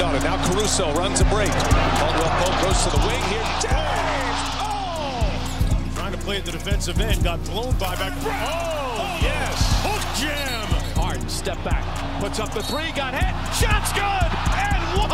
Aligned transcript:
Granddaughter. 0.00 0.24
Now 0.24 0.38
Caruso 0.48 0.94
runs 0.94 1.20
a 1.20 1.24
break. 1.26 1.50
Caldwell 1.50 2.30
Pope 2.40 2.62
goes 2.62 2.82
to 2.84 2.90
the 2.90 2.96
wing 3.06 3.22
here. 3.24 3.44
James! 3.60 4.40
Oh! 4.56 5.92
Trying 5.94 6.12
to 6.12 6.18
play 6.18 6.38
at 6.38 6.46
the 6.46 6.52
defensive 6.52 6.98
end. 7.00 7.22
Got 7.22 7.44
blown 7.44 7.76
by 7.76 7.96
back. 7.96 8.14
Oh, 8.22 9.18
yes. 9.20 9.82
Hook 9.84 10.00
jam. 10.18 10.68
Harden 10.96 11.28
step 11.28 11.62
back. 11.64 11.84
Puts 12.18 12.40
up 12.40 12.50
the 12.54 12.62
three. 12.62 12.92
Got 12.92 13.12
hit. 13.12 13.34
Shot's 13.54 13.92
good. 13.92 14.00
And 14.02 14.82
one. 14.98 15.10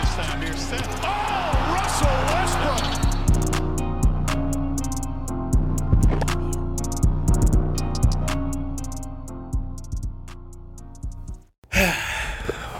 Just 0.00 0.16
down 0.16 0.40
here 0.40 0.56
set. 0.56 0.88
Oh, 1.02 1.52
Russell 1.74 2.08
Westbrook. 2.32 2.88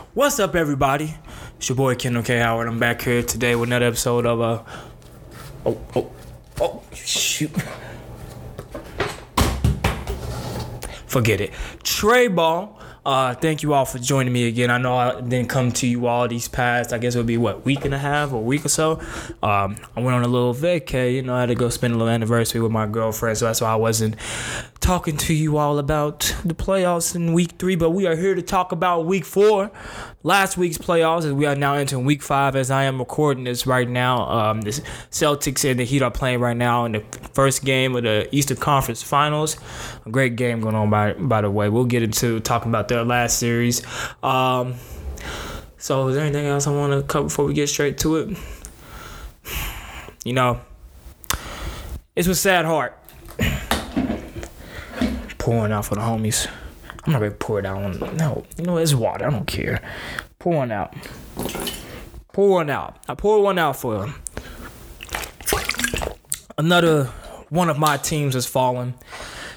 What's 0.14 0.41
up, 0.41 0.55
everybody? 0.55 1.14
It's 1.62 1.68
your 1.68 1.76
boy 1.76 1.94
Kendall 1.94 2.24
K. 2.24 2.40
Howard. 2.40 2.66
I'm 2.66 2.80
back 2.80 3.02
here 3.02 3.23
today 3.23 3.55
with 3.55 3.68
another 3.68 3.87
episode 3.87 4.27
of 4.27 4.41
uh 4.41 4.64
oh 5.64 5.80
oh 5.95 6.10
oh 6.60 6.82
shoot. 6.92 7.52
Forget 11.06 11.40
it. 11.40 11.52
Trey 11.84 12.27
Ball. 12.27 12.77
Uh, 13.04 13.34
thank 13.34 13.64
you 13.64 13.74
all 13.74 13.84
for 13.84 13.98
joining 13.98 14.32
me 14.32 14.46
again. 14.46 14.70
I 14.70 14.78
know 14.78 14.96
I 14.96 15.20
didn't 15.20 15.48
come 15.48 15.73
to 15.73 15.88
you 15.88 16.06
all 16.06 16.28
these 16.28 16.46
past. 16.46 16.92
I 16.92 16.98
guess 16.98 17.16
it 17.16 17.18
would 17.18 17.27
be 17.27 17.37
what 17.37 17.65
week 17.65 17.84
and 17.84 17.92
a 17.92 17.98
half 17.98 18.32
or 18.32 18.42
week 18.42 18.65
or 18.65 18.68
so. 18.68 19.01
Um, 19.42 19.76
I 19.96 20.01
went 20.01 20.15
on 20.15 20.23
a 20.23 20.29
little 20.29 20.54
vacay. 20.54 21.15
You 21.15 21.23
know, 21.23 21.34
I 21.34 21.40
had 21.40 21.46
to 21.46 21.56
go 21.56 21.68
spend 21.68 21.95
a 21.95 21.96
little 21.96 22.12
anniversary 22.12 22.60
with 22.60 22.70
my 22.70 22.87
girlfriend, 22.87 23.38
so 23.38 23.46
that's 23.46 23.60
why 23.60 23.73
I 23.73 23.76
wasn't 23.76 24.15
talking 24.79 25.16
to 25.16 25.34
you 25.34 25.56
all 25.56 25.79
about 25.80 26.32
the 26.45 26.54
playoffs 26.54 27.16
in 27.16 27.32
week 27.32 27.52
three. 27.59 27.74
But 27.74 27.90
we 27.90 28.06
are 28.06 28.15
here 28.15 28.37
to 28.37 28.42
talk 28.42 28.70
about 28.70 29.04
week 29.04 29.24
four, 29.24 29.73
last 30.22 30.56
week's 30.56 30.78
playoffs, 30.78 31.24
as 31.24 31.32
we 31.32 31.46
are 31.46 31.54
now 31.54 31.74
entering 31.74 32.04
week 32.04 32.22
five. 32.22 32.56
As 32.56 32.70
I 32.70 32.84
am 32.84 32.98
recording 32.98 33.44
this 33.44 33.66
right 33.66 33.88
now, 33.88 34.28
um, 34.28 34.60
the 34.60 34.70
Celtics 35.10 35.68
and 35.68 35.79
the 35.80 35.84
Heat 35.84 36.02
are 36.02 36.10
playing 36.10 36.40
right 36.40 36.56
now 36.56 36.84
in 36.84 36.92
the 36.92 37.01
first 37.32 37.64
game 37.64 37.96
of 37.96 38.04
the 38.04 38.29
Eastern 38.34 38.56
Conference 38.56 39.02
Finals. 39.02 39.56
A 40.06 40.10
great 40.10 40.37
game 40.37 40.60
going 40.60 40.74
on 40.74 40.90
by 40.90 41.14
by 41.14 41.40
the 41.40 41.51
way. 41.51 41.68
We'll 41.68 41.84
get 41.84 42.02
into 42.02 42.40
talking 42.40 42.70
about 42.70 42.88
their 42.88 43.04
last 43.04 43.38
series. 43.38 43.82
Um, 44.23 44.74
so, 45.79 46.09
is 46.09 46.14
there 46.14 46.24
anything 46.24 46.46
else 46.46 46.66
I 46.66 46.70
want 46.70 46.92
to 46.92 47.02
cover 47.02 47.24
before 47.24 47.45
we 47.45 47.54
get 47.54 47.68
straight 47.68 47.98
to 47.98 48.16
it? 48.16 48.38
You 50.24 50.32
know, 50.34 50.60
it's 52.14 52.29
with 52.29 52.38
sad 52.38 52.64
heart. 52.64 52.98
Pouring 55.38 55.73
out 55.73 55.86
for 55.86 55.96
the 55.96 56.01
homies. 56.01 56.48
I'm 57.04 57.12
not 57.12 57.18
gonna 57.18 57.32
pour 57.32 57.58
it 57.58 57.66
out. 57.66 58.16
No, 58.16 58.45
you 58.56 58.64
know 58.64 58.76
it's 58.76 58.95
water. 58.95 59.26
I 59.26 59.30
don't 59.30 59.46
care. 59.46 59.80
Pour 60.38 60.56
one 60.56 60.70
out. 60.70 60.95
Pour 62.32 62.50
one 62.50 62.70
out. 62.70 62.96
I 63.08 63.14
pour 63.14 63.42
one 63.42 63.58
out 63.58 63.76
for 63.76 63.98
them. 63.98 64.14
Another 66.58 67.06
one 67.48 67.69
of 67.69 67.78
my 67.78 67.97
teams 67.97 68.34
has 68.34 68.47
fallen 68.47 68.94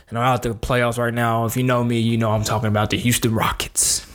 and 0.10 0.18
are 0.18 0.24
out 0.24 0.44
the 0.44 0.50
playoffs 0.50 0.98
right 0.98 1.14
now. 1.14 1.46
If 1.46 1.56
you 1.56 1.64
know 1.64 1.84
me, 1.84 2.00
you 2.00 2.18
know 2.18 2.32
I'm 2.32 2.44
talking 2.44 2.68
about 2.68 2.90
the 2.90 2.98
Houston 2.98 3.34
Rockets. 3.34 4.06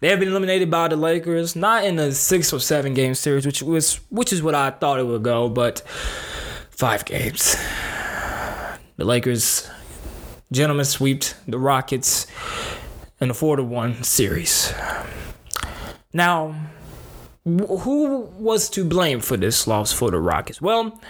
They 0.00 0.08
have 0.10 0.18
been 0.18 0.28
eliminated 0.28 0.70
by 0.70 0.88
the 0.88 0.96
Lakers, 0.96 1.56
not 1.56 1.84
in 1.84 1.98
a 1.98 2.12
six 2.12 2.52
or 2.52 2.60
seven 2.60 2.94
game 2.94 3.14
series, 3.14 3.46
which 3.46 3.62
was 3.62 4.00
which 4.10 4.32
is 4.32 4.42
what 4.42 4.54
I 4.54 4.70
thought 4.70 4.98
it 4.98 5.06
would 5.06 5.22
go, 5.22 5.48
but 5.48 5.80
five 6.70 7.04
games. 7.04 7.56
The 8.96 9.04
Lakers, 9.04 9.68
gentlemen, 10.54 10.84
swept 10.84 11.34
the 11.46 11.58
Rockets 11.58 12.26
in 13.20 13.30
a 13.30 13.34
four 13.34 13.56
to 13.56 13.62
one 13.62 14.02
series. 14.02 14.72
Now, 16.12 16.54
wh- 17.44 17.80
who 17.80 18.28
was 18.38 18.68
to 18.70 18.84
blame 18.84 19.20
for 19.20 19.36
this 19.36 19.66
loss 19.66 19.92
for 19.92 20.10
the 20.10 20.18
Rockets? 20.18 20.60
Well, 20.60 21.00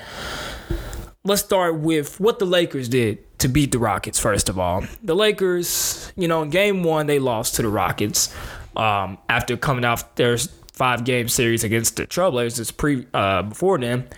let's 1.25 1.43
start 1.43 1.79
with 1.79 2.19
what 2.21 2.39
the 2.39 2.47
Lakers 2.47 2.89
did 2.89 3.39
to 3.39 3.49
beat 3.49 3.73
the 3.73 3.79
Rockets, 3.79 4.19
first 4.19 4.49
of 4.49 4.59
all. 4.59 4.85
The 5.03 5.15
Lakers, 5.15 6.13
you 6.17 6.29
know, 6.29 6.43
in 6.43 6.51
game 6.51 6.83
one, 6.83 7.07
they 7.07 7.19
lost 7.19 7.57
to 7.57 7.63
the 7.63 7.69
Rockets 7.69 8.35
um, 8.77 9.19
after 9.29 9.57
coming 9.57 9.85
off 9.85 10.15
their 10.15 10.39
five 10.75 11.05
game 11.05 11.29
series 11.29 11.63
against 11.63 11.97
the 11.97 12.07
Trailblazers 12.07 12.77
pre, 12.77 13.07
uh, 13.15 13.43
before 13.43 13.79
then, 13.79 14.09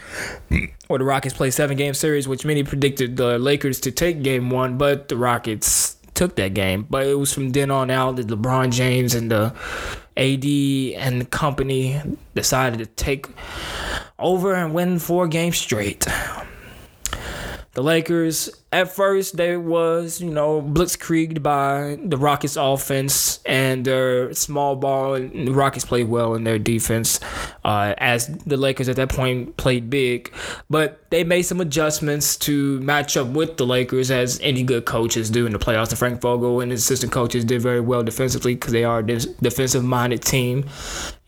where 0.87 0.99
the 0.99 1.05
Rockets 1.05 1.35
played 1.35 1.53
seven 1.53 1.77
game 1.77 1.93
series, 1.93 2.27
which 2.27 2.47
many 2.47 2.65
predicted 2.65 3.17
the 3.17 3.39
Lakers 3.39 3.79
to 3.81 3.91
take 3.91 4.23
game 4.23 4.49
one, 4.49 4.79
but 4.79 5.09
the 5.09 5.17
Rockets 5.17 5.97
took 6.15 6.35
that 6.37 6.55
game. 6.55 6.87
But 6.89 7.07
it 7.07 7.15
was 7.15 7.33
from 7.33 7.51
then 7.51 7.71
on 7.71 7.91
out 7.91 8.17
that 8.17 8.29
LeBron 8.29 8.73
James 8.73 9.15
and 9.15 9.31
the 9.31 9.55
AD 10.17 10.45
and 11.05 11.21
the 11.21 11.27
company 11.31 12.01
decided 12.35 12.79
to 12.79 12.87
take 12.87 13.27
over 14.19 14.55
and 14.55 14.73
win 14.73 14.99
four 14.99 15.29
games 15.29 15.59
straight. 15.59 16.07
The 17.77 17.83
Lakers, 17.83 18.49
at 18.73 18.91
first, 18.91 19.37
they 19.37 19.55
was, 19.59 20.19
you 20.23 20.31
know, 20.31 20.63
blitzkrieged 20.63 21.43
by 21.43 21.99
the 22.03 22.17
Rockets 22.17 22.57
offense 22.57 23.39
and 23.45 23.85
their 23.85 24.33
small 24.33 24.77
ball. 24.77 25.13
And 25.13 25.47
the 25.47 25.53
Rockets 25.53 25.85
played 25.85 26.09
well 26.09 26.35
in 26.35 26.45
their 26.45 26.59
defense, 26.59 27.21
uh, 27.67 27.93
as 27.99 28.29
the 28.29 28.57
Lakers 28.57 28.89
at 28.89 28.97
that 28.97 29.11
point 29.11 29.59
played 29.59 29.91
big. 29.91 30.33
But 30.71 31.11
they 31.11 31.23
made 31.23 31.43
some 31.43 31.61
adjustments 31.61 32.39
to 32.39 32.81
match 32.81 33.15
up 33.15 33.27
with 33.27 33.59
the 33.59 33.67
Lakers, 33.67 34.11
as 34.11 34.41
any 34.41 34.63
good 34.63 34.87
coaches 34.87 35.29
do 35.29 35.45
in 35.45 35.53
the 35.53 35.59
playoffs. 35.59 35.91
And 35.91 35.99
Frank 35.99 36.23
Vogel 36.23 36.63
and 36.63 36.71
his 36.73 36.81
assistant 36.83 37.13
coaches 37.13 37.45
did 37.45 37.61
very 37.61 37.81
well 37.81 38.03
defensively 38.03 38.55
because 38.55 38.73
they 38.73 38.85
are 38.85 39.01
a 39.01 39.03
defensive-minded 39.03 40.23
team, 40.23 40.65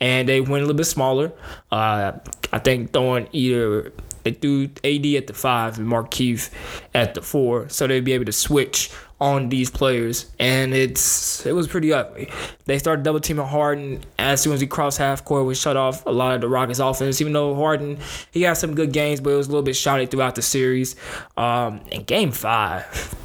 and 0.01 0.27
they 0.27 0.41
went 0.41 0.63
a 0.63 0.67
little 0.67 0.73
bit 0.73 0.87
smaller. 0.87 1.31
Uh, 1.71 2.13
I 2.51 2.59
think 2.59 2.95
throwing 2.95 3.29
either 3.33 3.93
they 4.29 4.39
threw 4.39 4.65
AD 4.85 5.07
at 5.15 5.27
the 5.27 5.35
five 5.35 5.79
and 5.79 5.89
Markieff 5.89 6.51
at 6.95 7.15
the 7.15 7.23
four, 7.23 7.69
so 7.69 7.87
they'd 7.87 8.05
be 8.05 8.13
able 8.13 8.27
to 8.27 8.33
switch 8.33 8.91
on 9.21 9.49
these 9.49 9.69
players, 9.69 10.27
and 10.39 10.73
it's 10.73 11.45
it 11.45 11.53
was 11.53 11.67
pretty 11.67 11.93
ugly. 11.93 12.31
They 12.67 12.79
started 12.79 13.03
double 13.03 13.21
teaming 13.21 13.47
Harden 13.47 14.05
as 14.19 14.41
soon 14.41 14.53
as 14.53 14.61
he 14.61 14.67
crossed 14.67 14.99
half 14.99 15.25
court, 15.25 15.47
which 15.47 15.59
shut 15.59 15.77
off 15.77 16.07
a 16.07 16.11
lot 16.11 16.35
of 16.35 16.41
the 16.41 16.49
Rockets' 16.49 16.79
offense. 16.79 17.21
Even 17.21 17.33
though 17.33 17.55
Harden 17.55 17.99
he 18.31 18.43
had 18.43 18.55
some 18.55 18.75
good 18.75 18.93
games, 18.93 19.21
but 19.21 19.31
it 19.31 19.37
was 19.37 19.49
a 19.49 19.51
little 19.51 19.65
bit 19.65 19.77
shoddy 19.77 20.07
throughout 20.07 20.35
the 20.37 20.43
series. 20.43 20.95
Um, 21.37 21.81
in 21.91 22.05
Game 22.05 22.33
Five. 22.33 23.17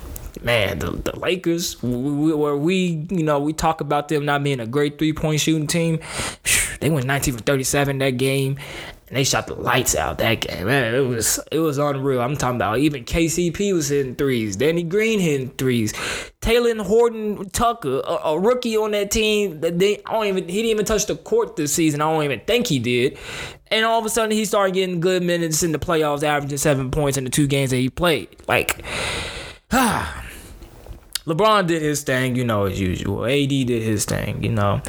Man, 0.41 0.79
the, 0.79 0.91
the 0.91 1.17
Lakers, 1.17 1.81
where 1.81 2.57
we, 2.57 3.07
you 3.09 3.23
know, 3.23 3.39
we 3.39 3.53
talk 3.53 3.79
about 3.79 4.09
them 4.09 4.25
not 4.25 4.43
being 4.43 4.59
a 4.59 4.65
great 4.65 4.97
three 4.97 5.13
point 5.13 5.39
shooting 5.39 5.67
team. 5.67 5.99
They 6.81 6.89
went 6.89 7.05
19 7.05 7.35
for 7.35 7.43
37 7.43 7.99
that 7.99 8.17
game 8.17 8.57
and 9.13 9.19
they 9.19 9.23
shot 9.23 9.45
the 9.45 9.53
lights 9.53 9.95
out 9.95 10.17
that 10.17 10.41
game. 10.41 10.65
Man, 10.65 10.95
it 10.95 11.01
was 11.01 11.39
it 11.51 11.59
was 11.59 11.77
unreal. 11.77 12.19
I'm 12.19 12.35
talking 12.35 12.55
about 12.55 12.79
even 12.79 13.05
KCP 13.05 13.71
was 13.71 13.89
hitting 13.89 14.15
threes, 14.15 14.55
Danny 14.55 14.81
Green 14.81 15.19
hitting 15.19 15.51
threes, 15.51 15.93
Talen 16.41 16.81
Horton 16.81 17.47
Tucker, 17.51 17.99
a, 17.99 18.29
a, 18.29 18.39
rookie 18.39 18.75
on 18.75 18.89
that 18.89 19.11
team 19.11 19.61
that 19.61 19.77
they 19.77 20.01
I 20.07 20.13
don't 20.13 20.25
even 20.25 20.49
he 20.49 20.63
didn't 20.63 20.71
even 20.71 20.85
touch 20.85 21.05
the 21.05 21.15
court 21.15 21.57
this 21.57 21.71
season. 21.71 22.01
I 22.01 22.11
don't 22.11 22.23
even 22.23 22.39
think 22.39 22.65
he 22.65 22.79
did. 22.79 23.19
And 23.67 23.85
all 23.85 23.99
of 23.99 24.05
a 24.07 24.09
sudden 24.09 24.31
he 24.31 24.45
started 24.45 24.73
getting 24.73 24.99
good 24.99 25.21
minutes 25.21 25.61
in 25.61 25.73
the 25.73 25.79
playoffs, 25.79 26.23
averaging 26.23 26.57
seven 26.57 26.89
points 26.89 27.15
in 27.15 27.23
the 27.23 27.29
two 27.29 27.45
games 27.45 27.69
that 27.69 27.77
he 27.77 27.91
played. 27.91 28.29
Like, 28.47 28.83
ah. 29.71 30.21
LeBron 31.25 31.67
did 31.67 31.81
his 31.81 32.01
thing, 32.01 32.35
you 32.35 32.43
know, 32.43 32.65
as 32.65 32.77
usual. 32.77 33.23
AD 33.23 33.47
did 33.47 33.81
his 33.81 34.03
thing, 34.03 34.43
you 34.43 34.51
know. 34.51 34.81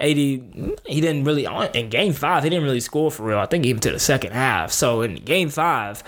AD, 0.00 0.16
he 0.16 0.76
didn't 0.86 1.24
really, 1.24 1.46
in 1.74 1.88
game 1.88 2.12
five, 2.12 2.44
he 2.44 2.50
didn't 2.50 2.64
really 2.64 2.80
score 2.80 3.10
for 3.10 3.24
real. 3.24 3.38
I 3.38 3.46
think 3.46 3.66
even 3.66 3.80
to 3.80 3.90
the 3.90 3.98
second 3.98 4.32
half. 4.32 4.70
So 4.70 5.02
in 5.02 5.16
game 5.16 5.48
five, 5.48 6.02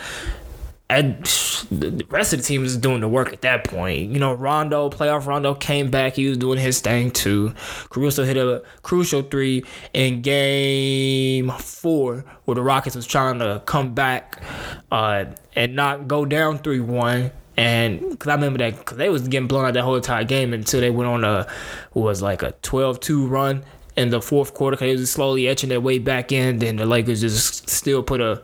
and 0.90 1.24
the 1.70 2.04
rest 2.10 2.32
of 2.32 2.40
the 2.40 2.44
team 2.44 2.62
was 2.62 2.76
doing 2.76 3.00
the 3.00 3.08
work 3.08 3.32
at 3.32 3.42
that 3.42 3.62
point. 3.62 4.10
You 4.10 4.18
know, 4.18 4.34
Rondo, 4.34 4.90
playoff 4.90 5.24
Rondo 5.24 5.54
came 5.54 5.88
back. 5.88 6.14
He 6.14 6.28
was 6.28 6.36
doing 6.36 6.58
his 6.58 6.80
thing 6.80 7.12
too. 7.12 7.54
Caruso 7.90 8.24
hit 8.24 8.36
a 8.36 8.64
crucial 8.82 9.22
three 9.22 9.64
in 9.94 10.20
game 10.20 11.50
four 11.50 12.24
where 12.44 12.56
the 12.56 12.62
Rockets 12.62 12.96
was 12.96 13.06
trying 13.06 13.38
to 13.38 13.62
come 13.66 13.94
back 13.94 14.42
uh, 14.90 15.26
and 15.54 15.76
not 15.76 16.08
go 16.08 16.24
down 16.24 16.58
3 16.58 16.80
1. 16.80 17.30
And 17.56 18.10
because 18.10 18.28
I 18.28 18.34
remember 18.34 18.58
that, 18.58 18.78
because 18.78 18.96
they 18.96 19.10
was 19.10 19.28
getting 19.28 19.46
blown 19.46 19.66
out 19.66 19.74
that 19.74 19.82
whole 19.82 19.96
entire 19.96 20.24
game 20.24 20.52
until 20.52 20.80
they 20.80 20.90
went 20.90 21.08
on 21.08 21.22
a, 21.22 21.46
was 21.94 22.20
like 22.20 22.42
a 22.42 22.52
12 22.62 22.98
2 22.98 23.26
run 23.26 23.64
in 23.96 24.10
the 24.10 24.20
fourth 24.20 24.54
quarter 24.54 24.76
because 24.76 24.86
they 24.94 25.00
was 25.00 25.10
slowly 25.10 25.48
etching 25.48 25.68
their 25.68 25.80
way 25.80 25.98
back 25.98 26.32
in. 26.32 26.58
Then 26.58 26.76
the 26.76 26.86
Lakers 26.86 27.20
just 27.20 27.68
still 27.68 28.02
put 28.02 28.20
a 28.20 28.42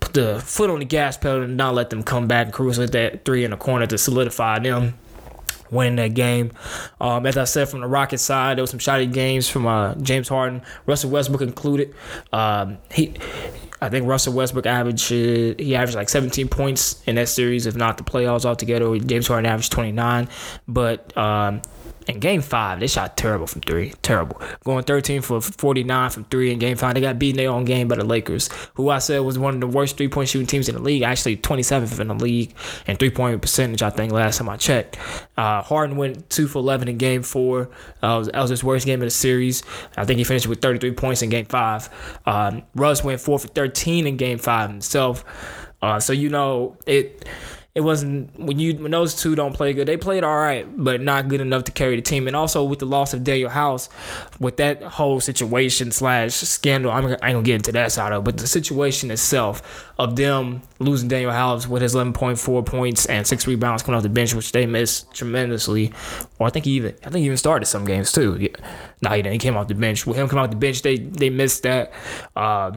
put 0.00 0.14
the 0.14 0.40
foot 0.40 0.70
on 0.70 0.78
the 0.80 0.84
gas 0.84 1.16
pedal 1.16 1.42
and 1.42 1.56
not 1.56 1.74
let 1.74 1.90
them 1.90 2.02
come 2.02 2.26
back. 2.26 2.46
And 2.46 2.54
Caruso 2.54 2.82
hit 2.82 2.92
that 2.92 3.24
three 3.24 3.44
in 3.44 3.50
the 3.50 3.56
corner 3.56 3.86
to 3.86 3.98
solidify 3.98 4.58
them 4.60 4.94
winning 5.70 5.96
that 5.96 6.14
game. 6.14 6.52
Um, 7.00 7.26
as 7.26 7.36
I 7.36 7.44
said, 7.44 7.68
from 7.68 7.80
the 7.80 7.86
Rockets 7.86 8.22
side, 8.22 8.56
there 8.56 8.62
was 8.62 8.70
some 8.70 8.80
shoddy 8.80 9.06
games 9.06 9.48
from 9.48 9.66
uh, 9.66 9.94
James 9.96 10.28
Harden, 10.28 10.62
Russell 10.86 11.10
Westbrook 11.10 11.42
included. 11.42 11.94
Um, 12.32 12.78
he, 12.90 13.14
I 13.80 13.88
think 13.88 14.06
Russell 14.06 14.34
Westbrook 14.34 14.66
averaged 14.66 15.08
he 15.08 15.74
averaged 15.74 15.96
like 15.96 16.08
17 16.08 16.48
points 16.48 17.02
in 17.06 17.14
that 17.14 17.28
series, 17.28 17.66
if 17.66 17.76
not 17.76 17.96
the 17.96 18.04
playoffs 18.04 18.44
altogether. 18.44 18.98
James 18.98 19.26
Harden 19.26 19.46
averaged 19.46 19.72
29, 19.72 20.28
but 20.68 21.16
um, 21.16 21.62
in 22.06 22.20
game 22.20 22.42
five, 22.42 22.80
they 22.80 22.86
shot 22.86 23.16
terrible 23.16 23.46
from 23.46 23.60
three. 23.62 23.90
Terrible. 24.02 24.40
Going 24.64 24.84
13 24.84 25.22
for 25.22 25.40
49 25.40 26.10
from 26.10 26.24
three 26.24 26.52
in 26.52 26.58
game 26.58 26.76
five. 26.76 26.94
They 26.94 27.00
got 27.00 27.18
beaten 27.18 27.36
their 27.36 27.50
own 27.50 27.64
game 27.64 27.88
by 27.88 27.96
the 27.96 28.04
Lakers, 28.04 28.48
who 28.74 28.88
I 28.88 28.98
said 28.98 29.20
was 29.20 29.38
one 29.38 29.54
of 29.54 29.60
the 29.60 29.66
worst 29.66 29.96
three 29.96 30.08
point 30.08 30.28
shooting 30.28 30.46
teams 30.46 30.68
in 30.68 30.74
the 30.74 30.80
league. 30.80 31.02
Actually, 31.02 31.36
27th 31.36 32.00
in 32.00 32.08
the 32.08 32.14
league 32.14 32.54
and 32.86 32.98
three 32.98 33.10
point 33.10 33.40
percentage, 33.42 33.82
I 33.82 33.90
think, 33.90 34.12
last 34.12 34.38
time 34.38 34.48
I 34.48 34.56
checked. 34.56 34.98
Uh, 35.36 35.62
Harden 35.62 35.96
went 35.96 36.28
two 36.30 36.48
for 36.48 36.58
11 36.58 36.88
in 36.88 36.98
game 36.98 37.22
four. 37.22 37.70
Uh, 38.02 38.22
that 38.22 38.40
was 38.40 38.50
his 38.50 38.64
worst 38.64 38.86
game 38.86 39.00
of 39.00 39.06
the 39.06 39.10
series. 39.10 39.62
I 39.96 40.04
think 40.04 40.18
he 40.18 40.24
finished 40.24 40.46
with 40.46 40.60
33 40.60 40.92
points 40.92 41.22
in 41.22 41.30
game 41.30 41.46
five. 41.46 41.88
Um, 42.26 42.62
Russ 42.74 43.04
went 43.04 43.20
four 43.20 43.38
for 43.38 43.48
13 43.48 44.06
in 44.06 44.16
game 44.16 44.38
five 44.38 44.70
himself. 44.70 45.24
Uh, 45.82 45.98
so, 45.98 46.12
you 46.12 46.28
know, 46.28 46.76
it 46.86 47.26
it 47.72 47.82
wasn't 47.82 48.36
when 48.38 48.58
you 48.58 48.74
when 48.74 48.90
those 48.90 49.14
two 49.14 49.36
don't 49.36 49.54
play 49.54 49.72
good. 49.72 49.86
They 49.86 49.96
played 49.96 50.24
all 50.24 50.36
right, 50.36 50.66
but 50.76 51.00
not 51.00 51.28
good 51.28 51.40
enough 51.40 51.64
to 51.64 51.72
carry 51.72 51.94
the 51.94 52.02
team. 52.02 52.26
And 52.26 52.34
also 52.34 52.64
with 52.64 52.80
the 52.80 52.86
loss 52.86 53.14
of 53.14 53.20
Danuel 53.20 53.50
House, 53.50 53.88
with 54.40 54.56
that 54.56 54.82
whole 54.82 55.20
situation 55.20 55.92
slash 55.92 56.34
scandal, 56.34 56.90
I'm 56.90 57.06
I 57.06 57.10
ain't 57.10 57.20
gonna 57.20 57.42
get 57.42 57.54
into 57.54 57.72
that 57.72 57.92
side 57.92 58.12
of 58.12 58.22
it, 58.22 58.24
but 58.24 58.38
the 58.38 58.48
situation 58.48 59.12
itself 59.12 59.92
of 59.98 60.16
them 60.16 60.62
losing 60.80 61.08
Danuel 61.08 61.32
House 61.32 61.68
with 61.68 61.82
his 61.82 61.94
11.4 61.94 62.66
points 62.66 63.06
and 63.06 63.24
six 63.24 63.46
rebounds 63.46 63.84
coming 63.84 63.96
off 63.96 64.02
the 64.02 64.08
bench, 64.08 64.34
which 64.34 64.50
they 64.50 64.66
missed 64.66 65.12
tremendously. 65.14 65.92
Or 66.40 66.48
I 66.48 66.50
think 66.50 66.64
he 66.64 66.72
even 66.72 66.96
I 67.04 67.10
think 67.10 67.18
he 67.18 67.26
even 67.26 67.36
started 67.36 67.66
some 67.66 67.84
games 67.84 68.10
too. 68.10 68.36
Yeah. 68.40 68.48
No, 69.00 69.10
he 69.10 69.22
didn't. 69.22 69.34
He 69.34 69.38
came 69.38 69.56
off 69.56 69.68
the 69.68 69.74
bench. 69.76 70.06
With 70.06 70.16
him 70.16 70.28
coming 70.28 70.44
off 70.44 70.50
the 70.50 70.56
bench, 70.56 70.82
they 70.82 70.96
they 70.96 71.30
missed 71.30 71.62
that. 71.62 71.92
Uh, 72.34 72.72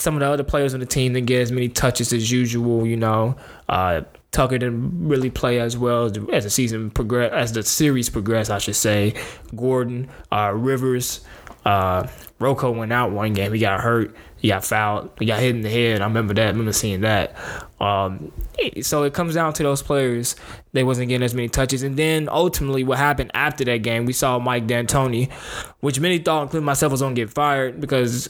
some 0.00 0.14
of 0.14 0.20
the 0.20 0.26
other 0.26 0.44
players 0.44 0.72
on 0.72 0.80
the 0.80 0.86
team 0.86 1.12
didn't 1.12 1.26
get 1.26 1.42
as 1.42 1.52
many 1.52 1.68
touches 1.68 2.12
as 2.12 2.30
usual. 2.30 2.86
You 2.86 2.96
know, 2.96 3.36
uh, 3.68 4.02
Tucker 4.32 4.58
didn't 4.58 5.08
really 5.08 5.30
play 5.30 5.60
as 5.60 5.76
well 5.76 6.06
as 6.06 6.12
the, 6.12 6.26
as 6.32 6.44
the 6.44 6.50
season 6.50 6.90
progressed, 6.90 7.34
as 7.34 7.52
the 7.52 7.62
series 7.62 8.08
progressed, 8.08 8.50
I 8.50 8.58
should 8.58 8.76
say. 8.76 9.14
Gordon, 9.54 10.08
uh, 10.32 10.52
Rivers, 10.54 11.20
uh, 11.64 12.06
Rocco 12.38 12.70
went 12.70 12.92
out 12.92 13.12
one 13.12 13.34
game. 13.34 13.52
He 13.52 13.58
got 13.58 13.80
hurt. 13.80 14.14
He 14.40 14.48
got 14.48 14.64
fouled. 14.64 15.10
He 15.18 15.26
got 15.26 15.40
hit 15.40 15.54
in 15.54 15.60
the 15.60 15.68
head. 15.68 16.00
I 16.00 16.04
remember 16.04 16.32
that. 16.34 16.46
I 16.46 16.50
remember 16.50 16.72
seeing 16.72 17.02
that. 17.02 17.36
Um, 17.78 18.32
so 18.80 19.02
it 19.02 19.12
comes 19.12 19.34
down 19.34 19.52
to 19.54 19.62
those 19.62 19.82
players. 19.82 20.34
They 20.72 20.82
wasn't 20.82 21.08
getting 21.08 21.24
as 21.24 21.34
many 21.34 21.48
touches. 21.48 21.82
And 21.82 21.96
then 21.96 22.28
ultimately, 22.30 22.82
what 22.82 22.98
happened 22.98 23.30
after 23.34 23.64
that 23.64 23.78
game, 23.78 24.06
we 24.06 24.12
saw 24.12 24.38
Mike 24.38 24.66
D'Antoni, 24.66 25.30
which 25.80 26.00
many 26.00 26.18
thought, 26.18 26.44
including 26.44 26.64
myself, 26.64 26.90
was 26.90 27.02
going 27.02 27.14
to 27.14 27.20
get 27.20 27.30
fired 27.30 27.80
because, 27.80 28.28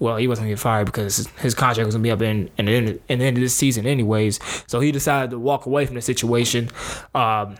well, 0.00 0.16
he 0.16 0.26
wasn't 0.26 0.46
going 0.46 0.56
to 0.56 0.56
get 0.56 0.62
fired 0.62 0.86
because 0.86 1.28
his 1.38 1.54
contract 1.54 1.86
was 1.86 1.94
going 1.94 2.02
to 2.02 2.06
be 2.06 2.10
up 2.10 2.22
in, 2.22 2.50
in, 2.58 2.66
the 2.66 2.72
end, 2.72 3.00
in 3.08 3.18
the 3.20 3.24
end 3.24 3.36
of 3.36 3.42
this 3.42 3.54
season, 3.54 3.86
anyways. 3.86 4.40
So 4.66 4.80
he 4.80 4.90
decided 4.90 5.30
to 5.30 5.38
walk 5.38 5.66
away 5.66 5.86
from 5.86 5.94
the 5.94 6.02
situation. 6.02 6.70
Um, 7.14 7.56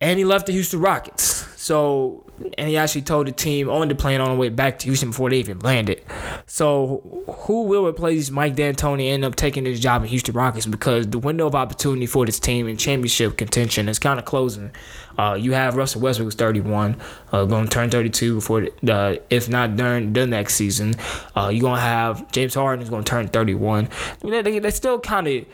and 0.00 0.18
he 0.18 0.24
left 0.24 0.46
the 0.46 0.52
Houston 0.52 0.80
Rockets. 0.80 1.46
So, 1.60 2.24
and 2.56 2.68
he 2.68 2.76
actually 2.76 3.02
told 3.02 3.26
the 3.26 3.32
team 3.32 3.68
on 3.68 3.88
the 3.88 3.94
plane 3.94 4.20
on 4.20 4.30
the 4.30 4.36
way 4.36 4.48
back 4.48 4.78
to 4.80 4.86
Houston 4.86 5.10
before 5.10 5.30
they 5.30 5.38
even 5.38 5.58
landed. 5.60 6.02
So, 6.46 7.24
who 7.44 7.64
will 7.64 7.86
replace 7.86 8.30
Mike 8.30 8.56
D'Antoni 8.56 9.06
and 9.06 9.14
end 9.14 9.24
up 9.24 9.36
taking 9.36 9.64
his 9.64 9.80
job 9.80 10.02
in 10.02 10.08
Houston 10.08 10.34
Rockets? 10.34 10.66
Because 10.66 11.08
the 11.08 11.18
window 11.18 11.46
of 11.46 11.54
opportunity 11.54 12.06
for 12.06 12.26
this 12.26 12.38
team 12.38 12.68
in 12.68 12.76
championship 12.76 13.36
contention 13.36 13.88
is 13.88 13.98
kind 13.98 14.18
of 14.18 14.24
closing. 14.24 14.70
Uh, 15.18 15.34
you 15.34 15.52
have 15.52 15.76
Russell 15.76 16.00
Westbrook 16.00 16.28
who's 16.28 16.34
31, 16.34 16.96
uh, 17.32 17.44
going 17.44 17.64
to 17.64 17.70
turn 17.70 17.90
32 17.90 18.36
before, 18.36 18.68
the, 18.82 19.22
if 19.28 19.48
not 19.48 19.76
during 19.76 20.12
the 20.12 20.26
next 20.26 20.54
season. 20.54 20.94
Uh, 21.36 21.50
you're 21.52 21.60
going 21.60 21.76
to 21.76 21.80
have 21.80 22.30
James 22.32 22.54
Harden 22.54 22.80
who's 22.80 22.90
going 22.90 23.04
to 23.04 23.10
turn 23.10 23.28
31. 23.28 23.88
They, 24.22 24.42
they, 24.42 24.58
they 24.58 24.70
still 24.70 24.98
kind 24.98 25.26
of, 25.28 25.44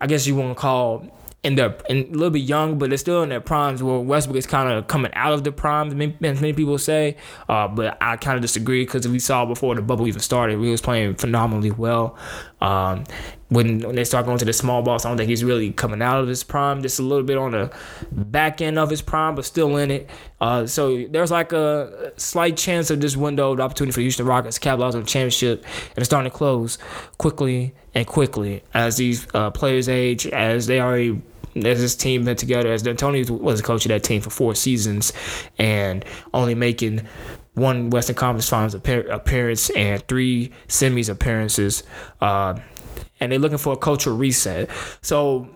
I 0.00 0.06
guess 0.06 0.26
you 0.26 0.36
want 0.36 0.56
to 0.56 0.60
call 0.60 1.10
in 1.46 1.54
their 1.54 1.76
in, 1.88 1.98
a 1.98 2.10
little 2.10 2.30
bit 2.30 2.40
young, 2.42 2.76
but 2.76 2.88
they're 2.88 2.98
still 2.98 3.22
in 3.22 3.28
their 3.28 3.40
primes. 3.40 3.80
Where 3.80 4.00
Westbrook 4.00 4.36
is 4.36 4.46
kind 4.46 4.70
of 4.70 4.88
coming 4.88 5.12
out 5.14 5.32
of 5.32 5.44
the 5.44 5.52
primes, 5.52 5.94
many, 5.94 6.16
many 6.20 6.52
people 6.52 6.76
say. 6.76 7.16
Uh, 7.48 7.68
but 7.68 7.96
I 8.00 8.16
kind 8.16 8.34
of 8.34 8.42
disagree 8.42 8.84
because 8.84 9.06
we 9.06 9.20
saw 9.20 9.46
before 9.46 9.76
the 9.76 9.82
bubble 9.82 10.08
even 10.08 10.20
started, 10.20 10.58
he 10.58 10.70
was 10.70 10.80
playing 10.80 11.14
phenomenally 11.14 11.70
well. 11.70 12.18
Um, 12.60 13.04
when 13.48 13.78
when 13.80 13.94
they 13.94 14.02
start 14.02 14.26
going 14.26 14.38
to 14.38 14.44
the 14.44 14.52
small 14.52 14.82
balls, 14.82 15.04
I 15.04 15.08
don't 15.08 15.18
think 15.18 15.28
he's 15.28 15.44
really 15.44 15.72
coming 15.72 16.02
out 16.02 16.20
of 16.20 16.26
his 16.26 16.42
prime. 16.42 16.82
Just 16.82 16.98
a 16.98 17.02
little 17.02 17.24
bit 17.24 17.38
on 17.38 17.52
the 17.52 17.72
back 18.10 18.60
end 18.60 18.78
of 18.78 18.90
his 18.90 19.02
prime, 19.02 19.36
but 19.36 19.44
still 19.44 19.76
in 19.76 19.90
it. 19.90 20.10
Uh, 20.40 20.66
so 20.66 21.06
there's 21.08 21.30
like 21.30 21.52
a 21.52 22.12
slight 22.16 22.56
chance 22.56 22.90
of 22.90 23.00
this 23.00 23.16
window 23.16 23.52
of 23.52 23.60
opportunity 23.60 23.92
for 23.92 24.00
Houston 24.00 24.26
Rockets 24.26 24.56
to 24.56 24.60
capitalize 24.60 24.96
on 24.96 25.02
the 25.02 25.06
championship, 25.06 25.64
and 25.64 25.98
it's 25.98 26.06
starting 26.06 26.30
to 26.30 26.36
close 26.36 26.78
quickly 27.18 27.72
and 27.94 28.06
quickly 28.06 28.62
as 28.74 28.96
these 28.96 29.26
uh, 29.32 29.50
players 29.50 29.88
age, 29.88 30.26
as 30.26 30.66
they 30.66 30.80
already 30.80 31.22
as 31.54 31.80
this 31.80 31.96
team 31.96 32.24
been 32.24 32.36
together, 32.36 32.72
as 32.72 32.82
Tony 32.82 33.24
was 33.24 33.60
a 33.60 33.62
coach 33.62 33.84
of 33.86 33.90
that 33.90 34.02
team 34.02 34.20
for 34.20 34.30
four 34.30 34.54
seasons, 34.54 35.12
and 35.58 36.04
only 36.34 36.54
making 36.54 37.06
one 37.54 37.88
Western 37.90 38.16
Conference 38.16 38.48
Finals 38.48 38.74
appearance 38.74 39.70
and 39.70 40.06
three 40.08 40.52
semis 40.68 41.08
appearances, 41.08 41.82
uh, 42.20 42.58
and 43.18 43.32
they're 43.32 43.38
looking 43.38 43.58
for 43.58 43.72
a 43.72 43.76
cultural 43.76 44.16
reset. 44.16 44.68
So, 45.00 45.48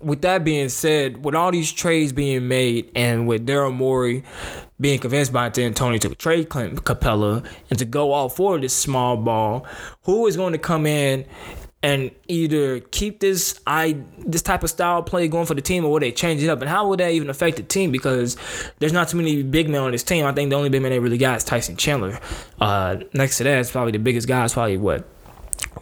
with 0.00 0.22
that 0.22 0.44
being 0.44 0.68
said, 0.68 1.24
with 1.24 1.34
all 1.34 1.50
these 1.50 1.72
trades 1.72 2.12
being 2.12 2.46
made, 2.46 2.90
and 2.94 3.26
with 3.26 3.46
Daryl 3.46 3.74
Morey 3.74 4.22
being 4.80 4.98
convinced 4.98 5.32
by 5.32 5.48
D'Antoni 5.48 6.00
to 6.00 6.14
trade 6.14 6.48
Clint 6.48 6.84
Capela 6.84 7.44
and 7.70 7.78
to 7.78 7.84
go 7.84 8.12
all 8.12 8.28
for 8.28 8.58
this 8.58 8.76
small 8.76 9.16
ball, 9.16 9.66
who 10.02 10.26
is 10.26 10.36
going 10.36 10.52
to 10.52 10.58
come 10.58 10.86
in 10.86 11.24
and 11.84 12.10
either 12.28 12.80
keep 12.80 13.20
this 13.20 13.60
I 13.66 13.98
this 14.18 14.40
type 14.40 14.62
of 14.62 14.70
style 14.70 15.02
play 15.02 15.28
going 15.28 15.44
for 15.44 15.52
the 15.52 15.60
team 15.60 15.84
or 15.84 15.92
will 15.92 16.00
they 16.00 16.12
change 16.12 16.42
it 16.42 16.48
up? 16.48 16.62
And 16.62 16.68
how 16.70 16.88
would 16.88 16.98
that 16.98 17.12
even 17.12 17.28
affect 17.28 17.58
the 17.58 17.62
team? 17.62 17.92
Because 17.92 18.38
there's 18.78 18.94
not 18.94 19.10
too 19.10 19.18
many 19.18 19.42
big 19.42 19.68
men 19.68 19.82
on 19.82 19.92
this 19.92 20.02
team. 20.02 20.24
I 20.24 20.32
think 20.32 20.48
the 20.48 20.56
only 20.56 20.70
big 20.70 20.80
man 20.80 20.92
they 20.92 20.98
really 20.98 21.18
got 21.18 21.36
is 21.36 21.44
Tyson 21.44 21.76
Chandler. 21.76 22.18
Uh, 22.58 22.96
next 23.12 23.36
to 23.36 23.44
that, 23.44 23.58
it's 23.58 23.70
probably 23.70 23.92
the 23.92 23.98
biggest 23.98 24.26
guy. 24.26 24.42
It's 24.46 24.54
probably 24.54 24.78
what 24.78 25.06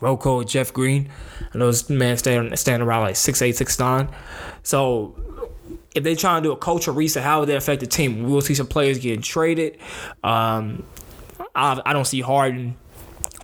Rocco, 0.00 0.42
Jeff 0.42 0.72
Green. 0.72 1.08
And 1.52 1.62
those 1.62 1.88
men 1.88 2.16
stand 2.16 2.58
stand 2.58 2.82
around 2.82 3.02
like 3.02 3.14
six 3.14 3.40
eight, 3.40 3.56
six 3.56 3.78
nine. 3.78 4.08
So 4.64 5.14
if 5.94 6.02
they 6.02 6.16
try 6.16 6.34
to 6.34 6.42
do 6.42 6.50
a 6.50 6.56
culture 6.56 6.90
reset, 6.90 7.22
how 7.22 7.40
would 7.40 7.48
that 7.48 7.56
affect 7.56 7.78
the 7.78 7.86
team? 7.86 8.24
We'll 8.24 8.40
see 8.40 8.56
some 8.56 8.66
players 8.66 8.98
getting 8.98 9.22
traded. 9.22 9.78
Um, 10.24 10.84
I, 11.54 11.80
I 11.86 11.92
don't 11.92 12.06
see 12.06 12.22
Harden 12.22 12.76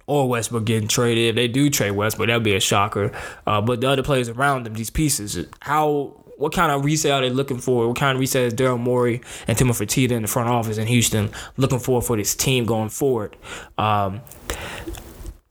or 0.08 0.26
Westbrook 0.26 0.64
getting 0.64 0.88
traded. 0.88 1.28
If 1.28 1.34
they 1.37 1.46
do 1.46 1.70
trade 1.70 1.93
Westbrook, 1.93 2.28
that'd 2.28 2.43
be 2.43 2.56
a 2.56 2.60
shocker. 2.60 3.12
Uh, 3.46 3.60
but 3.60 3.81
the 3.82 3.88
other 3.88 4.02
players 4.02 4.28
around 4.28 4.64
them, 4.64 4.75
these 4.75 4.90
pieces, 4.90 5.38
how 5.60 6.25
what 6.38 6.52
kind 6.52 6.72
of 6.72 6.84
reset 6.84 7.12
are 7.12 7.20
they 7.20 7.31
looking 7.31 7.58
for? 7.58 7.87
What 7.87 7.99
kind 7.99 8.16
of 8.16 8.20
reset 8.20 8.43
is 8.43 8.55
Daryl 8.55 8.81
Morey 8.81 9.20
and 9.46 9.58
Timothy 9.58 9.84
Fertitta 9.84 10.12
in 10.12 10.22
the 10.22 10.28
front 10.28 10.49
office 10.49 10.78
in 10.78 10.87
Houston 10.87 11.31
looking 11.56 11.78
for 11.78 12.00
for 12.00 12.16
this 12.16 12.34
team 12.34 12.64
going 12.64 12.88
forward? 12.88 13.37
Um, 13.76 14.23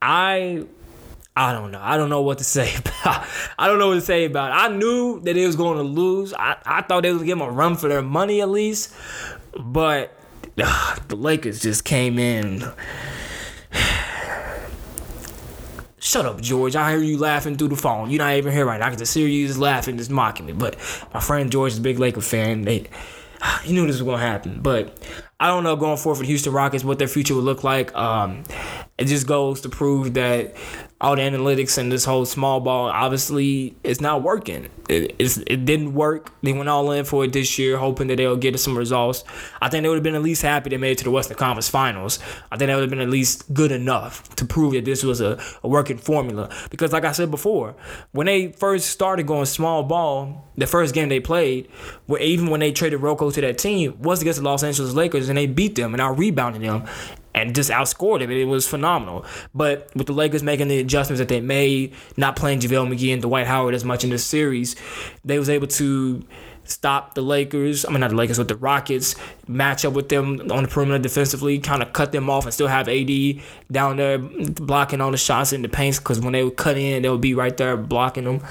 I 0.02 0.66
I 1.36 1.54
don't 1.54 1.70
know. 1.70 1.80
I 1.80 1.98
don't 1.98 2.10
know 2.10 2.24
what 2.24 2.40
to 2.40 2.44
say 2.58 2.74
about. 2.76 3.28
I 3.60 3.68
don't 3.68 3.78
know 3.78 3.90
what 3.90 3.96
to 3.96 4.02
say 4.02 4.26
about. 4.26 4.50
It. 4.50 4.72
I 4.72 4.76
knew 4.76 5.20
that 5.20 5.34
they 5.34 5.46
was 5.46 5.56
going 5.56 5.78
to 5.78 5.84
lose. 5.84 6.34
I, 6.34 6.58
I 6.66 6.82
thought 6.82 7.04
they 7.04 7.14
was 7.14 7.22
give 7.22 7.38
them 7.38 7.48
a 7.48 7.52
run 7.52 7.76
for 7.76 7.90
their 7.90 8.02
money 8.02 8.42
at 8.42 8.50
least, 8.50 8.92
but 9.56 10.18
uh, 10.58 10.96
the 11.10 11.16
Lakers 11.16 11.60
just 11.60 11.86
came 11.86 12.18
in 12.18 12.64
Shut 16.08 16.26
up, 16.26 16.40
George. 16.40 16.74
I 16.78 16.92
hear 16.92 17.04
you 17.04 17.18
laughing 17.18 17.58
through 17.58 17.68
the 17.68 17.76
phone. 17.76 18.10
You're 18.10 18.20
not 18.20 18.34
even 18.36 18.54
here 18.54 18.66
right 18.66 18.80
now. 18.80 18.86
I 18.86 18.90
can 18.92 18.98
just 18.98 19.14
hear 19.14 19.28
you 19.28 19.46
just 19.46 19.60
laughing, 19.60 19.98
just 19.98 20.10
mocking 20.10 20.46
me. 20.46 20.54
But 20.54 20.78
my 21.14 21.20
friend 21.20 21.52
George 21.52 21.74
is 21.74 21.80
a 21.80 21.82
big 21.82 22.00
Laker 22.00 22.22
fan. 22.22 22.62
They, 22.62 22.86
he 23.64 23.74
knew 23.74 23.86
this 23.86 23.98
was 23.98 24.04
gonna 24.04 24.20
happen. 24.20 24.62
But 24.62 24.98
I 25.40 25.48
don't 25.48 25.64
know 25.64 25.76
going 25.76 25.98
forward 25.98 26.16
for 26.16 26.22
the 26.24 26.28
Houston 26.28 26.52
Rockets 26.52 26.84
what 26.84 26.98
their 26.98 27.08
future 27.08 27.36
would 27.36 27.44
look 27.44 27.64
like. 27.64 27.94
Um, 27.96 28.44
it 28.98 29.06
just 29.06 29.28
goes 29.28 29.62
to 29.62 29.70
prove 29.70 30.16
that 30.16 30.56
all 31.00 31.16
the 31.16 31.22
analytics 31.22 31.78
and 31.78 31.92
this 31.92 32.06
whole 32.06 32.26
small 32.26 32.60
ball 32.60 32.88
obviously 32.88 33.76
it's 33.84 34.02
not 34.02 34.24
working. 34.24 34.68
It, 34.90 35.16
it 35.20 35.66
didn't 35.66 35.94
work. 35.94 36.32
They 36.42 36.54
went 36.54 36.70
all 36.70 36.90
in 36.92 37.06
for 37.06 37.26
it 37.26 37.34
this 37.34 37.60
year, 37.60 37.78
hoping 37.78 38.08
that 38.08 38.16
they'll 38.16 38.38
get 38.38 38.58
some 38.60 38.76
results. 38.76 39.24
I 39.62 39.70
think 39.70 39.84
they 39.84 39.90
would 39.90 39.96
have 39.96 40.04
been 40.04 40.16
at 40.16 40.24
least 40.24 40.42
happy 40.42 40.70
they 40.70 40.78
made 40.78 40.92
it 40.92 40.98
to 41.00 41.04
the 41.04 41.12
Western 41.12 41.38
Conference 41.38 41.70
Finals. 41.70 42.20
I 42.52 42.58
think 42.58 42.70
that 42.70 42.76
would 42.76 42.82
have 42.82 42.90
been 42.90 43.02
at 43.02 43.10
least 43.10 43.54
good 43.54 43.72
enough 43.72 44.28
to 44.38 44.46
prove 44.46 44.74
that 44.74 44.86
this 44.86 45.04
was 45.04 45.22
a, 45.22 45.40
a 45.62 45.68
working 45.68 45.98
formula. 45.98 46.50
Because 46.72 46.94
like 46.94 47.04
I 47.06 47.12
said 47.12 47.30
before, 47.30 47.76
when 48.12 48.26
they 48.26 48.54
first 48.54 48.90
started 48.90 49.28
going 49.28 49.46
small 49.46 49.84
ball, 49.84 50.50
the 50.56 50.66
first 50.66 50.96
game 50.96 51.10
they 51.10 51.20
played, 51.20 51.70
even 52.20 52.50
when 52.50 52.62
they 52.62 52.72
traded 52.72 53.02
Rocco 53.02 53.30
to 53.30 53.42
that 53.42 53.58
team, 53.58 54.02
was 54.02 54.22
against 54.22 54.40
the 54.40 54.46
Los 54.46 54.64
Angeles 54.64 54.94
Lakers 54.94 55.27
and 55.30 55.38
they 55.38 55.48
beat 55.48 55.76
them 55.76 55.94
and 55.94 56.02
out 56.02 56.18
rebounded 56.18 56.62
them 56.62 56.86
and 57.38 57.54
just 57.54 57.70
outscored 57.70 58.22
him. 58.22 58.32
It 58.32 58.46
was 58.46 58.68
phenomenal. 58.68 59.26
But 59.54 59.90
with 59.96 60.08
the 60.08 60.14
Lakers 60.14 60.44
making 60.44 60.68
the 60.68 60.80
adjustments 60.80 61.20
that 61.20 61.28
they 61.28 61.40
made, 61.40 61.94
not 62.18 62.36
playing 62.36 62.60
JaVale 62.60 62.94
McGee 62.94 63.14
and 63.14 63.22
Dwight 63.22 63.48
Howard 63.48 63.76
as 63.76 63.86
much 63.86 64.04
in 64.04 64.10
this 64.10 64.26
series, 64.26 64.76
they 65.24 65.38
was 65.38 65.50
able 65.50 65.68
to 65.68 66.24
stop 66.64 67.14
the 67.14 67.22
Lakers. 67.22 67.86
I 67.86 67.90
mean, 67.92 68.02
not 68.02 68.10
the 68.10 68.16
Lakers, 68.16 68.38
but 68.38 68.48
the 68.48 68.56
Rockets. 68.56 69.16
Match 69.48 69.86
up 69.86 69.94
with 69.94 70.10
them 70.10 70.52
on 70.52 70.64
the 70.64 70.68
perimeter 70.68 71.00
defensively, 71.00 71.60
kind 71.60 71.82
of 71.82 71.94
cut 71.94 72.12
them 72.12 72.30
off, 72.30 72.46
and 72.46 72.54
still 72.54 72.68
have 72.68 72.90
AD 72.90 73.42
down 73.72 73.98
there 73.98 74.18
blocking 74.18 75.00
all 75.00 75.12
the 75.12 75.18
shots 75.18 75.54
in 75.54 75.62
the 75.62 75.70
paint. 75.70 75.98
Because 75.98 76.20
when 76.20 76.34
they 76.34 76.44
would 76.44 76.58
cut 76.58 76.78
in, 76.78 77.04
they 77.04 77.10
would 77.10 77.22
be 77.22 77.36
right 77.36 77.56
there 77.56 77.78
blocking 77.78 78.24
them. 78.24 78.42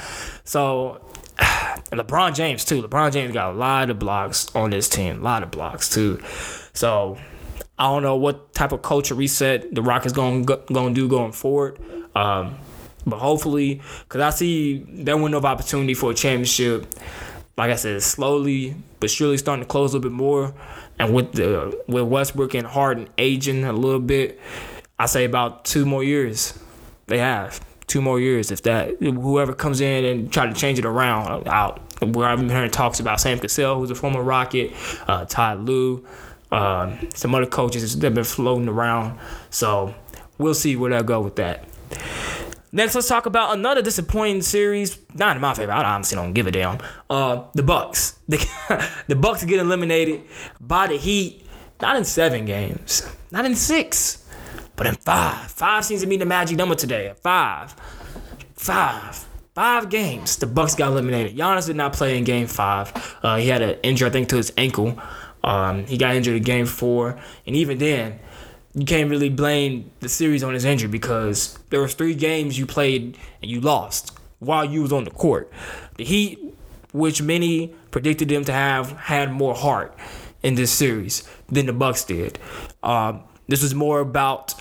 So 0.45 1.01
And 1.93 2.01
LeBron 2.01 2.35
James 2.35 2.65
too. 2.65 2.83
LeBron 2.83 3.13
James 3.13 3.33
got 3.33 3.53
a 3.53 3.57
lot 3.57 3.91
of 3.91 3.99
blocks 3.99 4.55
on 4.55 4.71
this 4.71 4.89
team. 4.89 5.21
A 5.21 5.23
lot 5.23 5.43
of 5.43 5.51
blocks 5.51 5.89
too. 5.89 6.21
So 6.77 7.19
I 7.79 7.89
don't 7.89 8.03
know 8.03 8.17
what 8.17 8.53
type 8.55 8.73
of 8.73 8.83
culture 8.83 9.15
reset 9.15 9.75
the 9.75 9.83
Rockets 9.83 10.13
going 10.13 10.45
going 10.45 10.95
to 10.95 10.95
do 10.95 11.09
going 11.09 11.33
forward. 11.33 11.81
Um, 12.15 12.59
but 13.07 13.19
hopefully, 13.19 13.81
because 14.09 14.21
I 14.21 14.31
see 14.31 14.85
their 14.89 15.17
window 15.17 15.39
of 15.39 15.45
opportunity 15.45 15.95
for 15.95 16.11
a 16.11 16.15
championship, 16.15 16.87
like 17.57 17.71
I 17.71 17.77
said, 17.77 18.03
slowly 18.03 18.77
but 19.01 19.11
surely 19.11 19.37
starting 19.37 19.65
to 19.65 19.69
close 19.69 19.93
a 19.93 19.99
little 19.99 20.11
bit 20.11 20.17
more. 20.17 20.55
And 20.99 21.15
with 21.15 21.33
the 21.33 21.83
with 21.87 22.05
Westbrook 22.05 22.55
and 22.55 22.67
Harden 22.67 23.09
aging 23.19 23.65
a 23.65 23.73
little 23.73 24.01
bit, 24.01 24.41
I 24.99 25.07
say 25.07 25.25
about 25.25 25.65
two 25.65 25.85
more 25.85 26.03
years. 26.03 26.59
They 27.07 27.19
have 27.19 27.61
two 27.87 28.01
more 28.01 28.19
years. 28.19 28.51
If 28.51 28.63
that 28.63 28.97
whoever 29.01 29.53
comes 29.53 29.81
in 29.81 30.05
and 30.05 30.33
try 30.33 30.47
to 30.47 30.55
change 30.55 30.79
it 30.79 30.85
around, 30.87 31.47
out 31.47 31.81
where 32.03 32.29
I've 32.29 32.39
been 32.39 32.49
hearing 32.49 32.71
talks 32.71 33.01
about 33.01 33.21
Sam 33.21 33.39
Cassell, 33.39 33.79
who's 33.79 33.91
a 33.91 33.95
former 33.95 34.23
Rocket, 34.23 34.73
uh, 35.07 35.25
Ty 35.27 35.55
Lue, 35.55 36.07
uh, 36.53 36.97
some 37.15 37.35
other 37.35 37.47
coaches 37.47 37.95
that 37.95 38.05
have 38.05 38.15
been 38.15 38.25
floating 38.25 38.69
around. 38.69 39.19
So 39.51 39.95
we'll 40.39 40.55
see 40.55 40.77
where 40.77 40.91
they'll 40.91 41.03
go 41.03 41.21
with 41.21 41.37
that. 41.37 41.65
Next, 42.73 42.95
let's 42.95 43.09
talk 43.09 43.27
about 43.27 43.57
another 43.57 43.81
disappointing 43.81 44.43
series. 44.43 44.99
Not 45.15 45.37
in 45.37 45.41
my 45.41 45.55
favor. 45.55 45.73
I 45.73 45.83
honestly 45.95 46.17
don't 46.17 46.33
give 46.35 46.47
a 46.47 46.51
damn. 46.51 46.79
Uh, 47.09 47.45
the 47.55 47.63
Bucks. 47.63 48.19
The, 48.29 48.91
the 49.07 49.15
Bucks 49.15 49.45
get 49.45 49.61
eliminated 49.61 50.23
by 50.61 50.89
the 50.89 50.97
Heat. 50.97 51.47
Not 51.81 51.97
in 51.97 52.05
seven 52.05 52.45
games. 52.45 53.09
Not 53.31 53.45
in 53.45 53.55
six. 53.55 54.25
But 54.75 54.89
in 54.89 54.95
five. 54.97 55.51
Five 55.51 55.85
seems 55.85 56.03
to 56.03 56.07
be 56.07 56.17
the 56.17 56.27
magic 56.27 56.59
number 56.59 56.75
today. 56.75 57.15
Five. 57.23 57.75
Five. 58.55 59.27
Five 59.55 59.89
games. 59.89 60.37
The 60.37 60.47
Bucks 60.47 60.75
got 60.75 60.89
eliminated. 60.91 61.37
Giannis 61.37 61.67
did 61.67 61.77
not 61.77 61.95
play 61.95 62.19
in 62.19 62.25
Game 62.25 62.47
Five. 62.47 63.17
Uh, 63.23 63.37
he 63.37 63.49
had 63.49 63.63
an 63.63 63.79
injury, 63.83 64.09
I 64.09 64.13
think, 64.13 64.29
to 64.31 64.37
his 64.37 64.53
ankle. 64.59 65.01
Um, 65.47 65.87
he 65.87 65.97
got 65.97 66.15
injured 66.17 66.37
in 66.37 66.43
Game 66.43 66.67
Four, 66.67 67.19
and 67.47 67.57
even 67.57 67.79
then, 67.79 68.19
you 68.75 68.85
can't 68.85 69.09
really 69.09 69.31
blame 69.31 69.91
the 70.01 70.09
series 70.09 70.43
on 70.43 70.53
his 70.53 70.65
injury 70.67 70.89
because 70.89 71.59
there 71.71 71.81
was 71.81 71.95
three 71.95 72.15
games 72.15 72.59
you 72.59 72.67
played 72.67 73.17
and 73.41 73.51
you 73.51 73.61
lost 73.61 74.19
while 74.41 74.65
you 74.65 74.83
was 74.83 74.93
on 74.93 75.05
the 75.05 75.11
court. 75.11 75.51
The 75.97 76.05
Heat, 76.05 76.39
which 76.93 77.23
many 77.23 77.75
predicted 77.91 78.29
them 78.29 78.45
to 78.45 78.53
have, 78.53 78.91
had 78.93 79.33
more 79.33 79.55
heart 79.55 79.97
in 80.43 80.57
this 80.57 80.71
series 80.71 81.27
than 81.49 81.67
the 81.67 81.73
Bucks 81.73 82.05
did. 82.05 82.39
Um, 82.83 83.23
this 83.49 83.63
was 83.63 83.75
more 83.75 84.01
about. 84.01 84.55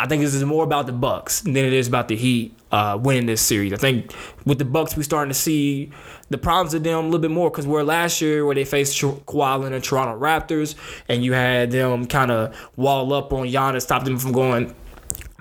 I 0.00 0.06
think 0.06 0.22
this 0.22 0.32
is 0.32 0.44
more 0.44 0.62
about 0.62 0.86
the 0.86 0.92
Bucks 0.92 1.40
than 1.40 1.56
it 1.56 1.72
is 1.72 1.88
about 1.88 2.06
the 2.06 2.16
Heat 2.16 2.57
uh, 2.70 2.98
winning 3.00 3.26
this 3.26 3.40
series. 3.40 3.72
I 3.72 3.76
think 3.76 4.14
with 4.44 4.58
the 4.58 4.64
Bucks, 4.64 4.96
we're 4.96 5.02
starting 5.02 5.30
to 5.30 5.38
see 5.38 5.90
the 6.30 6.38
problems 6.38 6.74
of 6.74 6.84
them 6.84 6.98
a 6.98 7.02
little 7.02 7.18
bit 7.18 7.30
more 7.30 7.50
because 7.50 7.66
where 7.66 7.84
last 7.84 8.20
year 8.20 8.44
where 8.44 8.54
they 8.54 8.64
faced 8.64 9.00
Kawhi 9.00 9.64
and 9.64 9.74
the 9.74 9.80
Toronto 9.80 10.18
Raptors, 10.18 10.74
and 11.08 11.24
you 11.24 11.32
had 11.32 11.70
them 11.70 12.06
kind 12.06 12.30
of 12.30 12.54
wall 12.76 13.12
up 13.12 13.32
on 13.32 13.46
Giannis, 13.46 13.82
stop 13.82 14.04
them 14.04 14.18
from 14.18 14.32
going 14.32 14.74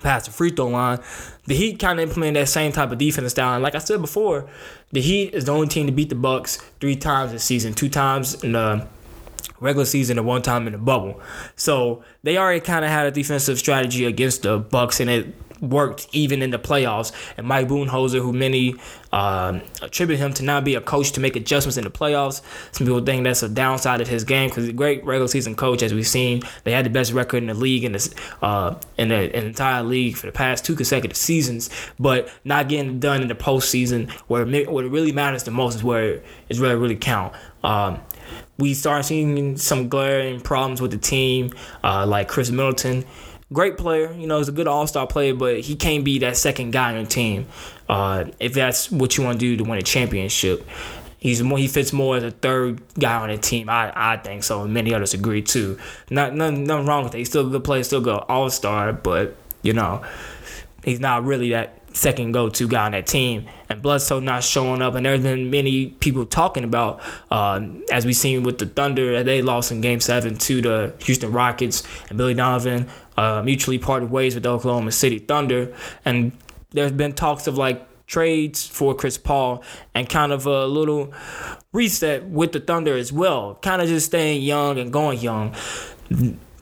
past 0.02 0.26
the 0.26 0.32
free 0.32 0.52
throw 0.52 0.68
line. 0.68 1.00
The 1.46 1.56
Heat 1.56 1.80
kind 1.80 2.00
of 2.00 2.08
implemented 2.08 2.42
that 2.42 2.48
same 2.48 2.72
type 2.72 2.92
of 2.92 2.98
defense 2.98 3.32
style. 3.32 3.56
And 3.56 3.64
like 3.64 3.76
I 3.76 3.80
said 3.80 4.02
before, 4.02 4.48
the 4.92 5.02
Heat 5.02 5.34
is 5.34 5.46
the 5.46 5.54
only 5.54 5.68
team 5.68 5.88
to 5.88 5.92
beat 5.92 6.10
the 6.10 6.16
Bucks 6.16 6.58
three 6.80 6.96
times 6.96 7.32
this 7.32 7.44
season, 7.44 7.74
two 7.74 7.90
times 7.90 8.44
in 8.44 8.54
the 8.54 8.88
regular 9.60 9.86
season 9.86 10.18
and 10.18 10.28
one 10.28 10.42
time 10.42 10.68
in 10.68 10.74
the 10.74 10.80
bubble. 10.80 11.20
So 11.56 12.04
they 12.24 12.38
already 12.38 12.60
kind 12.60 12.86
of 12.86 12.92
had 12.92 13.08
a 13.08 13.12
defensive 13.12 13.58
strategy 13.58 14.06
against 14.06 14.44
the 14.44 14.60
Bucks, 14.60 15.00
and 15.00 15.10
it 15.10 15.34
worked 15.62 16.08
even 16.12 16.42
in 16.42 16.52
the 16.52 16.60
playoffs. 16.60 17.12
And 17.38 17.48
Mike 17.48 17.68
Budenholzer, 17.68 18.22
who 18.22 18.34
many 18.34 18.76
uh, 19.12 19.60
attribute 19.82 20.20
him 20.20 20.34
to 20.34 20.44
not 20.44 20.64
be 20.64 20.76
a 20.76 20.82
coach 20.82 21.12
to 21.14 21.20
make 21.20 21.36
adjustments 21.36 21.78
in 21.78 21.84
the 21.84 21.90
playoffs, 21.90 22.42
some 22.72 22.86
people 22.88 23.02
think 23.02 23.24
that's 23.24 23.44
a 23.44 23.50
downside 23.50 24.02
of 24.02 24.08
his 24.08 24.24
game 24.24 24.50
because 24.50 24.64
he's 24.64 24.74
a 24.74 24.78
great 24.78 25.04
regular 25.04 25.28
season 25.28 25.56
coach, 25.56 25.82
as 25.82 25.94
we've 25.94 26.08
seen. 26.08 26.42
They 26.64 26.72
had 26.72 26.86
the 26.86 26.90
best 26.90 27.14
record 27.14 27.38
in 27.38 27.48
the 27.48 27.54
league 27.54 27.84
in 27.84 27.92
this 27.92 28.14
uh, 28.42 28.76
in 28.98 29.10
the, 29.10 29.36
in 29.36 29.44
the 29.44 29.48
entire 29.48 29.84
league 29.84 30.16
for 30.18 30.26
the 30.26 30.32
past 30.32 30.66
two 30.66 30.76
consecutive 30.76 31.18
seasons, 31.18 31.70
but 32.00 32.30
not 32.44 32.70
getting 32.70 33.00
done 33.00 33.22
in 33.22 33.28
the 33.28 33.36
postseason 33.36 34.12
where 34.28 34.48
it, 34.48 34.72
where 34.72 34.86
it 34.86 34.90
really 34.90 35.12
matters 35.12 35.44
the 35.44 35.52
most 35.52 35.76
is 35.76 35.84
where 35.84 36.22
it's 36.50 36.60
really 36.60 36.76
really 36.76 36.96
count. 36.96 37.34
Um, 37.64 38.00
we 38.58 38.74
start 38.74 39.06
seeing 39.06 39.58
some 39.58 39.88
glaring 39.88 40.42
problems 40.42 40.82
with 40.82 40.92
the 40.92 40.98
team, 40.98 41.52
uh, 41.84 42.06
like 42.06 42.28
Khris 42.28 42.52
Middleton. 42.52 43.06
Great 43.54 43.78
player, 43.78 44.12
you 44.12 44.28
know, 44.28 44.40
he's 44.40 44.50
a 44.50 44.52
good 44.52 44.68
all 44.68 44.86
star 44.88 45.08
player, 45.08 45.34
but 45.34 45.62
he 45.62 45.76
can't 45.76 46.04
be 46.04 46.20
that 46.20 46.36
second 46.36 46.72
guy 46.72 46.90
on 46.90 46.98
your 46.98 47.06
team 47.06 47.48
uh, 47.88 48.26
if 48.40 48.54
that's 48.54 48.92
what 48.92 49.18
you 49.18 49.24
want 49.24 49.40
to 49.40 49.46
do 49.46 49.56
to 49.56 49.64
win 49.64 49.80
a 49.80 49.82
championship. 49.82 50.68
He's 51.18 51.42
more, 51.42 51.58
he 51.58 51.68
fits 51.68 51.94
more 51.94 52.18
as 52.18 52.24
a 52.24 52.32
third 52.32 52.82
guy 53.00 53.16
on 53.16 53.30
the 53.30 53.38
team. 53.38 53.70
I, 53.70 53.92
I 53.96 54.18
think 54.18 54.44
so, 54.44 54.64
and 54.64 54.74
many 54.74 54.94
others 54.94 55.14
agree 55.14 55.42
too. 55.42 55.80
Not 56.10 56.36
nothing, 56.36 56.66
nothing 56.66 56.86
wrong 56.86 57.06
with 57.06 57.16
it. 57.16 57.20
He's 57.20 57.30
still 57.30 57.48
a 57.48 57.50
good 57.50 57.64
player, 57.64 57.84
still 57.84 58.02
good 58.02 58.22
all 58.28 58.50
star, 58.50 58.92
but 58.92 59.36
you 59.62 59.74
know, 59.74 60.04
he's 60.84 61.00
not 61.00 61.24
really 61.24 61.52
that 61.52 61.78
second 61.94 62.32
go 62.32 62.50
to 62.50 62.68
guy 62.68 62.86
on 62.86 62.92
that 62.92 63.08
team. 63.08 63.48
And 63.70 63.82
Bledsoe 63.82 64.20
not 64.20 64.44
showing 64.44 64.82
up, 64.82 64.96
and 64.96 65.06
there's 65.06 65.22
been 65.22 65.50
many 65.50 65.88
people 65.88 66.26
talking 66.26 66.64
about, 66.64 67.02
uh, 67.32 67.62
as 67.92 68.06
we 68.06 68.14
seen 68.14 68.44
with 68.44 68.60
the 68.60 68.66
Thunder, 68.66 69.24
they 69.24 69.42
lost 69.42 69.72
in 69.72 69.82
Game 69.82 70.00
Seven 70.00 70.38
to 70.38 70.62
the 70.62 70.94
Houston 71.00 71.32
Rockets, 71.32 71.84
and 72.10 72.18
Billy 72.18 72.34
Donovan 72.34 72.88
uh, 73.18 73.42
mutually 73.44 73.78
parted 73.78 74.12
ways 74.12 74.34
with 74.36 74.44
the 74.44 74.50
Oklahoma 74.50 74.92
City 74.92 75.20
Thunder, 75.20 75.74
and 76.06 76.32
there's 76.72 76.92
been 76.92 77.14
talks 77.14 77.48
of 77.48 77.58
like 77.58 77.84
trades 78.06 78.66
for 78.66 78.96
Chris 78.96 79.18
Paul 79.18 79.64
and 79.94 80.08
kind 80.08 80.32
of 80.32 80.46
a 80.46 80.66
little 80.66 81.14
reset 81.74 82.26
with 82.26 82.54
the 82.54 82.60
Thunder 82.60 82.96
as 82.96 83.12
well, 83.12 83.56
kind 83.62 83.82
of 83.82 83.88
just 83.88 84.06
staying 84.06 84.42
young 84.42 84.80
and 84.80 84.94
going 84.94 85.20
young 85.20 85.54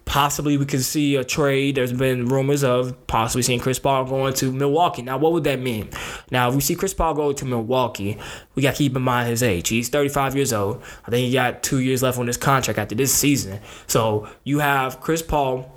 Possibly 0.06 0.56
we 0.58 0.66
could 0.66 0.84
see 0.84 1.16
a 1.16 1.24
trade. 1.24 1.76
There's 1.76 1.92
been 1.92 2.28
rumors 2.28 2.64
of 2.64 2.96
possibly 3.08 3.42
seeing 3.42 3.60
Chris 3.60 3.80
Paul 3.80 4.06
going 4.06 4.36
to 4.36 4.52
Milwaukee. 4.52 5.02
Now, 5.02 5.18
what 5.18 5.34
would 5.34 5.44
that 5.46 5.60
mean? 5.60 5.90
Now, 6.30 6.48
if 6.48 6.56
we 6.56 6.62
see 6.62 6.76
Chris 6.76 6.94
Paul 6.94 7.16
go 7.16 7.34
to 7.34 7.44
Milwaukee, 7.44 8.18
we 8.54 8.62
got 8.62 8.76
to 8.76 8.78
keep 8.78 8.96
in 8.96 9.02
mind 9.02 9.30
his 9.30 9.42
age. 9.42 9.68
He's 9.68 9.90
35 9.90 10.36
years 10.36 10.54
old. 10.54 10.82
I 11.06 11.10
think 11.10 11.28
he 11.28 11.34
got 11.34 11.64
two 11.64 11.80
years 11.80 12.04
left 12.04 12.20
on 12.20 12.28
his 12.28 12.38
contract 12.38 12.78
after 12.78 12.94
this 12.94 13.14
season. 13.14 13.60
So 13.88 14.30
you 14.44 14.60
have 14.60 15.02
Chris 15.02 15.24
Paul 15.24 15.72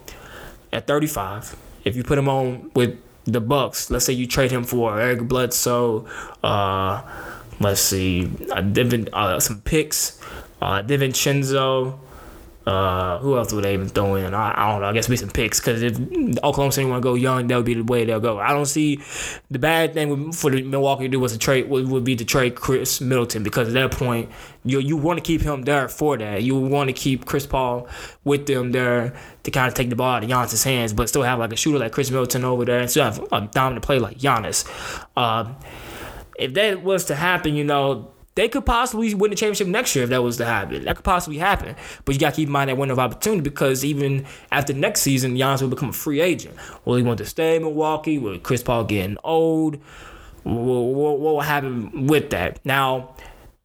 at 0.72 0.86
35. 0.86 1.56
If 1.84 1.96
you 1.96 2.04
put 2.04 2.18
him 2.18 2.28
on 2.28 2.70
with 2.74 2.98
the 3.24 3.40
Bucks, 3.40 3.90
let's 3.90 4.04
say 4.04 4.12
you 4.12 4.26
trade 4.26 4.50
him 4.50 4.64
for 4.64 4.98
Eric 5.00 5.22
Bledsoe, 5.22 6.06
uh, 6.42 7.02
let's 7.60 7.80
see, 7.80 8.30
uh, 8.50 8.60
Devin, 8.60 9.08
uh, 9.12 9.40
some 9.40 9.60
picks, 9.60 10.20
uh, 10.60 10.82
DiVincenzo, 10.82 11.98
uh, 12.68 13.18
who 13.20 13.38
else 13.38 13.50
would 13.50 13.64
they 13.64 13.72
even 13.72 13.88
throw 13.88 14.16
in? 14.16 14.34
I, 14.34 14.52
I 14.54 14.70
don't 14.70 14.82
know. 14.82 14.88
I 14.88 14.92
guess 14.92 15.08
be 15.08 15.16
some 15.16 15.30
picks 15.30 15.58
because 15.58 15.82
if 15.82 15.96
Oklahoma 16.44 16.70
City 16.70 16.86
want 16.86 17.02
to 17.02 17.08
go 17.08 17.14
young, 17.14 17.46
that 17.46 17.56
would 17.56 17.64
be 17.64 17.72
the 17.72 17.82
way 17.82 18.04
they'll 18.04 18.20
go. 18.20 18.38
I 18.38 18.52
don't 18.52 18.66
see 18.66 19.00
the 19.50 19.58
bad 19.58 19.94
thing 19.94 20.32
for 20.32 20.50
the 20.50 20.60
Milwaukee 20.62 21.04
to 21.04 21.08
do 21.08 21.18
was 21.18 21.32
to 21.32 21.38
trade 21.38 21.70
would, 21.70 21.88
would 21.88 22.04
be 22.04 22.14
to 22.16 22.26
trade 22.26 22.56
Khris 22.56 23.00
Middleton 23.00 23.42
because 23.42 23.68
at 23.68 23.74
that 23.74 23.92
point 23.92 24.30
you 24.66 24.80
you 24.80 24.98
want 24.98 25.16
to 25.16 25.22
keep 25.22 25.40
him 25.40 25.62
there 25.62 25.88
for 25.88 26.18
that. 26.18 26.42
You 26.42 26.58
want 26.58 26.88
to 26.88 26.92
keep 26.92 27.24
Chris 27.24 27.46
Paul 27.46 27.88
with 28.24 28.44
them 28.44 28.72
there 28.72 29.18
to 29.44 29.50
kind 29.50 29.68
of 29.68 29.72
take 29.72 29.88
the 29.88 29.96
ball 29.96 30.16
out 30.16 30.24
of 30.24 30.28
Giannis' 30.28 30.62
hands, 30.62 30.92
but 30.92 31.08
still 31.08 31.22
have 31.22 31.38
like 31.38 31.54
a 31.54 31.56
shooter 31.56 31.78
like 31.78 31.92
Khris 31.92 32.10
Middleton 32.10 32.44
over 32.44 32.66
there 32.66 32.80
and 32.80 32.90
still 32.90 33.04
have 33.04 33.26
a 33.32 33.48
dominant 33.50 33.82
play 33.82 33.98
like 33.98 34.18
Giannis. 34.18 34.68
Uh, 35.16 35.54
if 36.38 36.52
that 36.52 36.82
was 36.82 37.06
to 37.06 37.14
happen, 37.14 37.54
you 37.54 37.64
know 37.64 38.10
they 38.38 38.48
could 38.48 38.64
possibly 38.64 39.12
win 39.16 39.30
the 39.30 39.36
championship 39.36 39.66
next 39.66 39.96
year 39.96 40.04
if 40.04 40.10
that 40.10 40.22
was 40.22 40.36
to 40.36 40.44
happen. 40.44 40.84
That 40.84 40.94
could 40.94 41.04
possibly 41.04 41.38
happen. 41.38 41.74
But 42.04 42.14
you 42.14 42.20
got 42.20 42.30
to 42.30 42.36
keep 42.36 42.46
in 42.46 42.52
mind 42.52 42.70
that 42.70 42.76
window 42.76 42.92
of 42.92 43.00
opportunity 43.00 43.40
because 43.40 43.84
even 43.84 44.26
after 44.52 44.72
next 44.72 45.00
season, 45.00 45.36
Giannis 45.36 45.60
will 45.60 45.70
become 45.70 45.88
a 45.88 45.92
free 45.92 46.20
agent. 46.20 46.54
Will 46.84 46.94
he 46.94 47.02
want 47.02 47.18
to 47.18 47.24
stay 47.24 47.56
in 47.56 47.62
Milwaukee? 47.62 48.16
Will 48.16 48.38
Chris 48.38 48.62
Paul 48.62 48.84
getting 48.84 49.16
old? 49.24 49.80
What 50.44 51.18
will 51.18 51.40
happen 51.40 52.06
with 52.06 52.30
that? 52.30 52.64
Now, 52.64 53.16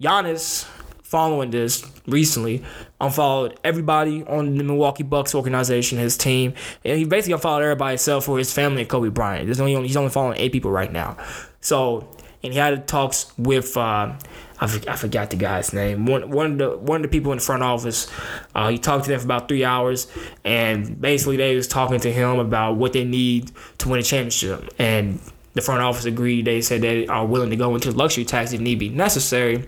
Giannis, 0.02 0.64
following 1.04 1.52
this 1.52 1.86
recently, 2.08 2.64
unfollowed 3.00 3.60
everybody 3.64 4.24
on 4.24 4.58
the 4.58 4.64
Milwaukee 4.64 5.04
Bucks 5.04 5.36
organization, 5.36 6.00
his 6.00 6.18
team, 6.18 6.56
and 6.84 6.98
he 6.98 7.06
basically 7.06 7.34
unfollowed 7.34 7.62
everybody 7.62 7.94
except 7.94 8.26
for 8.26 8.40
his 8.40 8.52
family 8.52 8.82
and 8.82 8.90
Kobe 8.90 9.10
Bryant. 9.10 9.46
There's 9.46 9.60
only 9.60 9.76
he's 9.86 9.98
only 9.98 10.10
following 10.10 10.40
eight 10.40 10.52
people 10.52 10.72
right 10.72 10.92
now. 10.92 11.16
So, 11.62 12.10
and 12.42 12.54
he 12.54 12.58
had 12.58 12.88
talks 12.88 13.32
with. 13.38 13.78
Uh, 13.78 14.18
I, 14.64 14.82
I 14.88 14.96
forgot 14.96 15.30
the 15.30 15.36
guy's 15.36 15.74
name. 15.74 16.06
One 16.06 16.30
one 16.30 16.54
of 16.54 16.58
the 16.58 16.78
one 16.78 16.98
of 16.98 17.02
the 17.04 17.10
people 17.10 17.34
in 17.34 17.40
the 17.40 17.44
front 17.44 17.64
office. 17.64 18.10
Uh, 18.56 18.70
he 18.70 18.78
talked 18.78 19.06
to 19.06 19.12
them 19.12 19.20
for 19.20 19.26
about 19.26 19.50
three 19.50 19.66
hours, 19.66 20.08
and 20.46 21.00
basically 21.00 21.36
they 21.36 21.56
was 21.56 21.68
talking 21.68 22.00
to 22.00 22.12
him 22.12 22.40
about 22.40 22.78
what 22.78 22.94
they 22.94 23.04
need 23.04 23.52
to 23.80 23.90
win 23.90 24.00
a 24.00 24.04
championship. 24.04 24.74
And 24.80 25.20
the 25.54 25.62
front 25.62 25.82
office 25.82 26.06
agreed. 26.06 26.46
They 26.46 26.62
said 26.62 26.82
they 26.82 27.08
are 27.08 27.26
willing 27.26 27.50
to 27.50 27.58
go 27.58 27.76
into 27.76 27.92
luxury 27.92 28.24
tax 28.24 28.54
if 28.54 28.62
need 28.62 28.80
be 28.80 28.90
necessary. 28.90 29.66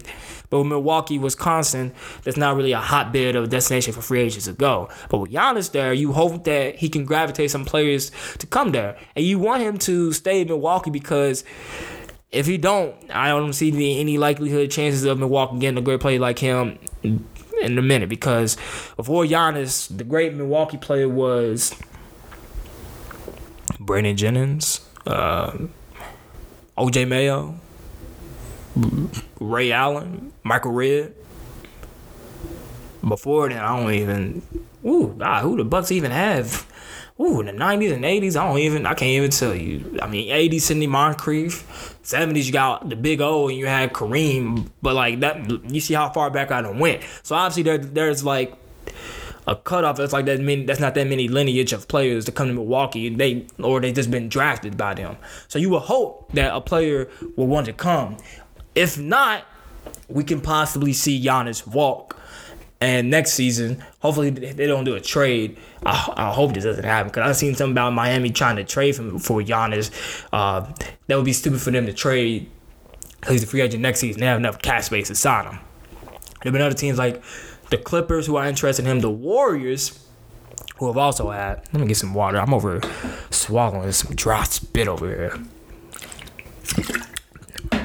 But 0.50 0.60
with 0.60 0.68
Milwaukee, 0.68 1.20
Wisconsin, 1.20 1.92
that's 2.24 2.38
not 2.38 2.56
really 2.56 2.72
a 2.72 2.80
hotbed 2.80 3.36
of 3.36 3.50
destination 3.50 3.94
for 3.94 4.02
free 4.02 4.22
agents 4.22 4.46
to 4.46 4.54
go. 4.54 4.90
But 5.10 5.18
with 5.18 5.32
Giannis 5.32 5.72
there, 5.72 5.92
you 5.92 6.14
hope 6.14 6.44
that 6.46 6.76
he 6.76 6.88
can 6.88 7.04
gravitate 7.04 7.52
some 7.52 7.66
players 7.66 8.12
to 8.38 8.48
come 8.48 8.72
there, 8.72 8.96
and 9.16 9.26
you 9.26 9.40
want 9.40 9.64
him 9.64 9.78
to 9.80 10.14
stay 10.14 10.42
in 10.42 10.48
Milwaukee 10.48 10.92
because 10.92 11.44
if 12.36 12.46
he 12.46 12.58
don't, 12.58 12.94
I 13.10 13.30
don't 13.30 13.54
see 13.54 13.72
any, 13.72 14.00
any 14.00 14.18
likelihood 14.18 14.70
chances 14.70 15.06
of 15.06 15.18
Milwaukee 15.18 15.58
getting 15.58 15.78
a 15.78 15.82
great 15.82 16.02
player 16.02 16.20
like 16.20 16.38
him 16.38 16.78
in 17.02 17.78
a 17.78 17.82
minute 17.82 18.10
because 18.10 18.58
before 18.98 19.24
Giannis, 19.24 19.96
the 19.96 20.04
great 20.04 20.34
Milwaukee 20.34 20.78
player 20.78 21.08
was 21.08 21.74
Brandon 23.80 24.18
Jennings, 24.18 24.82
uh, 25.08 25.58
OJ 26.78 27.08
Mayo, 27.08 27.56
Ray 29.40 29.72
Allen, 29.72 30.34
Michael 30.44 30.72
Redd. 30.72 31.14
Before 33.08 33.48
then, 33.48 33.60
I 33.60 33.78
don't 33.78 33.94
even. 33.94 34.42
Ooh, 34.86 35.16
God, 35.18 35.42
who 35.44 35.56
the 35.56 35.64
Bucks 35.64 35.92
even 35.92 36.12
have? 36.12 36.68
Ooh, 37.18 37.40
in 37.40 37.46
the 37.46 37.54
nineties 37.54 37.94
and 37.94 38.04
eighties, 38.04 38.36
I 38.36 38.46
don't 38.46 38.60
even. 38.60 38.86
I 38.86 38.94
can't 38.94 39.12
even 39.12 39.32
tell 39.32 39.56
you. 39.56 39.98
I 40.02 40.08
mean, 40.08 40.30
eighties, 40.32 40.66
Sidney 40.66 40.88
Moncrief. 40.88 41.98
Seventies, 42.04 42.46
you 42.48 42.52
got 42.52 42.90
the 42.90 42.98
Big 42.98 43.22
O, 43.22 43.48
and 43.48 43.58
you 43.58 43.68
had 43.68 43.94
Kareem. 43.94 44.70
But 44.82 44.96
like 44.96 45.22
that, 45.22 45.72
you 45.72 45.80
see 45.80 45.94
how 45.94 46.10
far 46.10 46.30
back 46.30 46.52
I 46.52 46.62
done 46.62 46.78
went. 46.78 47.04
So 47.24 47.36
obviously, 47.36 47.64
there, 47.64 47.78
there's 47.78 48.26
like 48.26 48.54
a 49.48 49.56
cutoff. 49.56 49.96
That's 49.96 50.12
like 50.12 50.26
that 50.26 50.42
many. 50.42 50.66
That's 50.66 50.82
not 50.82 50.94
that 50.96 51.08
many 51.08 51.30
lineage 51.30 51.72
of 51.72 51.88
players 51.88 52.26
to 52.26 52.34
come 52.34 52.48
to 52.50 52.54
Milwaukee. 52.54 53.08
They 53.08 53.48
or 53.64 53.80
they 53.80 53.94
just 53.94 54.12
been 54.12 54.28
drafted 54.28 54.76
by 54.76 54.96
them. 54.96 55.16
So 55.48 55.58
you 55.58 55.70
would 55.70 55.84
hope 55.84 56.34
that 56.34 56.54
a 56.54 56.60
player 56.60 57.08
will 57.38 57.48
want 57.48 57.68
to 57.68 57.74
come. 57.74 58.18
If 58.76 59.00
not, 59.00 59.46
we 60.10 60.26
can 60.26 60.42
possibly 60.42 60.92
see 60.92 61.24
Giannis 61.24 61.66
walk. 61.66 62.20
And 62.82 63.10
next 63.10 63.34
season, 63.34 63.84
hopefully 64.00 64.30
they 64.30 64.68
don't 64.68 64.84
do 64.84 64.96
a 64.96 65.00
trade. 65.00 65.58
I, 65.86 66.14
I 66.16 66.34
hope 66.34 66.54
this 66.54 66.66
doesn't 66.66 66.84
happen 66.84 67.10
because 67.10 67.28
I've 67.28 67.36
seen 67.36 67.56
something 67.56 67.72
about 67.74 67.94
Miami 67.94 68.32
trying 68.32 68.58
to 68.58 68.64
trade 68.64 68.98
him 68.98 69.18
for 69.18 69.42
Giannis. 69.42 69.92
Uh, 70.32 70.72
that 71.08 71.16
would 71.16 71.26
be 71.26 71.34
stupid 71.34 71.62
for 71.62 71.72
them 71.72 71.86
to 71.86 71.94
trade 71.94 72.50
because 73.20 73.34
he's 73.34 73.44
a 73.44 73.48
free 73.48 73.62
agent 73.62 73.82
next 73.82 74.02
season. 74.02 74.20
They 74.20 74.28
have 74.28 74.38
enough 74.38 74.62
cap 74.62 74.84
space 74.84 75.08
to 75.08 75.16
sign 75.16 75.46
him. 75.46 75.60
There 76.02 76.52
have 76.52 76.54
been 76.54 76.62
other 76.62 76.76
teams 76.76 76.98
like 76.98 77.24
the 77.70 77.78
Clippers 77.78 78.28
who 78.28 78.36
are 78.36 78.46
interested 78.46 78.86
in 78.86 78.92
him, 78.92 79.00
the 79.00 79.10
Warriors 79.10 80.06
who 80.78 80.88
have 80.88 80.98
also 80.98 81.32
had. 81.32 81.64
Let 81.74 81.82
me 81.82 81.88
get 81.88 81.98
some 81.98 82.14
water. 82.14 82.38
I'm 82.38 82.54
over 82.54 82.82
swallowing 83.30 83.92
some 83.94 84.16
dry 84.16 84.44
spit 84.44 84.88
over 84.88 85.08
here. 85.08 85.40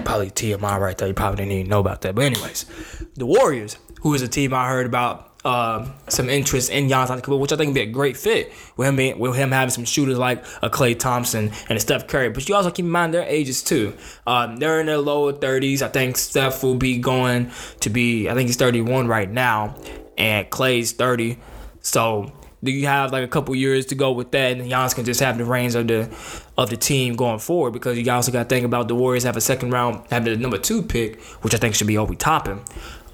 Probably 0.05 0.31
TMI 0.31 0.79
right 0.81 0.99
there. 0.99 1.09
You 1.09 1.15
probably 1.15 1.37
didn't 1.37 1.53
even 1.53 1.71
know 1.71 1.81
about 1.81 2.03
that. 2.03 2.15
But 2.15 2.25
anyways, 2.25 2.67
the 3.15 3.27
Warriors, 3.27 3.79
who 4.01 4.15
is 4.15 4.23
a 4.23 4.29
team 4.29 4.53
I 4.53 4.69
heard 4.69 4.87
about 4.87 5.31
uh, 5.45 5.89
some 6.09 6.29
interest 6.29 6.71
in 6.71 6.89
Giannis 6.89 7.09
Antetokounmpo, 7.09 7.39
which 7.39 7.53
I 7.53 7.57
think 7.57 7.69
would 7.69 7.75
be 7.75 7.81
a 7.81 7.87
great 7.87 8.17
fit 8.17 8.53
with 8.77 8.89
him 8.89 8.97
being, 8.97 9.19
with 9.19 9.35
him 9.37 9.53
having 9.53 9.71
some 9.71 9.85
shooters 9.85 10.19
like 10.19 10.45
a 10.63 10.69
Klay 10.69 10.99
Thompson 10.99 11.51
and 11.69 11.77
a 11.79 11.81
Steph 11.81 12.07
Curry. 12.09 12.31
But 12.31 12.49
you 12.49 12.55
also 12.55 12.71
keep 12.71 12.85
in 12.85 12.91
mind 12.91 13.15
their 13.15 13.23
ages 13.23 13.63
too. 13.63 13.95
Um, 14.27 14.57
they're 14.57 14.81
in 14.81 14.87
their 14.87 14.99
lower 14.99 15.33
30s. 15.33 15.83
I 15.83 15.89
think 15.89 16.17
Steph 16.17 16.63
will 16.63 16.77
be 16.77 16.99
going 16.99 17.51
to 17.81 17.91
be. 17.91 18.29
I 18.29 18.35
think 18.35 18.49
he's 18.49 18.57
31 18.57 19.09
right 19.09 19.31
now, 19.31 19.77
and 20.19 20.49
Klay's 20.51 20.93
30. 20.93 21.39
So 21.81 22.33
do 22.63 22.71
you 22.71 22.87
have 22.87 23.11
like 23.11 23.25
a 23.25 23.29
couple 23.29 23.55
years 23.55 23.87
to 23.87 23.95
go 23.95 24.13
with 24.13 24.33
that, 24.33 24.59
and 24.59 24.71
Giannis 24.71 24.95
can 24.95 25.07
just 25.07 25.21
have 25.21 25.39
the 25.39 25.47
reins 25.47 25.75
of 25.75 25.89
the 25.89 26.15
of 26.59 26.69
the 26.69 26.77
team 26.77 27.17
going 27.17 27.39
forward 27.39 27.71
because 27.71 27.99
you 27.99 28.11
also 28.13 28.31
got 28.31 28.43
to 28.43 28.49
think 28.49 28.67
about 28.67 28.89
the 28.89 28.95
Warriors 28.95 29.23
have 29.23 29.39
a 29.39 29.41
second 29.41 29.71
round, 29.71 30.07
have 30.11 30.27
the 30.27 30.37
number 30.37 30.59
two 30.59 30.83
pick, 30.83 31.19
which 31.41 31.55
I 31.55 31.57
think 31.57 31.75
should 31.75 31.87
be 31.87 31.97
Obi 31.97 32.17
Toppin 32.17 32.61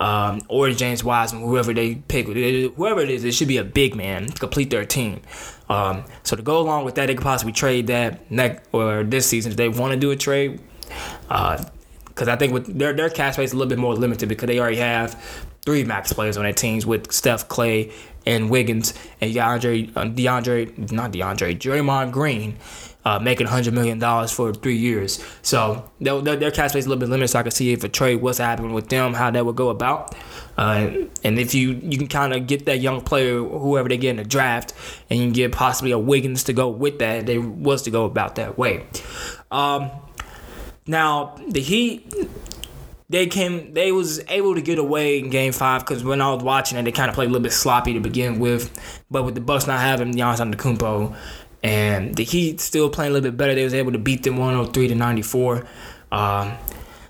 um, 0.00 0.40
or 0.48 0.70
James 0.70 1.02
Wiseman, 1.02 1.42
whoever 1.42 1.72
they 1.72 1.96
pick, 1.96 2.26
whoever 2.26 3.00
it 3.00 3.10
is, 3.10 3.24
it 3.24 3.32
should 3.32 3.48
be 3.48 3.56
a 3.56 3.64
big 3.64 3.94
man 3.94 4.26
to 4.26 4.38
complete 4.38 4.70
their 4.70 4.84
team. 4.84 5.22
Um, 5.68 6.04
so 6.22 6.36
to 6.36 6.42
go 6.42 6.60
along 6.60 6.84
with 6.84 6.94
that, 6.96 7.06
they 7.06 7.14
could 7.14 7.24
possibly 7.24 7.52
trade 7.52 7.86
that 7.88 8.30
next 8.30 8.68
or 8.72 9.04
this 9.04 9.26
season 9.28 9.52
if 9.52 9.56
they 9.56 9.68
want 9.68 9.92
to 9.92 9.98
do 9.98 10.10
a 10.10 10.16
trade. 10.16 10.60
Because 11.22 12.28
uh, 12.28 12.32
I 12.32 12.36
think 12.36 12.52
with 12.52 12.78
their 12.78 12.92
their 12.92 13.10
cap 13.10 13.34
space 13.34 13.50
is 13.50 13.52
a 13.52 13.56
little 13.56 13.68
bit 13.68 13.78
more 13.78 13.94
limited 13.94 14.28
because 14.28 14.46
they 14.46 14.60
already 14.60 14.76
have 14.76 15.14
three 15.64 15.82
max 15.82 16.12
players 16.12 16.36
on 16.36 16.44
their 16.44 16.52
teams 16.52 16.86
with 16.86 17.10
Steph, 17.10 17.48
Klay, 17.48 17.92
and 18.24 18.50
Wiggins, 18.50 18.94
and 19.20 19.34
DeAndre, 19.34 19.96
uh, 19.96 20.04
DeAndre, 20.04 20.92
not 20.92 21.12
DeAndre, 21.12 21.58
Draymond 21.58 22.12
Green 22.12 22.56
uh, 23.06 23.20
making 23.20 23.46
$100 23.46 23.72
million 23.72 24.00
for 24.26 24.52
three 24.52 24.76
years. 24.76 25.24
So 25.42 25.88
their, 26.00 26.20
their 26.20 26.50
cap 26.50 26.70
space 26.70 26.80
is 26.80 26.86
a 26.86 26.88
little 26.88 26.98
bit 26.98 27.08
limited, 27.08 27.28
so 27.28 27.38
I 27.38 27.42
can 27.44 27.52
see 27.52 27.72
if 27.72 27.84
a 27.84 27.88
trade 27.88 28.16
was 28.16 28.38
happening 28.38 28.72
with 28.72 28.88
them, 28.88 29.14
how 29.14 29.30
that 29.30 29.46
would 29.46 29.54
go 29.54 29.68
about. 29.68 30.16
Uh, 30.58 30.90
and 31.22 31.38
if 31.38 31.54
you 31.54 31.80
you 31.84 31.98
can 31.98 32.08
kind 32.08 32.32
of 32.32 32.48
get 32.48 32.66
that 32.66 32.80
young 32.80 33.00
player, 33.00 33.38
whoever 33.38 33.88
they 33.88 33.96
get 33.96 34.10
in 34.10 34.16
the 34.16 34.24
draft, 34.24 34.74
and 35.08 35.20
you 35.20 35.26
can 35.26 35.32
get 35.32 35.52
possibly 35.52 35.92
a 35.92 35.98
Wiggins 35.98 36.42
to 36.44 36.52
go 36.52 36.68
with 36.68 36.98
that, 36.98 37.26
they 37.26 37.38
was 37.38 37.82
to 37.82 37.92
go 37.92 38.06
about 38.06 38.34
that 38.36 38.58
way. 38.58 38.84
Um, 39.52 39.90
now 40.88 41.36
the 41.48 41.60
Heat 41.60 42.12
they 43.08 43.26
came 43.26 43.72
they 43.72 43.92
was 43.92 44.20
able 44.28 44.56
to 44.56 44.60
get 44.60 44.78
away 44.78 45.20
in 45.20 45.30
game 45.30 45.52
five 45.52 45.82
because 45.82 46.02
when 46.02 46.20
I 46.20 46.32
was 46.32 46.42
watching 46.42 46.76
it, 46.76 46.82
they 46.82 46.92
kind 46.92 47.08
of 47.08 47.14
played 47.14 47.26
a 47.26 47.32
little 47.32 47.42
bit 47.42 47.52
sloppy 47.52 47.92
to 47.92 48.00
begin 48.00 48.40
with. 48.40 48.76
But 49.10 49.24
with 49.24 49.36
the 49.36 49.40
Bucks 49.40 49.66
not 49.66 49.78
having 49.78 50.14
Giannis 50.14 50.40
Antetokounmpo 50.40 51.16
and 51.62 52.14
the 52.14 52.24
Heat 52.24 52.60
still 52.60 52.88
playing 52.90 53.10
a 53.10 53.14
little 53.14 53.30
bit 53.30 53.36
better. 53.36 53.54
They 53.54 53.64
was 53.64 53.74
able 53.74 53.92
to 53.92 53.98
beat 53.98 54.22
them 54.22 54.36
103 54.36 54.88
to 54.88 54.94
94. 54.94 55.66
Um, 56.12 56.52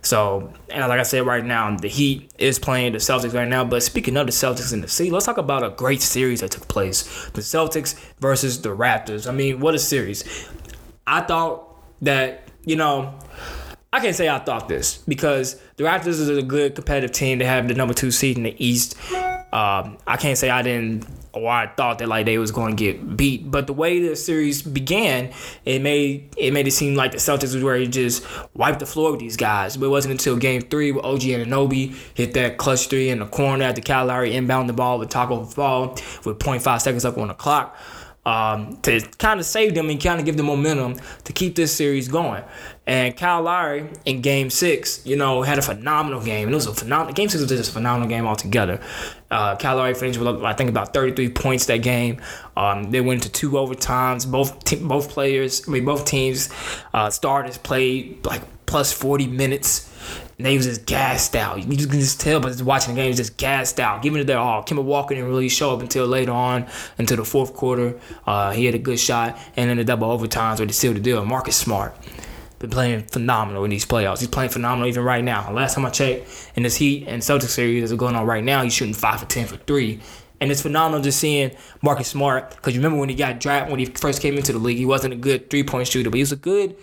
so, 0.03 0.53
and 0.69 0.89
like 0.89 1.01
I 1.01 1.03
said 1.03 1.27
right 1.27 1.45
now, 1.45 1.77
the 1.77 1.89
Heat 1.89 2.33
is 2.39 2.59
playing 2.59 2.93
the 2.93 2.99
Celtics 2.99 3.35
right 3.35 3.49
now. 3.49 3.65
But 3.65 3.83
speaking 3.83 4.17
of 4.17 4.27
the 4.27 4.33
Celtics 4.33 4.73
in 4.73 4.81
the 4.81 4.89
sea, 4.89 5.11
let's 5.11 5.27
talk 5.27 5.37
about 5.37 5.65
a 5.65 5.71
great 5.71 6.01
series 6.01 6.41
that 6.41 6.53
took 6.53 6.69
place. 6.69 7.29
The 7.31 7.41
Celtics 7.41 7.99
versus 8.21 8.63
the 8.63 8.69
Raptors. 8.69 9.29
I 9.29 9.33
mean, 9.33 9.61
what 9.61 9.75
a 9.75 9.79
series. 9.79 10.49
I 11.07 11.23
thought 11.23 11.77
that, 12.03 12.49
you 12.65 12.77
know, 12.77 13.19
I 13.93 14.01
can't 14.01 14.15
say 14.15 14.29
I 14.29 14.39
thought 14.39 14.69
this 14.69 14.99
because 14.99 15.61
the 15.77 15.85
Raptors 15.85 16.07
is 16.07 16.29
a 16.29 16.43
good 16.43 16.75
competitive 16.75 17.13
team. 17.13 17.39
They 17.39 17.45
have 17.45 17.67
the 17.67 17.75
number 17.75 17.95
two 17.95 18.11
seed 18.11 18.37
in 18.37 18.45
the 18.45 18.65
East. 18.65 18.97
Um, 19.53 19.99
I 20.07 20.17
can't 20.19 20.39
say 20.39 20.51
I 20.51 20.63
didn't 20.63 21.07
or 21.37 21.51
I 21.51 21.67
thought 21.67 21.99
that 21.99 22.09
like 22.09 22.27
they 22.27 22.39
was 22.39 22.51
going 22.51 22.77
to 22.77 22.85
get 22.85 23.17
beat. 23.17 23.51
But 23.51 23.67
the 23.67 23.73
way 23.73 24.01
the 24.01 24.17
series 24.17 24.63
began, 24.63 25.33
it 25.65 25.83
made 25.83 26.35
it 26.37 26.53
made 26.53 26.67
it 26.67 26.73
seem 26.73 26.95
like 26.95 27.13
the 27.13 27.19
Celtics 27.19 27.55
was 27.55 27.63
ready 27.63 27.85
to 27.85 27.91
just 27.91 28.27
wipe 28.55 28.79
the 28.79 28.87
floor 28.87 29.11
with 29.11 29.21
these 29.21 29.37
guys. 29.37 29.77
But 29.77 29.87
it 29.87 29.91
wasn't 29.91 30.13
until 30.13 30.37
Game 30.37 30.63
Three 30.63 30.93
with 30.93 31.05
OG 31.05 31.21
Anunoby 31.21 31.95
hit 32.15 32.35
that 32.35 32.57
clutch 32.57 32.89
three 32.89 33.11
in 33.11 33.19
the 33.19 33.27
corner 33.27 33.65
at 33.65 33.77
the 33.77 34.05
Lowry 34.05 34.35
inbound 34.35 34.69
the 34.69 34.73
ball 34.73 34.99
with 34.99 35.11
Tacko 35.11 35.45
Fall 35.45 35.91
with 36.25 36.39
0.5 36.39 36.81
seconds 36.81 37.05
up 37.05 37.19
on 37.19 37.29
the 37.29 37.35
clock. 37.35 37.77
Um, 38.25 38.79
to 38.83 39.01
kind 39.19 39.39
of 39.39 39.47
save 39.47 39.77
them 39.77 39.89
and 39.89 40.03
kind 40.03 40.19
of 40.19 40.27
give 40.27 40.37
them 40.37 40.47
momentum 40.47 40.97
to 41.23 41.33
keep 41.33 41.55
this 41.55 41.73
series 41.73 42.09
going. 42.09 42.43
And 42.87 43.17
Kyle 43.17 43.43
Lowry 43.43 43.89
in 44.05 44.21
Game 44.21 44.49
Six, 44.49 45.05
you 45.05 45.17
know, 45.17 45.43
had 45.43 45.59
a 45.59 45.63
phenomenal 45.63 46.23
game. 46.23 46.49
It 46.49 46.55
was 46.55 46.67
a 46.67 46.75
phenomenal 46.75 47.15
Game 47.15 47.29
Six 47.29 47.41
was 47.41 47.51
just 47.51 47.71
a 47.71 47.73
phenomenal 47.73 48.09
game 48.09 48.27
altogether. 48.27 48.81
Uh, 49.29 49.57
Kyle 49.57 49.77
Lowry 49.77 49.95
finished 49.95 50.21
with 50.21 50.45
I 50.45 50.53
think 50.53 50.71
about 50.71 50.95
33 50.95 51.31
points 51.31 51.67
that 51.67 51.79
game. 51.79 52.21
Um, 52.57 52.93
they 52.93 53.01
went 53.01 53.25
into 53.25 53.33
two 53.33 53.53
overtimes. 53.53 54.31
Both 54.31 54.63
te- 54.65 54.77
both 54.77 55.11
players, 55.11 55.67
I 55.67 55.73
mean 55.73 55.85
both 55.85 56.05
teams, 56.05 56.49
uh, 56.95 57.11
starters 57.11 57.59
played 57.59 58.25
like 58.25 58.43
plus 58.67 58.93
40 58.93 59.27
minutes. 59.27 59.93
And 60.39 60.45
they 60.45 60.57
was 60.57 60.67
just 60.67 60.85
gassed 60.85 61.35
out. 61.35 61.59
You 61.59 61.87
can 61.87 61.99
just 61.99 62.21
tell, 62.21 62.41
but 62.41 62.51
just 62.51 62.63
watching 62.63 62.95
the 62.95 63.01
game, 63.01 63.15
just 63.15 63.39
gassed 63.39 63.81
out, 63.81 64.03
giving 64.03 64.21
it 64.21 64.25
their 64.25 64.39
all. 64.39 64.63
Kemba 64.63 64.85
Walker 64.85 65.15
didn't 65.15 65.31
really 65.31 65.49
show 65.49 65.73
up 65.73 65.81
until 65.81 66.07
later 66.07 66.33
on, 66.33 66.67
until 66.99 67.17
the 67.17 67.25
fourth 67.25 67.55
quarter. 67.55 67.99
Uh, 68.27 68.53
he 68.53 68.67
had 68.67 68.75
a 68.75 68.79
good 68.79 69.01
shot, 69.01 69.39
and 69.57 69.71
then 69.71 69.79
the 69.79 69.85
double 69.85 70.07
overtimes 70.07 70.59
where 70.59 70.67
they 70.67 70.75
sealed 70.75 70.97
the 70.97 71.01
deal. 71.01 71.25
Marcus 71.25 71.57
Smart 71.57 71.97
been 72.67 72.75
playing 72.75 73.03
phenomenal 73.05 73.65
in 73.65 73.71
these 73.71 73.87
playoffs. 73.87 74.19
He's 74.21 74.29
playing 74.29 74.51
phenomenal 74.51 74.89
even 74.89 75.05
right 75.05 75.23
now. 75.23 75.51
Last 75.53 75.75
time 75.75 75.87
I 75.87 75.91
checked, 75.91 76.29
in 76.57 76.63
this 76.63 76.77
Heat 76.77 77.07
and 77.07 77.23
Celtics 77.23 77.49
series 77.49 77.89
that's 77.89 77.99
going 77.99 78.17
on 78.17 78.27
right 78.27 78.45
now, 78.45 78.63
he's 78.63 78.75
shooting 78.75 78.95
five 78.95 79.21
for 79.21 79.27
ten 79.27 79.47
for 79.47 79.57
three. 79.57 80.01
And 80.41 80.51
it's 80.51 80.61
phenomenal 80.61 81.03
just 81.03 81.19
seeing 81.19 81.53
Marcus 81.83 82.09
Smart 82.09 82.51
because 82.51 82.75
you 82.75 82.81
remember 82.81 82.99
when 82.99 83.09
he 83.09 83.15
got 83.15 83.41
drafted 83.41 83.71
when 83.71 83.79
he 83.79 83.87
first 83.87 84.21
came 84.21 84.37
into 84.37 84.53
the 84.53 84.59
league, 84.59 84.77
he 84.77 84.85
wasn't 84.85 85.15
a 85.15 85.17
good 85.17 85.49
three 85.49 85.63
point 85.63 85.89
shooter, 85.89 86.11
but 86.11 86.17
he 86.17 86.23
was 86.23 86.33
a 86.33 86.37
good 86.37 86.77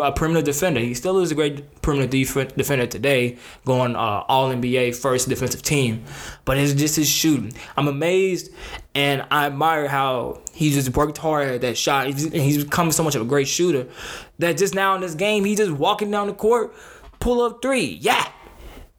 uh, 0.00 0.10
perimeter 0.12 0.42
defender. 0.42 0.80
He 0.80 0.94
still 0.94 1.18
is 1.18 1.32
a 1.32 1.34
great 1.34 1.82
perimeter 1.82 2.06
def- 2.06 2.54
defender 2.54 2.86
today, 2.86 3.36
going 3.64 3.96
uh, 3.96 4.24
All 4.28 4.50
NBA 4.50 4.94
first 4.94 5.28
defensive 5.28 5.62
team. 5.62 6.04
But 6.44 6.56
it's 6.56 6.72
just 6.72 6.96
his 6.96 7.08
shooting. 7.08 7.52
I'm 7.76 7.88
amazed 7.88 8.50
and 8.94 9.26
I 9.30 9.46
admire 9.46 9.88
how 9.88 10.42
he 10.52 10.70
just 10.70 10.96
worked 10.96 11.18
hard 11.18 11.48
at 11.48 11.60
that 11.62 11.76
shot. 11.76 12.06
He's, 12.06 12.32
he's 12.32 12.64
become 12.64 12.92
so 12.92 13.02
much 13.02 13.16
of 13.16 13.22
a 13.22 13.24
great 13.24 13.48
shooter 13.48 13.88
that 14.38 14.56
just 14.56 14.74
now 14.74 14.94
in 14.94 15.00
this 15.00 15.16
game, 15.16 15.44
he 15.44 15.56
just 15.56 15.72
walking 15.72 16.12
down 16.12 16.28
the 16.28 16.34
court, 16.34 16.72
pull 17.18 17.42
up 17.42 17.60
three, 17.60 17.98
yeah 18.00 18.28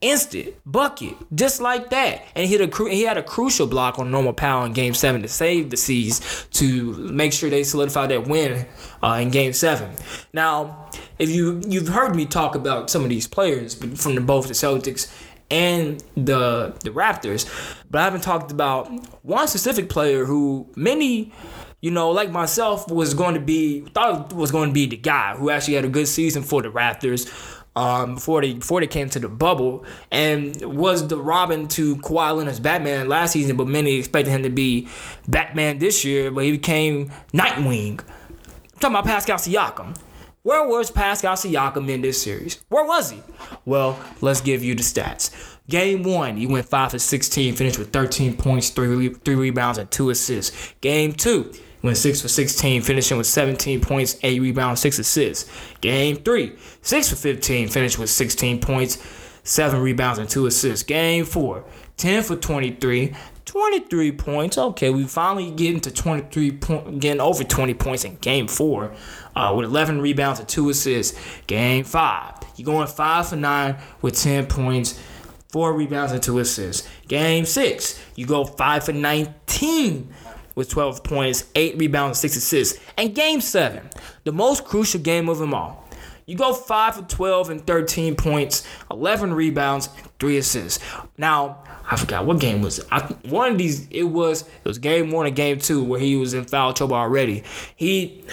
instant 0.00 0.54
bucket, 0.66 1.14
just 1.34 1.60
like 1.60 1.90
that. 1.90 2.22
And 2.34 2.46
he 2.46 2.52
had 2.54 2.70
a 2.70 2.88
he 2.88 3.02
had 3.02 3.16
a 3.16 3.22
crucial 3.22 3.66
block 3.66 3.98
on 3.98 4.10
Norman 4.10 4.34
Powell 4.34 4.64
in 4.64 4.72
Game 4.72 4.94
Seven 4.94 5.22
to 5.22 5.28
save 5.28 5.70
the 5.70 5.76
C's 5.76 6.46
to 6.52 6.92
make 7.10 7.32
sure 7.32 7.48
they 7.48 7.64
solidified 7.64 8.10
that 8.10 8.26
win 8.26 8.66
uh, 9.02 9.18
in 9.20 9.30
Game 9.30 9.52
Seven. 9.52 9.90
Now, 10.32 10.90
if 11.18 11.30
you 11.30 11.62
you've 11.66 11.88
heard 11.88 12.14
me 12.14 12.26
talk 12.26 12.54
about 12.54 12.90
some 12.90 13.02
of 13.02 13.08
these 13.08 13.26
players 13.26 13.74
from 13.74 14.14
the, 14.14 14.20
both 14.20 14.48
the 14.48 14.54
Celtics 14.54 15.12
and 15.50 16.02
the 16.14 16.76
the 16.84 16.90
Raptors, 16.90 17.46
but 17.90 18.00
I 18.00 18.04
haven't 18.04 18.22
talked 18.22 18.52
about 18.52 18.90
one 19.24 19.48
specific 19.48 19.88
player 19.88 20.24
who 20.24 20.68
many 20.76 21.32
you 21.80 21.90
know, 21.90 22.10
like 22.10 22.30
myself, 22.30 22.90
was 22.90 23.14
going 23.14 23.34
to 23.34 23.40
be 23.40 23.82
thought 23.94 24.32
was 24.32 24.50
going 24.50 24.70
to 24.70 24.74
be 24.74 24.86
the 24.86 24.96
guy 24.96 25.36
who 25.36 25.50
actually 25.50 25.74
had 25.74 25.84
a 25.84 25.88
good 25.88 26.08
season 26.08 26.42
for 26.42 26.62
the 26.62 26.68
Raptors. 26.68 27.28
Um, 27.76 28.14
before 28.14 28.40
they 28.40 28.54
before 28.54 28.80
they 28.80 28.86
came 28.86 29.08
to 29.10 29.20
the 29.20 29.28
bubble, 29.28 29.84
and 30.10 30.60
was 30.62 31.06
the 31.06 31.18
Robin 31.18 31.68
to 31.68 31.96
Kawhi 31.96 32.36
Leonard's 32.36 32.58
Batman 32.58 33.08
last 33.08 33.32
season, 33.32 33.56
but 33.56 33.68
many 33.68 33.96
expected 33.96 34.30
him 34.30 34.42
to 34.42 34.50
be 34.50 34.88
Batman 35.28 35.78
this 35.78 36.04
year, 36.04 36.30
but 36.30 36.44
he 36.44 36.52
became 36.52 37.10
Nightwing. 37.32 38.00
I'm 38.00 38.80
talking 38.80 38.96
about 38.96 39.04
Pascal 39.04 39.36
Siakam. 39.36 39.96
Where 40.42 40.66
was 40.66 40.90
Pascal 40.90 41.34
Siakam 41.34 41.88
in 41.88 42.02
this 42.02 42.22
series? 42.22 42.62
Where 42.68 42.84
was 42.84 43.10
he? 43.10 43.20
Well, 43.64 43.98
let's 44.20 44.40
give 44.40 44.62
you 44.62 44.74
the 44.74 44.82
stats. 44.82 45.30
Game 45.68 46.04
one, 46.04 46.36
he 46.36 46.46
went 46.46 46.68
5 46.68 46.92
for 46.92 46.98
16, 47.00 47.56
finished 47.56 47.78
with 47.78 47.92
13 47.92 48.36
points, 48.36 48.70
3, 48.70 49.14
three 49.14 49.34
rebounds, 49.34 49.78
and 49.78 49.90
2 49.90 50.10
assists. 50.10 50.74
Game 50.80 51.12
two, 51.12 51.52
went 51.86 51.96
6 51.96 52.20
for 52.20 52.28
16, 52.28 52.82
finishing 52.82 53.16
with 53.16 53.26
17 53.26 53.80
points, 53.80 54.18
8 54.22 54.40
rebounds, 54.42 54.80
6 54.80 54.98
assists. 54.98 55.50
Game 55.80 56.16
3, 56.16 56.54
6 56.82 57.08
for 57.08 57.16
15, 57.16 57.68
finished 57.68 57.98
with 57.98 58.10
16 58.10 58.60
points, 58.60 58.98
7 59.44 59.80
rebounds, 59.80 60.18
and 60.18 60.28
2 60.28 60.46
assists. 60.46 60.82
Game 60.82 61.24
4, 61.24 61.64
10 61.96 62.22
for 62.22 62.36
23, 62.36 63.14
23 63.44 64.12
points. 64.12 64.58
Okay, 64.58 64.90
we 64.90 65.04
finally 65.04 65.50
getting 65.50 65.80
to 65.80 65.90
23 65.90 66.52
point, 66.52 67.00
getting 67.00 67.20
over 67.20 67.44
20 67.44 67.72
points 67.74 68.04
in 68.04 68.16
game 68.16 68.48
4 68.48 68.94
uh, 69.34 69.54
with 69.56 69.64
11 69.64 70.00
rebounds 70.00 70.40
and 70.40 70.48
2 70.48 70.68
assists. 70.68 71.18
Game 71.46 71.84
5, 71.84 72.34
you're 72.56 72.66
going 72.66 72.86
5 72.86 73.28
for 73.28 73.36
9 73.36 73.76
with 74.02 74.20
10 74.20 74.46
points. 74.46 75.00
Four 75.48 75.72
rebounds 75.74 76.12
and 76.12 76.22
two 76.22 76.38
assists. 76.38 76.86
Game 77.08 77.46
six, 77.46 77.98
you 78.14 78.26
go 78.26 78.44
five 78.44 78.84
for 78.84 78.92
19 78.92 80.12
with 80.56 80.68
12 80.68 81.04
points, 81.04 81.44
8 81.54 81.78
rebounds, 81.78 82.18
6 82.18 82.36
assists. 82.36 82.80
And 82.98 83.14
game 83.14 83.40
7, 83.40 83.88
the 84.24 84.32
most 84.32 84.64
crucial 84.64 85.00
game 85.00 85.28
of 85.28 85.38
them 85.38 85.54
all. 85.54 85.84
You 86.26 86.34
go 86.36 86.52
5 86.52 86.96
for 86.96 87.02
12 87.02 87.50
and 87.50 87.64
13 87.64 88.16
points, 88.16 88.66
11 88.90 89.32
rebounds, 89.32 89.88
and 89.96 90.08
3 90.18 90.38
assists. 90.38 90.84
Now, 91.16 91.62
I 91.88 91.94
forgot 91.94 92.26
what 92.26 92.40
game 92.40 92.62
was 92.62 92.80
it. 92.80 92.86
I, 92.90 93.02
one 93.28 93.52
of 93.52 93.58
these, 93.58 93.86
it 93.90 94.02
was 94.02 94.42
it 94.42 94.64
was 94.64 94.78
game 94.78 95.12
1 95.12 95.26
and 95.26 95.36
game 95.36 95.58
2 95.60 95.84
where 95.84 96.00
he 96.00 96.16
was 96.16 96.34
in 96.34 96.44
foul 96.44 96.72
trouble 96.72 96.96
already. 96.96 97.44
He 97.76 98.24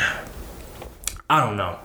I 1.30 1.40
don't 1.40 1.58
know. 1.58 1.78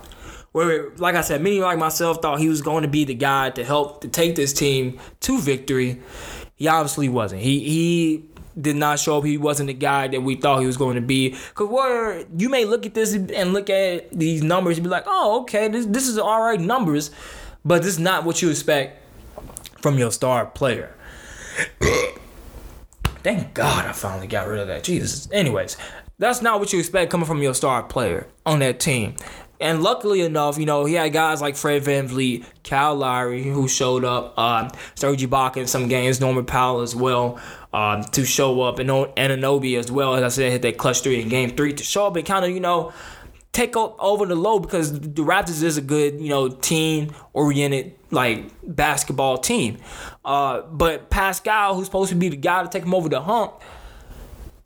Where, 0.53 0.91
like 0.97 1.15
I 1.15 1.21
said, 1.21 1.43
many 1.43 1.61
like 1.61 1.79
myself 1.79 2.23
thought 2.23 2.39
he 2.39 2.49
was 2.49 2.63
going 2.63 2.83
to 2.83 2.89
be 2.89 3.05
the 3.05 3.15
guy 3.15 3.51
to 3.51 3.65
help 3.65 4.01
to 4.01 4.09
take 4.09 4.35
this 4.35 4.55
team 4.55 4.99
to 5.21 5.39
victory. 5.39 6.01
He 6.57 6.69
obviously 6.69 7.11
wasn't. 7.11 7.43
He 7.43 7.61
he 7.61 8.25
did 8.61 8.77
not 8.77 8.99
show 8.99 9.19
up. 9.19 9.25
He 9.25 9.39
wasn't 9.39 9.69
the 9.69 9.75
guy 9.75 10.09
that 10.09 10.23
we 10.23 10.35
thought 10.35 10.61
he 10.61 10.67
was 10.67 10.77
going 10.77 10.97
to 10.97 11.01
be. 11.01 11.37
Cause 11.55 11.69
where 11.69 12.25
you 12.37 12.49
may 12.49 12.65
look 12.65 12.87
at 12.87 12.95
this 12.95 13.15
and 13.15 13.53
look 13.53 13.71
at 13.71 14.11
these 14.11 14.43
numbers 14.43 14.79
and 14.79 14.85
be 14.85 14.91
like, 14.91 15.05
oh, 15.07 15.43
okay, 15.43 15.69
this 15.69 15.87
this 15.87 16.09
is 16.09 16.19
all 16.19 16.43
right 16.43 16.61
numbers, 16.61 17.11
but 17.65 17.83
this 17.83 17.93
is 17.93 17.99
not 17.99 18.25
what 18.25 18.43
you 18.43 18.51
expect 18.51 19.03
from 19.81 19.99
your 19.99 20.11
star 20.11 20.47
player. 20.47 20.95
Thank 23.23 23.53
God 23.55 23.85
I 23.85 23.93
finally 23.93 24.27
got 24.27 24.47
rid 24.47 24.61
of 24.61 24.69
that. 24.69 24.85
Jesus. 24.85 25.29
Anyways, 25.33 25.77
that's 26.19 26.41
not 26.41 26.61
what 26.61 26.73
you 26.73 26.79
expect 26.79 27.11
coming 27.11 27.27
from 27.27 27.43
your 27.43 27.55
star 27.55 27.83
player 27.83 28.27
on 28.47 28.61
that 28.61 28.81
team. 28.81 29.17
And 29.61 29.83
luckily 29.83 30.21
enough, 30.21 30.59
you 30.59 30.67
know, 30.67 30.85
he 30.85 30.95
had 30.95 31.13
guys 31.13 31.41
like 31.41 31.57
Fred 31.57 31.83
VanVleet, 31.83 32.45
Kyle 32.63 32.95
Lowry, 32.95 33.43
who 33.43 33.67
showed 33.67 34.05
up, 34.05 34.39
um, 34.39 34.71
Serge 34.95 35.23
Ibaka 35.23 35.57
in 35.59 35.67
some 35.67 35.89
games, 35.89 36.21
Norman 36.21 36.45
Powell 36.45 36.81
as 36.81 36.95
well, 36.95 37.41
um, 37.73 38.05
to 38.05 38.25
show 38.25 38.61
up, 38.63 38.79
and 38.79 38.89
Anunoby 38.89 39.79
as 39.79 39.91
well, 39.91 40.15
as 40.15 40.23
I 40.23 40.29
said, 40.29 40.53
hit 40.53 40.63
that 40.63 40.79
clutch 40.79 41.03
three 41.03 41.21
in 41.21 41.29
game 41.29 41.51
three 41.51 41.73
to 41.73 41.85
show 41.85 42.07
up 42.07 42.17
and 42.17 42.25
kind 42.25 42.45
of, 42.45 42.53
you 42.53 42.61
know, 42.61 42.93
take 43.53 43.77
over 43.77 44.27
the 44.27 44.37
load 44.37 44.61
because 44.61 44.93
the 44.93 45.23
Raptors 45.25 45.63
is 45.63 45.77
a 45.77 45.83
good, 45.83 46.21
you 46.21 46.29
know, 46.29 46.49
team 46.49 47.13
oriented 47.33 47.95
like 48.11 48.51
basketball 48.63 49.39
team. 49.39 49.79
Uh, 50.25 50.63
but 50.63 51.11
Pascal, 51.11 51.75
who's 51.75 51.87
supposed 51.87 52.11
to 52.11 52.17
be 52.17 52.29
the 52.29 52.37
guy 52.37 52.63
to 52.63 52.69
take 52.69 52.85
him 52.85 52.95
over 52.95 53.09
the 53.09 53.21
hump, 53.21 53.61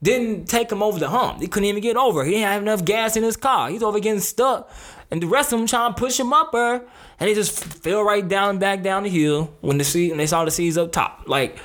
didn't 0.02 0.46
take 0.46 0.70
him 0.70 0.82
over 0.82 0.98
the 0.98 1.08
hump. 1.08 1.40
He 1.40 1.46
couldn't 1.46 1.68
even 1.68 1.82
get 1.82 1.96
over. 1.96 2.24
He 2.24 2.32
didn't 2.32 2.48
have 2.48 2.62
enough 2.62 2.84
gas 2.84 3.16
in 3.16 3.22
his 3.22 3.36
car. 3.36 3.70
He's 3.70 3.82
over 3.82 4.00
getting 4.00 4.20
stuck. 4.20 4.70
And 5.10 5.22
the 5.22 5.26
rest 5.26 5.52
of 5.52 5.58
them 5.58 5.68
trying 5.68 5.94
to 5.94 5.98
push 5.98 6.18
him 6.18 6.32
up 6.32 6.52
there. 6.52 6.82
And 7.20 7.28
he 7.28 7.34
just 7.34 7.62
fell 7.62 8.02
right 8.02 8.26
down 8.26 8.58
back 8.58 8.82
down 8.82 9.04
the 9.04 9.10
hill 9.10 9.54
when 9.60 9.78
the 9.78 9.84
sea 9.84 10.08
when 10.08 10.18
they 10.18 10.26
saw 10.26 10.44
the 10.44 10.50
seas 10.50 10.76
up 10.76 10.90
top. 10.90 11.24
Like 11.26 11.58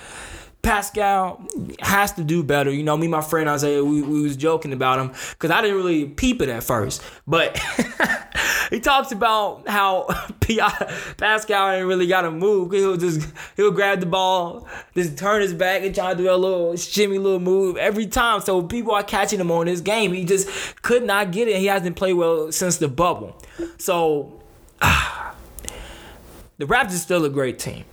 Pascal 0.62 1.46
has 1.80 2.12
to 2.14 2.24
do 2.24 2.44
better. 2.44 2.72
You 2.72 2.84
know, 2.84 2.98
me, 2.98 3.08
my 3.08 3.22
friend 3.22 3.48
Isaiah, 3.50 3.84
we, 3.84 4.02
we 4.02 4.22
was 4.22 4.36
joking 4.36 4.74
about 4.74 5.00
him 5.00 5.12
because 5.32 5.52
I 5.52 5.62
didn't 5.62 5.78
really 5.78 6.06
peep 6.06 6.42
it 6.42 6.50
at 6.50 6.64
first. 6.64 7.02
But 7.26 7.58
he 8.70 8.80
talks 8.80 9.12
about 9.12 9.68
how 9.68 10.08
Pascal 11.18 11.72
ain't 11.72 11.88
really 11.88 12.08
got 12.08 12.22
to 12.22 12.32
move. 12.32 12.72
He'll 12.72 12.98
just 12.98 13.30
he'll 13.56 13.72
grab 13.72 14.00
the 14.00 14.06
ball, 14.06 14.68
just 14.94 15.18
turn 15.18 15.42
his 15.42 15.54
back 15.54 15.84
and 15.84 15.94
try 15.96 16.14
to 16.14 16.18
do 16.18 16.30
a 16.30 16.36
little 16.36 16.76
shimmy 16.76 17.18
little 17.18 17.40
move 17.40 17.78
every 17.78 18.08
time. 18.08 18.42
So 18.42 18.62
people 18.62 18.94
are 18.94 19.04
catching 19.04 19.40
him 19.40 19.52
on 19.52 19.68
this 19.68 19.82
game. 19.82 20.12
He 20.12 20.26
just 20.26 20.82
could 20.82 21.04
not 21.04 21.32
get 21.32 21.48
it. 21.48 21.58
He 21.58 21.68
hasn't 21.68 21.96
played 21.96 22.14
well 22.14 22.52
since 22.52 22.78
the 22.78 22.88
bubble. 22.88 23.42
So 23.78 24.42
the 24.82 26.66
Raptors 26.66 27.00
still 27.00 27.24
a 27.26 27.30
great 27.30 27.60
team. 27.60 27.86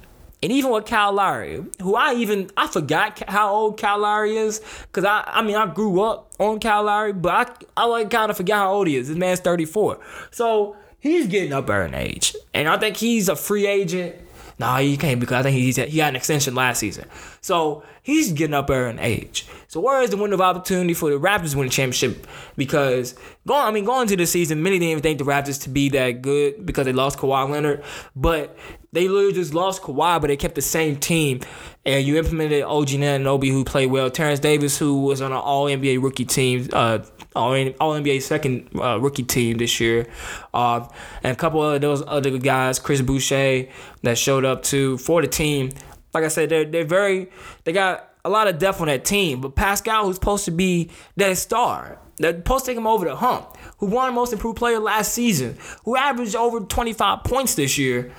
And 0.44 0.52
even 0.52 0.72
with 0.72 0.84
Kyle 0.84 1.10
Lowry, 1.10 1.64
who 1.80 1.94
I 1.94 2.12
even 2.16 2.50
I 2.54 2.66
forgot 2.66 3.22
how 3.30 3.50
old 3.50 3.80
Kyle 3.80 4.00
Lowry 4.00 4.36
is, 4.36 4.60
cause 4.92 5.02
I 5.02 5.24
I 5.26 5.40
mean 5.40 5.56
I 5.56 5.72
grew 5.72 6.02
up 6.02 6.34
on 6.38 6.60
Kyle 6.60 6.82
Lowry, 6.82 7.14
but 7.14 7.64
I 7.76 7.82
I 7.82 7.86
like 7.86 8.10
kind 8.10 8.30
of 8.30 8.36
forgot 8.36 8.58
how 8.58 8.74
old 8.74 8.86
he 8.86 8.96
is. 8.96 9.08
This 9.08 9.16
man's 9.16 9.40
34, 9.40 9.98
so 10.30 10.76
he's 11.00 11.28
getting 11.28 11.54
up 11.54 11.66
there 11.66 11.86
in 11.86 11.94
age, 11.94 12.36
and 12.52 12.68
I 12.68 12.76
think 12.76 12.98
he's 12.98 13.30
a 13.30 13.36
free 13.36 13.66
agent. 13.66 14.16
Nah, 14.58 14.78
he 14.78 14.96
can't 14.96 15.20
because 15.20 15.34
I 15.34 15.42
think 15.42 15.56
he's 15.56 15.76
he 15.76 15.98
had 15.98 16.10
an 16.10 16.16
extension 16.16 16.54
last 16.54 16.78
season, 16.78 17.06
so 17.40 17.82
he's 18.02 18.32
getting 18.32 18.54
up 18.54 18.68
there 18.68 18.88
in 18.88 18.98
age. 19.00 19.46
So 19.66 19.80
where 19.80 20.00
is 20.02 20.10
the 20.10 20.16
window 20.16 20.34
of 20.34 20.40
opportunity 20.40 20.94
for 20.94 21.10
the 21.10 21.18
Raptors 21.18 21.52
to 21.52 21.58
win 21.58 21.66
the 21.66 21.72
championship? 21.72 22.28
Because 22.56 23.16
going, 23.46 23.66
I 23.66 23.72
mean, 23.72 23.84
going 23.84 24.02
into 24.02 24.16
the 24.16 24.26
season, 24.26 24.62
many 24.62 24.78
didn't 24.78 24.90
even 24.90 25.02
think 25.02 25.18
the 25.18 25.24
Raptors 25.24 25.62
to 25.64 25.68
be 25.68 25.88
that 25.88 26.22
good 26.22 26.64
because 26.64 26.84
they 26.84 26.92
lost 26.92 27.18
Kawhi 27.18 27.50
Leonard, 27.50 27.82
but 28.14 28.56
they 28.92 29.08
literally 29.08 29.32
just 29.32 29.52
lost 29.52 29.82
Kawhi, 29.82 30.20
but 30.20 30.28
they 30.28 30.36
kept 30.36 30.54
the 30.54 30.62
same 30.62 30.96
team. 30.96 31.40
And 31.84 32.06
you 32.06 32.16
implemented 32.16 32.62
OG 32.62 32.88
Anunoby, 32.90 33.50
who 33.50 33.64
played 33.64 33.90
well. 33.90 34.08
Terrence 34.10 34.38
Davis, 34.38 34.78
who 34.78 35.02
was 35.02 35.20
on 35.20 35.32
an 35.32 35.38
All 35.38 35.66
NBA 35.66 36.00
rookie 36.00 36.24
team, 36.24 36.68
uh, 36.72 37.00
All 37.34 37.52
NBA 37.52 38.22
second 38.22 38.68
uh, 38.76 38.98
rookie 39.00 39.22
team 39.22 39.58
this 39.58 39.80
year, 39.80 40.06
uh, 40.52 40.86
and 41.22 41.32
a 41.32 41.36
couple 41.36 41.62
of 41.62 41.80
those 41.80 42.02
other 42.06 42.38
guys, 42.38 42.78
Chris 42.78 43.00
Boucher, 43.00 43.66
that 44.02 44.18
showed 44.18 44.44
up 44.44 44.62
too 44.62 44.98
for 44.98 45.20
the 45.20 45.28
team. 45.28 45.70
Like 46.12 46.24
I 46.24 46.28
said, 46.28 46.48
they're 46.48 46.64
they're 46.64 46.84
very 46.84 47.28
they 47.64 47.72
got 47.72 48.10
a 48.24 48.30
lot 48.30 48.46
of 48.46 48.58
depth 48.58 48.80
on 48.80 48.86
that 48.86 49.04
team. 49.04 49.40
But 49.40 49.56
Pascal, 49.56 50.06
who's 50.06 50.16
supposed 50.16 50.44
to 50.44 50.50
be 50.50 50.90
that 51.16 51.36
star, 51.36 51.98
that 52.18 52.36
supposed 52.36 52.64
to 52.66 52.70
take 52.70 52.78
him 52.78 52.86
over 52.86 53.04
the 53.04 53.16
hump, 53.16 53.56
who 53.78 53.86
won 53.86 54.14
Most 54.14 54.32
Improved 54.32 54.58
Player 54.58 54.78
last 54.78 55.12
season, 55.12 55.58
who 55.84 55.96
averaged 55.96 56.36
over 56.36 56.60
25 56.60 57.24
points 57.24 57.54
this 57.54 57.76
year 57.78 58.12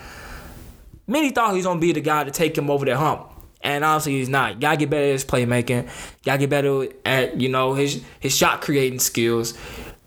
Many 1.08 1.30
thought 1.30 1.52
he 1.52 1.58
was 1.58 1.66
gonna 1.66 1.80
be 1.80 1.92
the 1.92 2.02
guy 2.02 2.24
to 2.24 2.32
take 2.32 2.58
him 2.58 2.70
over 2.72 2.84
the 2.84 2.98
hump. 2.98 3.30
And 3.66 3.84
obviously 3.84 4.20
he's 4.20 4.30
not. 4.30 4.60
Gotta 4.60 4.78
get 4.78 4.90
better 4.92 5.06
at 5.06 5.12
his 5.12 5.26
playmaking. 5.26 5.90
Gotta 6.24 6.38
get 6.38 6.50
better 6.52 6.88
at, 7.04 7.42
you 7.42 7.50
know, 7.50 7.74
his 7.74 8.02
his 8.20 8.36
shot 8.36 8.62
creating 8.62 9.00
skills. 9.00 9.58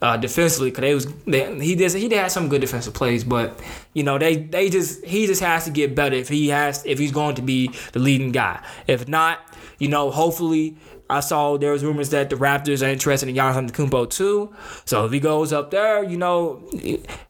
Uh, 0.00 0.16
defensively, 0.16 0.70
cause 0.70 0.82
they 0.82 0.94
was 0.94 1.06
they, 1.24 1.58
he 1.58 1.74
did 1.74 1.92
he 1.92 2.06
did 2.06 2.18
have 2.20 2.30
some 2.30 2.48
good 2.48 2.60
defensive 2.60 2.94
plays, 2.94 3.24
but 3.24 3.58
you 3.94 4.04
know 4.04 4.16
they 4.16 4.36
they 4.36 4.70
just 4.70 5.04
he 5.04 5.26
just 5.26 5.40
has 5.40 5.64
to 5.64 5.72
get 5.72 5.96
better 5.96 6.14
if 6.14 6.28
he 6.28 6.50
has 6.50 6.86
if 6.86 7.00
he's 7.00 7.10
going 7.10 7.34
to 7.34 7.42
be 7.42 7.68
the 7.90 7.98
leading 7.98 8.30
guy. 8.30 8.64
If 8.86 9.08
not, 9.08 9.40
you 9.80 9.88
know, 9.88 10.12
hopefully 10.12 10.76
I 11.10 11.20
saw 11.20 11.56
there 11.56 11.72
was 11.72 11.82
rumors 11.82 12.10
that 12.10 12.28
the 12.28 12.36
Raptors 12.36 12.86
are 12.86 12.90
interested 12.90 13.28
in 13.28 13.34
Giannis 13.34 13.70
Antetokounmpo 13.70 14.10
too. 14.10 14.54
So 14.84 15.06
if 15.06 15.12
he 15.12 15.20
goes 15.20 15.52
up 15.52 15.70
there, 15.70 16.04
you 16.04 16.18
know, 16.18 16.62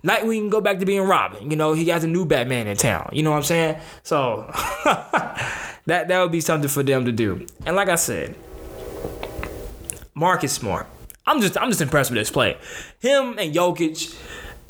Nightwing 0.04 0.40
can 0.40 0.48
go 0.48 0.60
back 0.60 0.80
to 0.80 0.86
being 0.86 1.02
Robin. 1.02 1.48
You 1.48 1.56
know, 1.56 1.74
he 1.74 1.88
has 1.88 2.02
a 2.02 2.08
new 2.08 2.24
Batman 2.24 2.66
in 2.66 2.76
town. 2.76 3.10
You 3.12 3.22
know 3.22 3.30
what 3.30 3.38
I'm 3.38 3.42
saying? 3.44 3.80
So 4.02 4.50
that 5.88 6.08
that 6.08 6.22
would 6.22 6.32
be 6.32 6.40
something 6.40 6.68
for 6.68 6.82
them 6.82 7.04
to 7.04 7.12
do. 7.12 7.46
And 7.66 7.74
like 7.74 7.88
I 7.88 7.96
said, 7.96 8.34
Marcus 10.14 10.52
Smart. 10.52 10.86
I'm 11.26 11.40
just 11.40 11.58
I'm 11.58 11.68
just 11.68 11.80
impressed 11.80 12.10
with 12.10 12.18
this 12.18 12.30
play. 12.30 12.56
Him 13.00 13.38
and 13.38 13.54
Jokic 13.54 14.16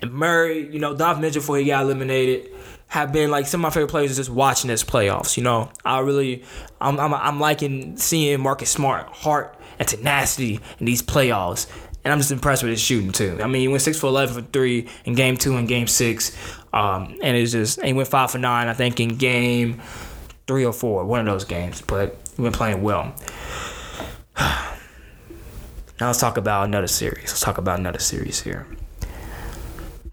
and 0.01 0.13
Murray, 0.13 0.69
you 0.73 0.79
know, 0.79 0.97
Donovan 0.97 1.23
Mitchell 1.23 1.41
before 1.41 1.59
he 1.59 1.67
got 1.67 1.83
eliminated 1.83 2.51
have 2.89 3.13
been 3.13 3.31
like 3.31 3.47
some 3.47 3.61
of 3.61 3.63
my 3.65 3.71
favorite 3.71 3.91
players 3.91 4.17
just 4.17 4.31
watching 4.31 4.69
this 4.69 4.83
playoffs. 4.83 5.37
You 5.37 5.43
know, 5.43 5.71
I 5.85 5.99
really, 6.01 6.43
I'm, 6.81 6.99
I'm, 6.99 7.13
I'm 7.13 7.39
liking 7.39 7.97
seeing 7.99 8.41
Marcus 8.41 8.71
Smart 8.71 9.07
heart 9.09 9.57
and 9.79 9.87
tenacity 9.87 10.61
in 10.79 10.87
these 10.87 11.03
playoffs. 11.03 11.67
And 12.05 12.13
I'm 12.13 12.19
just 12.19 12.31
impressed 12.31 12.63
with 12.63 12.71
his 12.71 12.81
shooting 12.81 13.13
too. 13.13 13.39
I 13.43 13.47
mean, 13.47 13.61
he 13.63 13.69
went 13.69 13.83
six 13.83 13.99
for 13.99 14.07
eleven 14.07 14.35
for 14.43 14.51
three 14.51 14.89
in 15.05 15.15
game 15.15 15.37
two 15.37 15.57
and 15.57 15.69
game 15.69 15.87
six, 15.87 16.35
um, 16.73 17.19
and 17.23 17.37
it's 17.37 17.53
just 17.53 17.79
and 17.79 17.89
he 17.89 17.93
went 17.93 18.09
five 18.09 18.31
for 18.31 18.39
nine. 18.39 18.69
I 18.69 18.73
think 18.73 18.99
in 19.01 19.17
game 19.17 19.83
three 20.49 20.65
or 20.65 20.73
four, 20.73 21.05
one 21.05 21.21
of 21.21 21.27
those 21.27 21.45
games. 21.45 21.81
But 21.81 22.17
we've 22.37 22.45
been 22.45 22.53
playing 22.53 22.83
well. 22.83 23.15
now 24.41 24.77
let's 26.01 26.19
talk 26.19 26.37
about 26.37 26.65
another 26.65 26.89
series. 26.89 27.29
Let's 27.29 27.41
talk 27.41 27.59
about 27.59 27.79
another 27.79 28.01
series 28.01 28.43
here. 28.43 28.67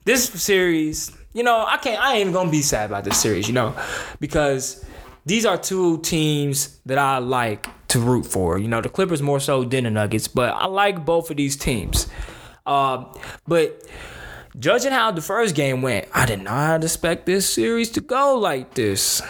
This 0.04 0.26
series 0.30 1.12
you 1.36 1.43
know, 1.43 1.65
I 1.67 1.76
can't. 1.78 2.02
I 2.02 2.13
ain't 2.13 2.21
even 2.21 2.34
gonna 2.34 2.50
be 2.50 2.62
sad 2.62 2.89
about 2.89 3.04
this 3.04 3.19
series, 3.19 3.45
you 3.48 3.54
know, 3.54 3.76
because 4.21 4.84
these 5.26 5.45
are 5.45 5.58
two 5.58 6.00
teams 6.00 6.80
that 6.86 6.98
I 6.98 7.17
like 7.17 7.67
to 7.89 8.00
root 8.00 8.26
for. 8.26 8.58
You 8.58 8.69
know, 8.69 8.80
the 8.80 8.88
Clippers 8.88 9.21
more 9.21 9.41
so 9.41 9.65
than 9.65 9.84
the 9.84 9.91
Nuggets, 9.91 10.30
but 10.30 10.54
I 10.54 10.67
like 10.67 11.06
both 11.06 11.30
of 11.30 11.36
these 11.36 11.58
teams. 11.58 12.08
Uh, 12.65 13.04
but 13.45 13.84
judging 14.58 14.93
how 14.93 15.12
the 15.12 15.21
first 15.21 15.56
game 15.56 15.82
went, 15.82 16.08
I 16.13 16.26
did 16.26 16.41
not 16.41 16.86
expect 16.86 17.26
this 17.26 17.54
series 17.54 17.91
to 17.91 18.02
go 18.02 18.36
like 18.36 18.74
this. 18.74 19.21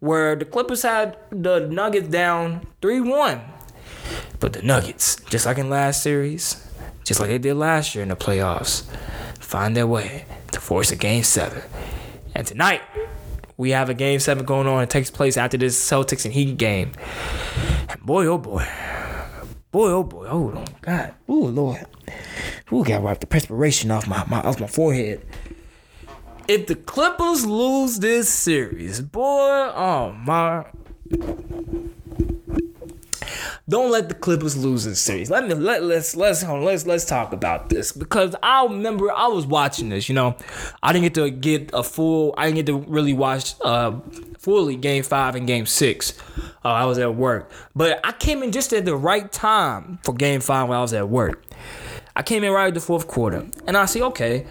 Where 0.00 0.36
the 0.36 0.44
Clippers 0.44 0.82
had 0.82 1.16
the 1.30 1.60
Nuggets 1.60 2.08
down 2.08 2.66
3 2.82 3.00
1. 3.00 3.40
But 4.40 4.52
the 4.52 4.62
Nuggets, 4.62 5.16
just 5.24 5.46
like 5.46 5.58
in 5.58 5.68
last 5.68 6.02
series, 6.02 6.64
just 7.04 7.20
like 7.20 7.30
they 7.30 7.38
did 7.38 7.54
last 7.54 7.94
year 7.94 8.02
in 8.02 8.08
the 8.08 8.16
playoffs, 8.16 8.84
find 9.40 9.76
their 9.76 9.86
way 9.86 10.24
to 10.52 10.60
force 10.60 10.92
a 10.92 10.96
game 10.96 11.24
seven. 11.24 11.62
And 12.34 12.46
tonight, 12.46 12.82
we 13.56 13.70
have 13.70 13.90
a 13.90 13.94
game 13.94 14.20
seven 14.20 14.44
going 14.44 14.68
on. 14.68 14.82
It 14.82 14.90
takes 14.90 15.10
place 15.10 15.36
after 15.36 15.56
this 15.56 15.78
Celtics 15.90 16.24
and 16.24 16.32
Heat 16.32 16.56
game. 16.56 16.92
And 17.88 18.00
boy, 18.02 18.26
oh 18.26 18.38
boy. 18.38 18.66
Boy, 19.72 19.90
oh 19.90 20.04
boy. 20.04 20.28
Hold 20.28 20.54
on. 20.54 20.66
God. 20.80 21.14
Ooh, 21.28 21.46
Lord. 21.46 21.84
Ooh, 22.72 22.84
gotta 22.84 23.00
wipe 23.00 23.20
the 23.20 23.26
perspiration 23.26 23.90
off 23.90 24.06
my, 24.06 24.24
my 24.26 24.40
off 24.40 24.60
my 24.60 24.66
forehead. 24.66 25.26
If 26.48 26.66
the 26.66 26.74
Clippers 26.74 27.44
lose 27.44 27.98
this 27.98 28.28
series, 28.28 29.00
boy, 29.02 29.70
oh 29.74 30.12
my 30.24 30.64
don't 33.68 33.90
let 33.90 34.08
the 34.08 34.14
Clippers 34.14 34.56
lose 34.56 34.84
this 34.84 35.00
series. 35.00 35.30
Let 35.30 35.46
me 35.46 35.54
let 35.54 35.82
let's 35.82 36.16
let's 36.16 36.42
let's 36.42 36.86
let's 36.86 37.04
talk 37.04 37.32
about 37.32 37.68
this 37.68 37.92
because 37.92 38.34
I 38.42 38.64
remember 38.64 39.12
I 39.12 39.26
was 39.26 39.46
watching 39.46 39.90
this. 39.90 40.08
You 40.08 40.14
know, 40.14 40.36
I 40.82 40.92
didn't 40.92 41.04
get 41.04 41.14
to 41.14 41.30
get 41.30 41.70
a 41.74 41.82
full. 41.82 42.34
I 42.38 42.46
didn't 42.46 42.56
get 42.56 42.66
to 42.66 42.78
really 42.90 43.12
watch 43.12 43.54
uh 43.62 43.98
fully 44.38 44.76
Game 44.76 45.02
Five 45.02 45.34
and 45.34 45.46
Game 45.46 45.66
Six. 45.66 46.14
Uh, 46.64 46.68
I 46.68 46.86
was 46.86 46.98
at 46.98 47.14
work, 47.14 47.50
but 47.76 48.00
I 48.04 48.12
came 48.12 48.42
in 48.42 48.52
just 48.52 48.72
at 48.72 48.86
the 48.86 48.96
right 48.96 49.30
time 49.30 49.98
for 50.02 50.14
Game 50.14 50.40
Five 50.40 50.68
when 50.68 50.78
I 50.78 50.82
was 50.82 50.94
at 50.94 51.08
work. 51.08 51.44
I 52.16 52.22
came 52.22 52.42
in 52.44 52.52
right 52.52 52.68
at 52.68 52.74
the 52.74 52.80
fourth 52.80 53.06
quarter, 53.06 53.46
and 53.66 53.76
I 53.76 53.84
see 53.84 54.02
okay. 54.02 54.46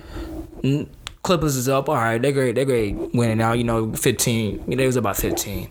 Clippers 1.28 1.58
is 1.58 1.68
up. 1.68 1.90
All 1.90 1.96
right, 1.96 2.22
they're 2.22 2.32
great. 2.32 2.56
They're 2.56 2.64
great 2.64 2.96
winning 3.14 3.40
now. 3.40 3.52
You 3.52 3.66
know, 3.66 3.92
15. 3.92 4.62
I 4.62 4.66
mean, 4.66 4.78
they 4.78 4.86
was 4.86 4.96
about 4.96 5.18
15. 5.18 5.68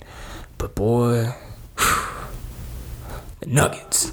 But 0.58 0.74
boy, 0.74 1.32
the 3.40 3.46
Nuggets. 3.46 4.12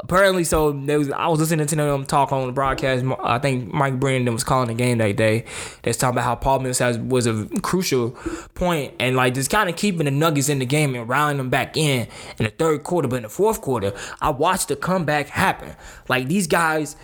Apparently, 0.00 0.42
so 0.42 0.72
there 0.72 0.98
was, 0.98 1.12
I 1.12 1.28
was 1.28 1.38
listening 1.38 1.68
to 1.68 1.76
them 1.76 2.04
talk 2.04 2.32
on 2.32 2.48
the 2.48 2.52
broadcast. 2.52 3.04
I 3.22 3.38
think 3.38 3.72
Mike 3.72 4.00
Brandon 4.00 4.34
was 4.34 4.42
calling 4.42 4.66
the 4.66 4.74
game 4.74 4.98
that 4.98 5.16
day. 5.16 5.44
They 5.82 5.90
was 5.90 5.98
talking 5.98 6.16
about 6.16 6.24
how 6.24 6.34
Paul 6.34 6.58
Millsap 6.58 6.96
was 6.98 7.28
a 7.28 7.46
crucial 7.62 8.10
point 8.54 8.94
and 8.98 9.14
like 9.14 9.34
just 9.34 9.50
kind 9.50 9.70
of 9.70 9.76
keeping 9.76 10.06
the 10.06 10.10
Nuggets 10.10 10.48
in 10.48 10.58
the 10.58 10.66
game 10.66 10.96
and 10.96 11.08
rallying 11.08 11.38
them 11.38 11.48
back 11.48 11.76
in 11.76 12.08
in 12.38 12.44
the 12.44 12.50
third 12.50 12.82
quarter. 12.82 13.06
But 13.06 13.16
in 13.16 13.22
the 13.22 13.28
fourth 13.28 13.60
quarter, 13.60 13.92
I 14.20 14.30
watched 14.30 14.66
the 14.66 14.76
comeback 14.76 15.28
happen. 15.28 15.76
Like 16.08 16.26
these 16.26 16.48
guys, 16.48 16.96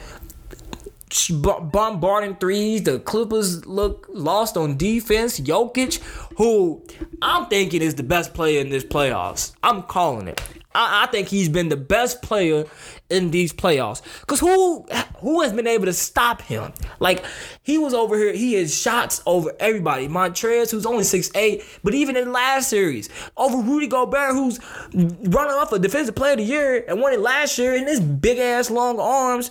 bombarding 1.31 2.37
threes. 2.37 2.83
The 2.83 2.99
Clippers 3.01 3.67
look 3.67 4.07
lost 4.11 4.57
on 4.57 4.77
defense. 4.77 5.39
Jokic, 5.41 6.01
who 6.37 6.85
I'm 7.21 7.47
thinking 7.47 7.83
is 7.83 7.95
the 7.95 8.03
best 8.03 8.35
player 8.35 8.61
in 8.61 8.71
this 8.71 8.85
playoffs. 8.85 9.55
I'm 9.63 9.83
calling 9.83 10.29
it. 10.29 10.41
I, 10.75 11.05
I 11.05 11.07
think 11.07 11.29
he's 11.29 11.49
been 11.49 11.69
the 11.69 11.77
best 11.77 12.23
player 12.23 12.65
in 13.11 13.31
these 13.31 13.53
playoffs. 13.53 14.03
Cause 14.27 14.41
who 14.41 14.87
who 15.19 15.43
has 15.43 15.53
been 15.53 15.67
able 15.67 15.85
to 15.87 15.93
stop 15.93 16.43
him? 16.43 16.73
Like 16.99 17.25
he 17.63 17.79
was 17.79 17.95
over 17.95 18.17
here, 18.17 18.33
he 18.33 18.55
has 18.55 18.75
shots 18.75 19.23
over 19.27 19.53
everybody. 19.61 20.09
Montrez, 20.09 20.71
who's 20.71 20.87
only 20.87 21.05
six 21.05 21.31
eight, 21.35 21.63
but 21.85 21.95
even 21.95 22.17
in 22.17 22.33
last 22.33 22.71
series, 22.71 23.09
over 23.37 23.59
Rudy 23.59 23.87
Gobert, 23.87 24.33
who's 24.33 24.59
running 24.95 25.55
off 25.55 25.73
a 25.73 25.79
defensive 25.79 26.15
player 26.15 26.33
of 26.33 26.39
the 26.39 26.45
year 26.45 26.85
and 26.89 27.01
won 27.01 27.13
it 27.13 27.21
last 27.21 27.59
year 27.59 27.75
in 27.75 27.87
his 27.87 28.01
big 28.01 28.39
ass 28.39 28.71
long 28.71 28.99
arms 28.99 29.51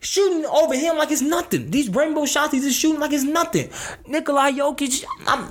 shooting 0.00 0.44
over 0.46 0.74
him 0.74 0.96
like 0.96 1.10
it's 1.10 1.22
nothing. 1.22 1.70
These 1.70 1.88
rainbow 1.90 2.26
shots, 2.26 2.52
he's 2.52 2.64
just 2.64 2.78
shooting 2.78 3.00
like 3.00 3.12
it's 3.12 3.24
nothing. 3.24 3.70
Nikolai 4.06 4.52
Jokic, 4.52 5.04
I'm, 5.26 5.50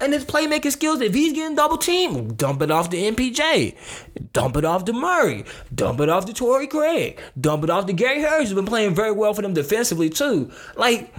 and 0.00 0.12
his 0.12 0.24
playmaking 0.24 0.72
skills, 0.72 1.00
if 1.00 1.14
he's 1.14 1.32
getting 1.32 1.56
double 1.56 1.78
teamed, 1.78 2.36
dump 2.36 2.62
it 2.62 2.70
off 2.70 2.90
the 2.90 3.10
MPJ, 3.10 3.76
dump 4.32 4.56
it 4.56 4.64
off 4.64 4.84
to 4.86 4.92
Murray, 4.92 5.44
dump 5.74 6.00
it 6.00 6.08
off 6.08 6.26
to 6.26 6.32
Torrey 6.32 6.66
Craig, 6.66 7.20
dump 7.40 7.64
it 7.64 7.70
off 7.70 7.86
to 7.86 7.92
Gary 7.92 8.20
Harris, 8.20 8.48
who's 8.48 8.54
been 8.54 8.66
playing 8.66 8.94
very 8.94 9.12
well 9.12 9.34
for 9.34 9.42
them 9.42 9.54
defensively 9.54 10.10
too. 10.10 10.50
Like, 10.76 11.14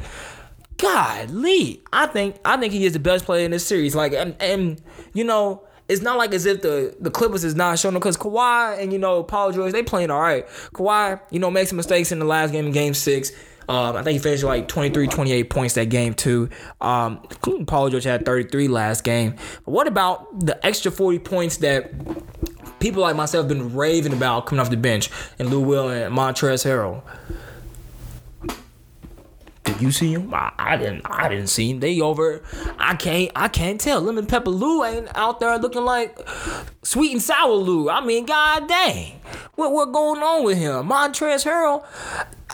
God, 0.78 1.32
Lee, 1.32 1.82
I 1.92 2.06
think 2.06 2.38
I 2.46 2.58
think 2.58 2.72
he 2.72 2.86
is 2.86 2.94
the 2.94 3.00
best 3.00 3.26
player 3.26 3.46
in 3.46 3.52
this 3.52 3.66
series. 3.66 3.96
Like, 3.96 4.14
and, 4.14 4.36
and 4.40 4.82
you 5.14 5.24
know, 5.24 5.67
it's 5.90 6.02
not 6.02 6.18
like 6.18 6.34
as 6.34 6.46
if 6.46 6.62
the, 6.62 6.96
the 7.00 7.12
Clippers 7.12 7.44
is 7.44 7.56
not 7.56 7.80
showing 7.80 7.94
them 7.94 8.00
because 8.00 8.18
Kawhi 8.18 8.80
and 8.82 8.92
you 8.92 9.00
know 9.00 9.24
Paul 9.24 9.52
George 9.52 9.72
they 9.72 9.84
playing 9.84 10.12
all 10.12 10.22
right. 10.22 10.48
Kawhi 10.74 11.20
you 11.32 11.40
know 11.40 11.52
makes 11.52 11.72
mistakes 11.74 12.12
in 12.12 12.20
the 12.20 12.26
last 12.26 12.52
game 12.52 12.72
Game 12.72 12.94
Six. 12.94 13.32
Um, 13.70 13.98
I 13.98 14.04
think 14.04 14.14
he 14.14 14.20
finished 14.20 14.46
like 14.46 14.70
23, 14.70 15.08
28 15.08 15.50
points 15.50 15.74
that 15.74 15.90
game 15.90 16.14
too. 16.14 16.50
Um, 16.80 17.20
Paul 17.68 17.90
George 17.90 18.06
had 18.06 18.26
33 18.26 18.70
last 18.70 19.04
game. 19.04 19.36
But 19.66 19.72
what 19.72 19.88
about 19.88 20.40
the 20.46 20.66
extra 20.66 20.90
40 20.90 21.20
points 21.20 21.58
that 21.58 21.92
people 22.80 23.02
like 23.02 23.18
myself 23.18 23.44
have 23.44 23.50
been 23.50 23.76
raving 23.76 24.14
about 24.14 24.46
coming 24.46 24.62
off 24.62 24.70
the 24.70 24.78
bench 24.78 25.10
and 25.38 25.50
Lou 25.50 25.60
Will 25.60 25.90
and 25.90 26.16
Montrezl 26.16 26.66
Harrell? 26.66 27.04
You 29.80 29.92
see 29.92 30.14
him? 30.14 30.34
I, 30.34 30.52
I, 30.58 30.78
didn't. 30.78 31.02
I 31.06 31.30
didn't 31.30 31.48
see 31.48 31.72
him. 31.72 31.80
They 31.80 32.02
over. 32.02 32.42
I 32.80 32.96
can't. 32.96 33.32
I 33.36 33.48
can't 33.48 33.80
tell. 33.80 34.02
Lemon 34.02 34.26
pepper 34.26 34.50
Lou 34.50 34.84
ain't 34.84 35.08
out 35.16 35.40
there 35.40 35.58
looking 35.58 35.84
like 35.84 36.18
sweet 36.84 37.12
and 37.12 37.22
sour 37.22 37.54
Lou. 37.54 37.90
I 37.90 38.04
mean, 38.04 38.26
god 38.26 38.68
dang, 38.68 39.20
what 39.56 39.72
what 39.72 39.92
going 39.92 40.22
on 40.22 40.44
with 40.44 40.58
him? 40.58 40.90
Montrezl 40.90 41.46
Harrell, 41.46 41.86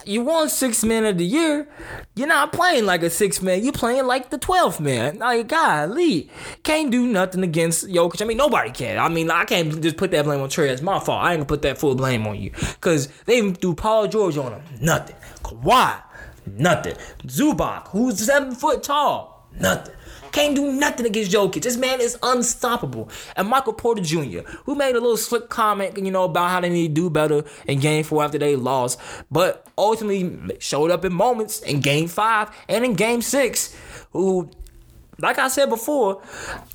you 0.06 0.22
won 0.22 0.50
six 0.50 0.84
man 0.84 1.06
of 1.06 1.18
the 1.18 1.26
year. 1.26 1.68
You're 2.16 2.28
not 2.28 2.52
playing 2.52 2.86
like 2.86 3.04
a 3.04 3.10
six 3.10 3.42
man. 3.42 3.64
You're 3.64 3.74
playing 3.74 4.06
like 4.06 4.30
the 4.30 4.38
twelfth 4.38 4.80
man. 4.80 5.20
Like 5.20 5.48
golly, 5.48 6.30
can't 6.64 6.92
do 6.92 7.08
nothing 7.08 7.44
against 7.44 7.88
Jokic. 7.88 8.22
I 8.22 8.26
mean, 8.26 8.38
nobody 8.38 8.72
can. 8.72 8.98
I 8.98 9.10
mean, 9.10 9.32
I 9.32 9.46
can't 9.46 9.82
just 9.82 9.98
put 9.98 10.12
that 10.12 10.26
blame 10.26 10.42
on 10.42 10.50
Trey. 10.50 10.70
It's 10.70 10.82
my 10.82 11.00
fault. 11.00 11.24
I 11.24 11.32
ain't 11.32 11.40
gonna 11.40 11.46
put 11.46 11.62
that 11.62 11.78
full 11.78 11.96
blame 11.96 12.28
on 12.28 12.40
you 12.40 12.52
because 12.52 13.08
they 13.26 13.38
even 13.38 13.56
threw 13.56 13.76
Paul 13.76 14.08
George 14.08 14.38
on 14.38 14.52
him. 14.54 14.62
Nothing. 14.82 15.16
Why? 15.62 16.02
Nothing. 16.45 16.95
Zubac, 17.25 17.88
who's 17.89 18.19
seven 18.19 18.56
foot 18.56 18.84
tall, 18.84 19.47
nothing. 19.60 19.93
Can't 20.34 20.56
do 20.56 20.71
nothing 20.71 21.06
against 21.06 21.32
Jokic. 21.32 21.62
This 21.62 21.77
man 21.77 22.01
is 22.01 22.17
unstoppable. 22.23 23.08
And 23.36 23.47
Michael 23.47 23.73
Porter 23.73 24.01
Jr., 24.01 24.39
who 24.65 24.73
made 24.73 24.95
a 24.95 24.99
little 24.99 25.15
slick 25.15 25.47
comment, 25.47 25.95
you 25.95 26.10
know, 26.10 26.23
about 26.23 26.49
how 26.49 26.60
they 26.60 26.69
need 26.69 26.95
to 26.95 27.01
do 27.01 27.10
better 27.12 27.43
in 27.67 27.79
game 27.79 28.03
four 28.03 28.23
after 28.23 28.39
they 28.39 28.56
lost, 28.56 28.99
but 29.29 29.67
ultimately 29.77 30.58
showed 30.60 30.89
up 30.89 31.06
in 31.06 31.13
moments 31.13 31.62
in 31.62 31.82
game 31.82 32.08
five 32.08 32.49
and 32.67 32.84
in 32.84 32.95
game 32.95 33.21
six, 33.21 33.75
who 34.12 34.49
like 35.24 35.40
I 35.40 35.48
said 35.48 35.70
before, 35.70 36.22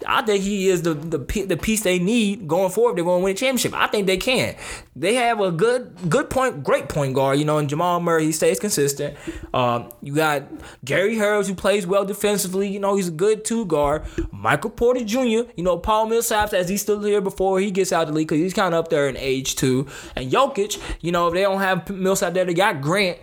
I 0.07 0.23
think 0.23 0.43
he 0.43 0.69
is 0.69 0.83
the 0.83 0.95
the 0.95 1.19
the 1.19 1.57
piece 1.57 1.83
they 1.83 1.99
need 1.99 2.49
going 2.49 2.71
forward. 2.71 2.97
They're 2.97 3.05
going 3.05 3.21
to 3.21 3.25
win 3.25 3.33
a 3.35 3.37
championship. 3.37 3.75
I 3.75 3.87
think 3.87 4.07
they 4.07 4.17
can. 4.17 4.57
They 4.97 5.15
have 5.15 5.41
a 5.41 5.53
good 5.53 5.95
good 6.09 6.31
point, 6.31 6.65
great 6.65 6.89
point 6.89 7.15
guard. 7.15 7.39
You 7.39 7.45
know, 7.45 7.59
and 7.59 7.69
Jamal 7.69 8.01
Murray 8.01 8.25
he 8.25 8.33
stays 8.33 8.59
consistent. 8.59 9.17
Um, 9.53 9.91
you 10.03 10.15
got 10.15 10.45
Gary 10.85 11.17
Harris 11.17 11.47
who 11.47 11.55
plays 11.55 11.87
well 11.87 12.05
defensively. 12.05 12.69
You 12.69 12.81
know, 12.81 12.97
he's 12.97 13.09
a 13.09 13.13
good 13.13 13.45
two 13.45 13.67
guard. 13.67 14.03
Michael 14.33 14.71
Porter 14.71 15.05
Jr. 15.05 15.19
You 15.55 15.63
know, 15.63 15.77
Paul 15.77 16.07
Millsap 16.07 16.53
as 16.55 16.69
he's 16.69 16.83
still 16.83 17.03
here 17.03 17.21
before 17.21 17.61
he 17.61 17.71
gets 17.71 17.93
out 17.93 18.03
of 18.03 18.09
the 18.09 18.15
league 18.15 18.29
because 18.29 18.43
he's 18.43 18.55
kind 18.55 18.75
of 18.75 18.85
up 18.85 18.89
there 18.89 19.09
in 19.09 19.17
age 19.19 19.57
too. 19.57 19.87
And 20.17 20.33
Jokic, 20.33 20.81
you 21.01 21.13
know, 21.13 21.29
if 21.29 21.35
they 21.35 21.43
don't 21.43 21.61
have 21.61 21.89
Millsap 21.91 22.33
there, 22.33 22.45
they 22.45 22.55
got 22.55 22.81
Grant. 22.81 23.19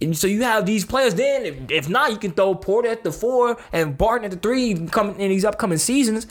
And 0.00 0.16
so 0.16 0.26
you 0.26 0.42
have 0.42 0.66
these 0.66 0.84
players. 0.84 1.14
Then, 1.14 1.46
if, 1.46 1.70
if 1.70 1.88
not, 1.88 2.10
you 2.10 2.18
can 2.18 2.32
throw 2.32 2.54
Porter 2.54 2.88
at 2.88 3.02
the 3.02 3.12
four 3.12 3.56
and 3.72 3.96
Barton 3.96 4.26
at 4.26 4.30
the 4.30 4.36
three 4.36 4.86
coming 4.88 5.18
in 5.20 5.30
these 5.30 5.44
upcoming 5.44 5.78
seasons. 5.78 6.26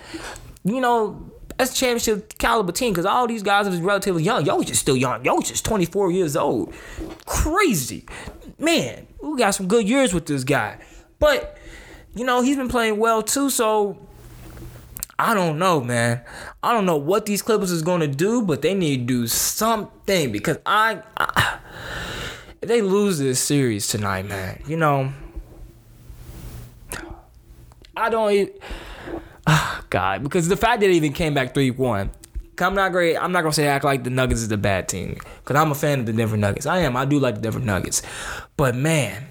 You 0.63 0.79
know, 0.79 1.31
that's 1.57 1.77
championship 1.77 2.37
caliber 2.37 2.71
team 2.71 2.91
because 2.91 3.05
all 3.05 3.27
these 3.27 3.43
guys 3.43 3.67
are 3.67 3.81
relatively 3.81 4.23
young. 4.23 4.45
Yo, 4.45 4.61
just 4.61 4.81
still 4.81 4.97
young. 4.97 5.23
Yo, 5.25 5.39
just 5.41 5.65
24 5.65 6.11
years 6.11 6.35
old. 6.35 6.73
Crazy. 7.25 8.05
Man, 8.59 9.07
we 9.21 9.37
got 9.37 9.51
some 9.51 9.67
good 9.67 9.87
years 9.87 10.13
with 10.13 10.25
this 10.25 10.43
guy. 10.43 10.79
But, 11.19 11.57
you 12.13 12.25
know, 12.25 12.41
he's 12.41 12.57
been 12.57 12.69
playing 12.69 12.97
well 12.97 13.23
too, 13.23 13.49
so 13.49 13.97
I 15.17 15.33
don't 15.33 15.57
know, 15.57 15.81
man. 15.81 16.21
I 16.61 16.73
don't 16.73 16.85
know 16.85 16.97
what 16.97 17.25
these 17.25 17.41
Clippers 17.41 17.71
is 17.71 17.81
going 17.81 18.01
to 18.01 18.07
do, 18.07 18.41
but 18.41 18.61
they 18.61 18.73
need 18.73 18.99
to 18.99 19.05
do 19.05 19.27
something 19.27 20.31
because 20.31 20.57
I, 20.65 21.01
I 21.17 21.59
if 22.65 22.69
they 22.69 22.81
lose 22.81 23.19
this 23.19 23.39
series 23.39 23.87
tonight, 23.87 24.25
man, 24.25 24.59
you 24.65 24.75
know, 24.75 25.13
I 27.95 28.09
don't 28.09 28.31
even. 28.31 28.53
Oh, 29.13 29.21
ah, 29.45 29.83
God, 29.91 30.23
because 30.23 30.47
the 30.47 30.57
fact 30.57 30.81
that 30.81 30.87
they 30.87 30.93
even 30.93 31.13
came 31.13 31.35
back 31.35 31.53
three 31.53 31.71
one. 31.71 32.09
I'm 32.57 32.73
not 32.73 32.93
great. 32.93 33.17
I'm 33.17 33.31
not 33.31 33.41
gonna 33.41 33.53
say 33.53 33.67
act 33.67 33.83
like 33.83 34.03
the 34.03 34.09
Nuggets 34.09 34.41
is 34.41 34.47
the 34.47 34.57
bad 34.57 34.87
team 34.87 35.19
because 35.43 35.57
I'm 35.57 35.71
a 35.71 35.75
fan 35.75 35.99
of 35.99 36.05
the 36.05 36.13
Denver 36.13 36.37
Nuggets. 36.37 36.65
I 36.65 36.79
am. 36.79 36.95
I 36.95 37.05
do 37.05 37.19
like 37.19 37.35
the 37.35 37.41
Denver 37.41 37.59
Nuggets, 37.59 38.01
but 38.57 38.75
man, 38.75 39.27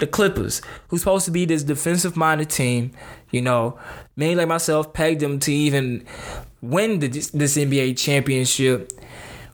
the 0.00 0.06
Clippers, 0.06 0.60
who's 0.88 1.02
supposed 1.02 1.26
to 1.26 1.30
be 1.30 1.44
this 1.44 1.62
defensive 1.62 2.16
minded 2.16 2.48
team, 2.48 2.92
you 3.30 3.42
know, 3.42 3.78
many 4.16 4.34
like 4.34 4.48
myself 4.48 4.92
pegged 4.92 5.20
them 5.20 5.38
to 5.40 5.52
even 5.52 6.04
win 6.62 6.98
the, 6.98 7.08
this 7.08 7.56
NBA 7.56 7.96
championship. 7.96 8.92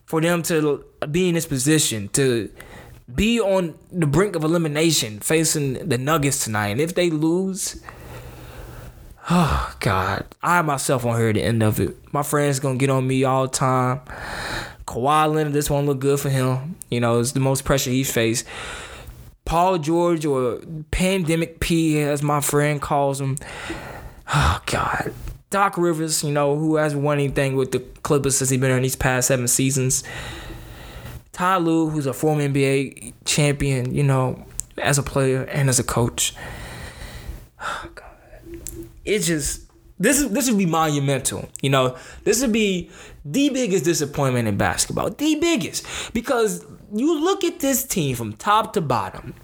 For 0.07 0.21
them 0.21 0.43
to 0.45 0.85
be 1.11 1.29
in 1.29 1.35
this 1.35 1.47
position, 1.47 2.09
to 2.11 2.51
be 3.13 3.41
on 3.41 3.75
the 3.91 4.07
brink 4.07 4.37
of 4.37 4.45
elimination, 4.45 5.21
facing 5.21 5.89
the 5.89 5.99
Nuggets 5.99 6.45
tonight, 6.45 6.69
and 6.69 6.81
if 6.81 6.95
they 6.95 7.11
lose, 7.11 7.83
oh 9.31 9.75
God, 9.81 10.25
I 10.43 10.63
myself 10.63 11.05
won't 11.05 11.19
hear 11.19 11.33
the 11.33 11.43
end 11.43 11.63
of 11.63 11.81
it. 11.81 11.97
My 12.13 12.23
friends 12.23 12.61
gonna 12.61 12.79
get 12.79 12.91
on 12.91 13.07
me 13.07 13.25
all 13.25 13.43
the 13.43 13.53
time. 13.53 14.01
Kawhi 14.87 15.33
Leonard, 15.33 15.53
this 15.53 15.71
won't 15.71 15.87
look 15.87 16.01
good 16.01 16.21
for 16.21 16.29
him. 16.29 16.77
You 16.91 17.01
know, 17.01 17.21
it's 17.21 17.33
the 17.33 17.41
most 17.41 17.65
pressure 17.65 17.91
he's 17.91 18.13
faced. 18.13 18.47
Paul 19.45 19.79
George 19.79 20.25
or 20.25 20.61
Pandemic 20.91 21.61
P, 21.61 22.01
as 22.01 22.23
my 22.23 22.41
friend 22.41 22.81
calls 22.81 23.21
him. 23.21 23.37
Oh 24.33 24.61
God. 24.67 25.13
Doc 25.51 25.77
Rivers, 25.77 26.25
you 26.25 26.33
know, 26.33 26.57
who 26.57 26.77
hasn't 26.77 27.03
won 27.03 27.19
anything 27.19 27.57
with 27.57 27.73
the 27.73 27.81
Clippers 28.03 28.39
since 28.39 28.49
he's 28.49 28.61
been 28.61 28.71
in 28.71 28.83
these 28.83 28.97
past 28.97 29.29
seven 29.29 29.47
seasons. 29.47 30.03
Ty 31.33 31.59
Lue, 31.59 31.89
who's 31.89 32.07
a 32.07 32.13
former 32.13 32.43
NBA 32.43 33.15
champion, 33.25 33.95
you 33.95 34.03
know, 34.03 34.45
as 34.79 34.99
a 34.99 35.03
player 35.03 35.43
and 35.45 35.69
as 35.69 35.79
a 35.79 35.85
coach. 35.85 36.35
Oh 37.61 37.89
just 39.05 39.63
this 39.99 40.21
is 40.21 40.31
this 40.31 40.49
would 40.49 40.59
be 40.59 40.67
monumental. 40.67 41.49
You 41.61 41.71
know, 41.71 41.97
this 42.25 42.43
would 42.43 42.53
be 42.53 42.91
the 43.25 43.51
biggest 43.51 43.85
disappointment 43.85 44.49
in 44.49 44.57
basketball. 44.57 45.11
The 45.11 45.37
biggest. 45.37 45.87
Because 46.13 46.65
you 46.93 47.21
look 47.21 47.45
at 47.45 47.61
this 47.61 47.85
team 47.85 48.17
from 48.17 48.33
top 48.35 48.73
to 48.75 48.81
bottom. 48.81 49.35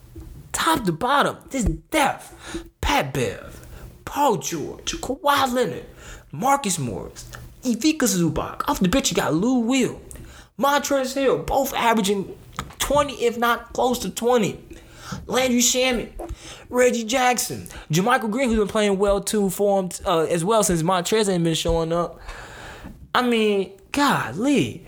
Top 0.53 0.85
to 0.85 0.93
bottom. 0.93 1.37
This 1.51 1.65
depth. 1.65 2.35
Pat 2.81 3.13
Bev, 3.13 3.67
Paul 4.07 4.39
George, 4.39 4.95
Kawhi 5.03 5.53
Leonard, 5.53 5.85
Marcus 6.33 6.79
Morris, 6.79 7.31
Ivica 7.63 8.07
Zubac. 8.07 8.63
Off 8.67 8.81
the 8.81 8.89
bench, 8.89 9.11
you 9.11 9.17
got 9.17 9.35
Lou 9.35 9.59
Will, 9.59 10.01
Montrezl 10.59 11.15
Hill, 11.15 11.39
both 11.39 11.73
averaging 11.75 12.37
20, 12.79 13.15
if 13.15 13.39
not 13.39 13.73
close 13.73 13.99
to 14.01 14.11
20. 14.11 14.65
Landry 15.27 15.61
Shamet, 15.61 16.11
Reggie 16.69 17.05
Jackson, 17.05 17.67
JaMychal 17.91 18.31
Green, 18.31 18.51
who's 18.51 18.59
been 18.59 18.69
playing 18.69 18.99
well 18.99 19.21
too 19.21 19.49
for 19.49 19.83
him 19.83 19.91
uh, 20.05 20.21
as 20.21 20.45
well 20.45 20.63
since 20.63 20.83
Montrez 20.83 21.29
ain't 21.29 21.45
been 21.45 21.55
showing 21.55 21.93
up. 21.93 22.21
I 23.15 23.23
mean, 23.23 23.73
golly. 23.93 24.85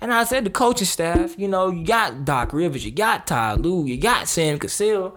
And 0.00 0.12
I 0.12 0.24
said 0.24 0.44
the 0.44 0.50
coaching 0.50 0.86
staff, 0.86 1.38
you 1.38 1.48
know, 1.48 1.70
you 1.70 1.84
got 1.84 2.24
Doc 2.24 2.52
Rivers, 2.52 2.84
you 2.84 2.90
got 2.92 3.26
Ty 3.26 3.54
Lue, 3.54 3.86
you 3.86 3.96
got 3.96 4.28
Sam 4.28 4.58
Cassell. 4.58 5.16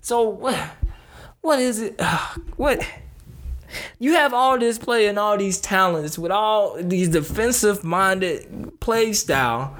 So 0.00 0.28
what 0.28 0.58
what 1.40 1.58
is 1.58 1.80
it? 1.80 2.00
What 2.56 2.86
you 3.98 4.14
have 4.14 4.32
all 4.34 4.58
this 4.58 4.78
play 4.78 5.06
and 5.06 5.18
all 5.18 5.36
these 5.36 5.60
talents 5.60 6.18
with 6.18 6.30
all 6.30 6.76
these 6.82 7.08
defensive 7.08 7.84
minded 7.84 8.80
play 8.80 9.12
style. 9.12 9.76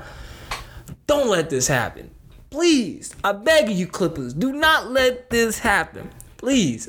Don't 1.06 1.28
let 1.28 1.50
this 1.50 1.68
happen. 1.68 2.10
Please, 2.50 3.14
I 3.24 3.32
beg 3.32 3.68
of 3.68 3.76
you, 3.76 3.86
Clippers, 3.86 4.32
do 4.32 4.52
not 4.52 4.90
let 4.90 5.28
this 5.30 5.58
happen. 5.58 6.10
Please, 6.36 6.88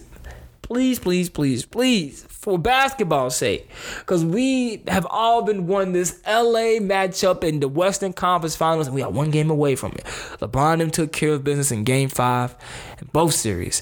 please, 0.61 0.99
please, 0.99 1.29
please, 1.29 1.65
please, 1.65 2.23
for 2.29 2.59
basketball's 2.59 3.35
sake, 3.35 3.69
because 3.99 4.23
we 4.23 4.83
have 4.87 5.07
all 5.09 5.41
been 5.41 5.65
won 5.65 5.91
this 5.91 6.21
LA 6.27 6.77
matchup 6.79 7.43
in 7.43 7.59
the 7.59 7.67
Western 7.67 8.13
Conference 8.13 8.55
Finals, 8.55 8.85
and 8.85 8.95
we 8.95 9.01
are 9.01 9.09
one 9.09 9.31
game 9.31 9.49
away 9.49 9.75
from 9.75 9.93
it. 9.93 10.03
LeBron 10.39 10.77
them 10.77 10.91
took 10.91 11.11
care 11.11 11.33
of 11.33 11.43
business 11.43 11.71
in 11.71 11.83
Game 11.83 12.09
Five, 12.09 12.55
in 13.01 13.09
both 13.11 13.33
series. 13.33 13.81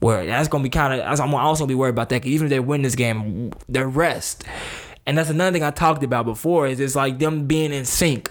Where 0.00 0.24
that's 0.26 0.48
gonna 0.48 0.62
be 0.62 0.70
kind 0.70 1.00
of, 1.00 1.20
I'm 1.20 1.34
also 1.34 1.62
gonna 1.62 1.68
be 1.68 1.74
worried 1.74 1.90
about 1.90 2.08
that. 2.10 2.22
Cause 2.22 2.30
even 2.30 2.46
if 2.46 2.50
they 2.50 2.60
win 2.60 2.82
this 2.82 2.94
game, 2.94 3.52
their 3.68 3.88
rest, 3.88 4.44
and 5.06 5.16
that's 5.16 5.30
another 5.30 5.52
thing 5.52 5.62
I 5.62 5.70
talked 5.70 6.04
about 6.04 6.24
before. 6.24 6.66
Is 6.66 6.78
it's 6.78 6.94
like 6.94 7.18
them 7.18 7.46
being 7.46 7.72
in 7.72 7.84
sync 7.84 8.30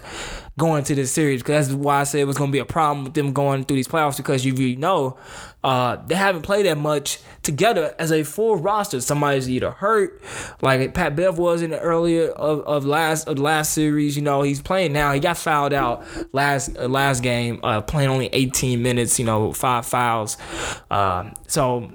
going 0.58 0.84
to 0.84 0.94
this 0.94 1.12
series 1.12 1.40
because 1.40 1.68
that's 1.68 1.78
why 1.78 2.00
I 2.00 2.04
said 2.04 2.20
it 2.20 2.24
was 2.24 2.36
to 2.36 2.46
be 2.48 2.58
a 2.58 2.64
problem 2.64 3.04
with 3.04 3.14
them 3.14 3.32
going 3.32 3.64
through 3.64 3.76
these 3.76 3.88
playoffs 3.88 4.16
because 4.16 4.44
you 4.44 4.54
really 4.54 4.76
know 4.76 5.16
uh, 5.64 5.96
they 6.06 6.14
haven't 6.14 6.42
played 6.42 6.66
that 6.66 6.78
much 6.78 7.18
together 7.42 7.94
as 7.98 8.12
a 8.12 8.22
full 8.22 8.56
roster. 8.56 9.00
Somebody's 9.00 9.50
either 9.50 9.72
hurt, 9.72 10.22
like 10.62 10.94
Pat 10.94 11.16
Bev 11.16 11.36
was 11.36 11.62
in 11.62 11.70
the 11.70 11.80
earlier 11.80 12.28
of, 12.30 12.60
of 12.60 12.84
last 12.84 13.26
of 13.26 13.38
last 13.38 13.72
series. 13.72 14.16
You 14.16 14.22
know 14.22 14.42
he's 14.42 14.62
playing 14.62 14.92
now. 14.92 15.12
He 15.12 15.20
got 15.20 15.36
fouled 15.36 15.72
out 15.72 16.04
last 16.32 16.76
uh, 16.78 16.86
last 16.86 17.22
game, 17.22 17.58
uh, 17.64 17.80
playing 17.80 18.08
only 18.08 18.28
18 18.32 18.82
minutes. 18.82 19.18
You 19.18 19.24
know 19.24 19.52
five 19.52 19.84
fouls. 19.84 20.36
Uh, 20.90 21.30
so 21.48 21.90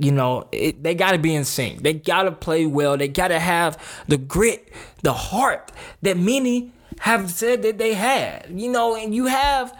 you 0.00 0.12
know, 0.12 0.48
it, 0.50 0.82
they 0.82 0.94
got 0.94 1.12
to 1.12 1.18
be 1.18 1.34
in 1.34 1.44
sync. 1.44 1.82
They 1.82 1.92
got 1.92 2.22
to 2.22 2.32
play 2.32 2.64
well. 2.64 2.96
They 2.96 3.08
got 3.08 3.28
to 3.28 3.38
have 3.38 3.76
the 4.08 4.16
grit, 4.16 4.72
the 5.02 5.12
heart 5.12 5.70
that 6.00 6.16
many 6.16 6.72
have 7.00 7.30
said 7.30 7.60
that 7.62 7.76
they 7.76 7.92
had. 7.92 8.46
You 8.48 8.72
know, 8.72 8.96
and 8.96 9.14
you 9.14 9.26
have 9.26 9.76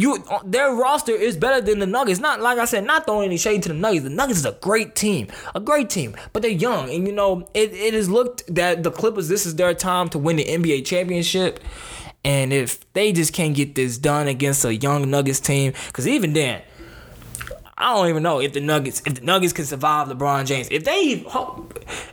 you 0.00 0.24
uh, 0.30 0.40
their 0.44 0.74
roster 0.74 1.12
is 1.12 1.36
better 1.36 1.60
than 1.60 1.78
the 1.78 1.86
Nuggets. 1.86 2.20
Not 2.20 2.40
like 2.40 2.58
I 2.58 2.64
said, 2.64 2.84
not 2.84 3.06
throwing 3.06 3.26
any 3.26 3.36
shade 3.36 3.62
to 3.64 3.68
the 3.68 3.74
Nuggets. 3.74 4.04
The 4.04 4.10
Nuggets 4.10 4.40
is 4.40 4.46
a 4.46 4.56
great 4.60 4.94
team, 4.94 5.28
a 5.54 5.60
great 5.60 5.90
team, 5.90 6.16
but 6.32 6.42
they're 6.42 6.50
young, 6.50 6.90
and 6.90 7.06
you 7.06 7.12
know 7.12 7.48
it, 7.54 7.72
it 7.72 7.94
is 7.94 8.08
looked 8.08 8.42
that 8.54 8.82
the 8.82 8.90
Clippers 8.90 9.28
this 9.28 9.46
is 9.46 9.56
their 9.56 9.74
time 9.74 10.08
to 10.10 10.18
win 10.18 10.36
the 10.36 10.44
NBA 10.44 10.86
championship. 10.86 11.60
And 12.22 12.52
if 12.52 12.92
they 12.92 13.12
just 13.12 13.32
can't 13.32 13.54
get 13.54 13.74
this 13.74 13.96
done 13.96 14.28
against 14.28 14.64
a 14.64 14.74
young 14.74 15.10
Nuggets 15.10 15.40
team, 15.40 15.72
because 15.86 16.06
even 16.06 16.34
then, 16.34 16.60
I 17.78 17.94
don't 17.94 18.08
even 18.10 18.22
know 18.22 18.40
if 18.40 18.52
the 18.52 18.60
Nuggets 18.60 19.02
if 19.06 19.14
the 19.14 19.22
Nuggets 19.22 19.54
can 19.54 19.64
survive 19.64 20.08
LeBron 20.08 20.46
James. 20.46 20.68
If 20.70 20.84
they 20.84 21.24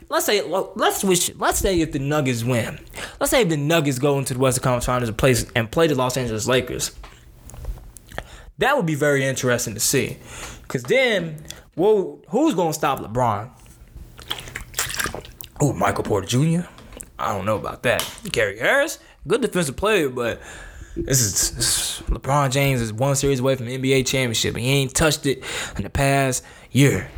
let's 0.09 0.25
say 0.25 0.41
let's 0.41 1.01
switch 1.01 1.35
let's 1.37 1.59
say 1.59 1.81
if 1.81 1.91
the 1.91 1.99
Nuggets 1.99 2.43
win. 2.43 2.79
Let's 3.19 3.31
say 3.31 3.41
if 3.41 3.49
the 3.49 3.57
Nuggets 3.57 3.99
go 3.99 4.17
into 4.17 4.33
the 4.33 4.39
Western 4.39 4.63
Conference 4.63 4.85
Finals 4.85 5.09
and 5.09 5.17
play 5.17 5.35
and 5.55 5.69
play 5.69 5.87
the 5.87 5.95
Los 5.95 6.15
Angeles 6.15 6.47
Lakers. 6.47 6.95
That 8.59 8.75
would 8.75 8.85
be 8.85 8.95
very 8.95 9.25
interesting 9.25 9.73
to 9.73 9.79
see. 9.79 10.17
Cause 10.67 10.83
then 10.83 11.43
well 11.75 12.19
who's 12.29 12.55
gonna 12.55 12.73
stop 12.73 12.99
LeBron? 12.99 13.49
Oh, 15.59 15.73
Michael 15.73 16.03
Porter 16.03 16.27
Jr. 16.27 16.67
I 17.19 17.33
don't 17.33 17.45
know 17.45 17.55
about 17.55 17.83
that. 17.83 18.07
Gary 18.31 18.59
Harris, 18.59 18.99
good 19.27 19.41
defensive 19.41 19.75
player, 19.75 20.09
but 20.09 20.39
this 20.95 21.21
is, 21.21 21.51
this 21.51 22.01
is 22.01 22.07
LeBron 22.07 22.51
James 22.51 22.81
is 22.81 22.93
one 22.93 23.15
series 23.15 23.39
away 23.39 23.55
from 23.55 23.67
NBA 23.67 24.05
championship. 24.05 24.55
He 24.55 24.67
ain't 24.69 24.93
touched 24.93 25.25
it 25.25 25.43
in 25.75 25.83
the 25.83 25.89
past 25.89 26.43
year. 26.71 27.09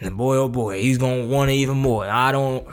And 0.00 0.16
boy, 0.16 0.36
oh 0.36 0.48
boy, 0.48 0.80
he's 0.80 0.98
gonna 0.98 1.26
want 1.26 1.50
it 1.50 1.54
even 1.54 1.78
more. 1.78 2.04
I 2.06 2.32
don't. 2.32 2.66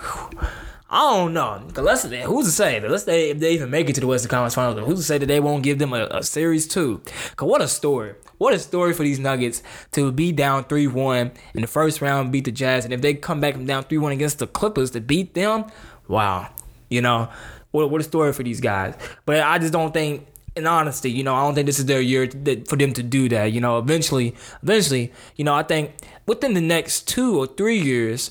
I 0.94 1.00
don't 1.10 1.34
know. 1.34 1.60
Let's, 1.76 2.04
who's 2.04 2.46
to 2.46 2.52
say 2.52 2.78
that? 2.78 2.92
Let's 2.92 3.06
say 3.06 3.32
if 3.32 3.40
they 3.40 3.56
even 3.56 3.72
make 3.72 3.90
it 3.90 3.94
to 3.94 4.02
the 4.02 4.06
Western 4.06 4.30
Conference 4.30 4.54
Finals, 4.54 4.86
who's 4.86 5.00
to 5.00 5.04
say 5.04 5.18
that 5.18 5.26
they 5.26 5.40
won't 5.40 5.64
give 5.64 5.80
them 5.80 5.92
a, 5.92 6.06
a 6.12 6.22
series 6.22 6.68
two? 6.68 7.02
Cause 7.36 7.50
what 7.50 7.64
a 7.64 7.68
story! 7.68 8.14
What 8.38 8.54
a 8.54 8.60
story 8.60 8.94
for 8.94 9.02
these 9.02 9.18
Nuggets 9.18 9.64
to 9.94 10.12
be 10.12 10.32
down 10.32 10.66
three 10.66 10.86
one 10.86 11.32
in 11.56 11.62
the 11.62 11.68
first 11.68 12.00
round, 12.00 12.32
beat 12.32 12.46
the 12.46 12.52
Jazz, 12.52 12.86
and 12.86 12.94
if 12.94 13.02
they 13.02 13.16
come 13.16 13.42
back 13.42 13.56
from 13.56 13.66
down 13.66 13.86
three 13.86 13.98
one 13.98 14.12
against 14.12 14.38
the 14.38 14.46
Clippers 14.46 14.92
to 14.92 15.02
beat 15.02 15.34
them, 15.34 15.66
wow! 16.08 16.52
You 16.90 17.02
know, 17.02 17.28
what, 17.72 17.90
what 17.90 18.00
a 18.00 18.04
story 18.04 18.32
for 18.32 18.44
these 18.44 18.62
guys. 18.62 18.94
But 19.26 19.40
I 19.40 19.58
just 19.58 19.74
don't 19.74 19.96
think, 19.96 20.28
in 20.56 20.68
honesty, 20.68 21.10
you 21.10 21.24
know, 21.24 21.34
I 21.34 21.42
don't 21.42 21.56
think 21.56 21.66
this 21.66 21.80
is 21.80 21.88
their 21.88 22.02
year 22.02 22.30
for 22.68 22.76
them 22.76 22.94
to 22.94 23.02
do 23.02 23.30
that. 23.30 23.46
You 23.46 23.62
know, 23.62 23.80
eventually, 23.80 24.36
eventually, 24.62 25.12
you 25.38 25.44
know, 25.44 25.56
I 25.56 25.64
think 25.64 25.94
within 26.28 26.54
the 26.54 26.62
next 26.62 27.08
two 27.08 27.40
or 27.40 27.48
three 27.48 27.80
years, 27.80 28.30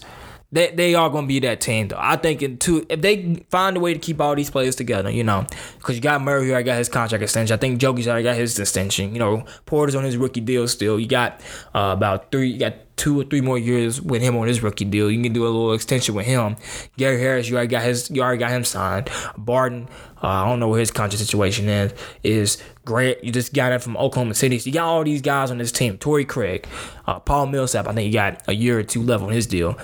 they, 0.52 0.70
they 0.70 0.94
are 0.94 1.08
going 1.08 1.24
to 1.24 1.28
be 1.28 1.40
that 1.40 1.60
team 1.60 1.88
though. 1.88 1.98
I 1.98 2.16
think 2.16 2.42
in 2.42 2.58
two 2.58 2.86
if 2.88 3.00
they 3.00 3.44
find 3.50 3.76
a 3.76 3.80
way 3.80 3.94
to 3.94 3.98
keep 3.98 4.20
all 4.20 4.34
these 4.34 4.50
players 4.50 4.76
together, 4.76 5.10
you 5.10 5.24
know, 5.24 5.46
because 5.78 5.96
you 5.96 6.02
got 6.02 6.20
Murray 6.20 6.50
already 6.50 6.64
got 6.64 6.78
his 6.78 6.88
contract 6.88 7.22
extension. 7.22 7.54
I 7.54 7.56
think 7.56 7.80
Jokic's 7.80 8.06
already 8.06 8.24
got 8.24 8.36
his 8.36 8.58
extension. 8.58 9.14
You 9.14 9.18
know, 9.18 9.44
Porter's 9.66 9.94
on 9.94 10.04
his 10.04 10.16
rookie 10.16 10.42
deal 10.42 10.68
still. 10.68 11.00
You 11.00 11.08
got 11.08 11.40
uh, 11.74 11.94
about 11.96 12.30
three. 12.30 12.50
You 12.50 12.58
got 12.58 12.74
two 12.96 13.18
or 13.18 13.24
three 13.24 13.40
more 13.40 13.58
years 13.58 14.00
with 14.00 14.20
him 14.20 14.36
on 14.36 14.46
his 14.46 14.62
rookie 14.62 14.84
deal. 14.84 15.10
You 15.10 15.22
can 15.22 15.32
do 15.32 15.44
a 15.44 15.48
little 15.48 15.72
extension 15.72 16.14
with 16.14 16.26
him. 16.26 16.56
Gary 16.98 17.18
Harris, 17.18 17.48
you 17.48 17.56
already 17.56 17.68
got 17.68 17.82
his. 17.82 18.10
You 18.10 18.22
already 18.22 18.38
got 18.38 18.50
him 18.50 18.64
signed. 18.64 19.10
Barton, 19.38 19.88
uh, 20.22 20.28
I 20.28 20.48
don't 20.48 20.60
know 20.60 20.68
what 20.68 20.80
his 20.80 20.90
contract 20.90 21.24
situation 21.24 21.68
is. 21.68 21.94
Is 22.22 22.62
Grant, 22.84 23.24
you 23.24 23.32
just 23.32 23.54
got 23.54 23.72
him 23.72 23.80
from 23.80 23.96
Oklahoma 23.96 24.34
City. 24.34 24.58
So 24.58 24.66
you 24.66 24.74
got 24.74 24.84
all 24.84 25.02
these 25.02 25.22
guys 25.22 25.50
on 25.50 25.56
this 25.58 25.72
team. 25.72 25.96
Torrey 25.96 26.26
Craig, 26.26 26.66
uh, 27.06 27.20
Paul 27.20 27.46
Millsap. 27.46 27.88
I 27.88 27.94
think 27.94 28.06
you 28.06 28.12
got 28.12 28.42
a 28.48 28.54
year 28.54 28.78
or 28.78 28.82
two 28.82 29.02
left 29.02 29.22
on 29.22 29.30
his 29.30 29.46
deal. 29.46 29.78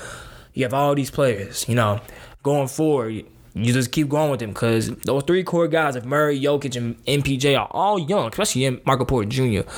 You 0.54 0.64
have 0.64 0.74
all 0.74 0.94
these 0.94 1.10
players, 1.10 1.68
you 1.68 1.74
know, 1.74 2.00
going 2.42 2.68
forward. 2.68 3.24
You 3.54 3.72
just 3.72 3.90
keep 3.92 4.08
going 4.08 4.30
with 4.30 4.40
them 4.40 4.50
because 4.50 4.88
those 4.98 5.24
three 5.24 5.42
core 5.42 5.68
guys, 5.68 5.96
if 5.96 6.04
Murray, 6.04 6.40
Jokic, 6.40 6.76
and 6.76 7.04
MPJ 7.06 7.58
are 7.58 7.68
all 7.70 7.98
young, 7.98 8.28
especially 8.28 8.80
Michael 8.84 9.06
Porter 9.06 9.28
Jr., 9.28 9.68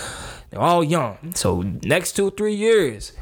they're 0.50 0.60
all 0.60 0.84
young. 0.84 1.32
So 1.34 1.62
next 1.62 2.12
two 2.12 2.30
three 2.32 2.54
years, 2.54 3.12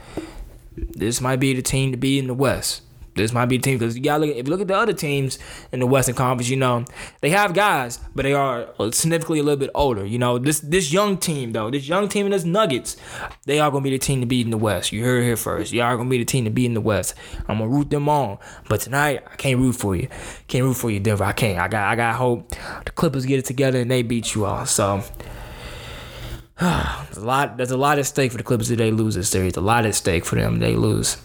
this 0.76 1.20
might 1.20 1.36
be 1.36 1.54
the 1.54 1.62
team 1.62 1.92
to 1.92 1.96
be 1.98 2.18
in 2.18 2.26
the 2.26 2.34
West. 2.34 2.82
This 3.18 3.32
might 3.32 3.46
be 3.46 3.56
a 3.56 3.58
team 3.58 3.78
because 3.78 3.96
you 3.96 4.02
gotta 4.02 4.26
look. 4.26 4.36
If 4.36 4.46
you 4.46 4.50
look 4.50 4.60
at 4.60 4.68
the 4.68 4.76
other 4.76 4.92
teams 4.92 5.38
in 5.72 5.80
the 5.80 5.86
Western 5.86 6.14
Conference, 6.14 6.48
you 6.48 6.56
know 6.56 6.84
they 7.20 7.30
have 7.30 7.54
guys, 7.54 8.00
but 8.14 8.22
they 8.22 8.32
are 8.32 8.68
significantly 8.92 9.40
a 9.40 9.42
little 9.42 9.58
bit 9.58 9.70
older. 9.74 10.04
You 10.04 10.18
know 10.18 10.38
this 10.38 10.60
this 10.60 10.92
young 10.92 11.18
team 11.18 11.52
though, 11.52 11.70
this 11.70 11.88
young 11.88 12.08
team 12.08 12.26
and 12.26 12.32
this 12.32 12.44
Nuggets, 12.44 12.96
they 13.44 13.60
are 13.60 13.70
gonna 13.70 13.82
be 13.82 13.90
the 13.90 13.98
team 13.98 14.20
to 14.20 14.26
beat 14.26 14.46
in 14.46 14.50
the 14.50 14.58
West. 14.58 14.92
You 14.92 15.04
heard 15.04 15.22
it 15.22 15.26
here 15.26 15.36
first. 15.36 15.72
Y'all 15.72 15.86
are 15.86 15.96
gonna 15.96 16.08
be 16.08 16.18
the 16.18 16.24
team 16.24 16.44
to 16.44 16.50
beat 16.50 16.66
in 16.66 16.74
the 16.74 16.80
West. 16.80 17.14
I'm 17.48 17.58
gonna 17.58 17.68
root 17.68 17.90
them 17.90 18.08
on, 18.08 18.38
but 18.68 18.80
tonight 18.80 19.24
I 19.30 19.36
can't 19.36 19.58
root 19.58 19.74
for 19.74 19.94
you. 19.94 20.08
Can't 20.46 20.64
root 20.64 20.74
for 20.74 20.90
you, 20.90 21.00
Denver. 21.00 21.24
I 21.24 21.32
can't. 21.32 21.58
I 21.58 21.68
got 21.68 21.88
I 21.88 21.96
got 21.96 22.14
hope 22.14 22.50
the 22.84 22.90
Clippers 22.92 23.26
get 23.26 23.38
it 23.38 23.44
together 23.44 23.80
and 23.80 23.90
they 23.90 24.02
beat 24.02 24.34
you 24.34 24.46
all. 24.46 24.66
So. 24.66 25.02
there's 26.60 27.18
a 27.18 27.24
lot. 27.24 27.56
There's 27.56 27.70
a 27.70 27.76
lot 27.76 28.00
at 28.00 28.06
stake 28.06 28.32
for 28.32 28.38
the 28.38 28.42
Clippers 28.42 28.68
if 28.68 28.78
they 28.78 28.90
lose 28.90 29.14
this 29.14 29.28
series. 29.28 29.56
A 29.56 29.60
lot 29.60 29.86
at 29.86 29.94
stake 29.94 30.24
for 30.24 30.34
them 30.34 30.58
they 30.58 30.74
lose. 30.74 31.16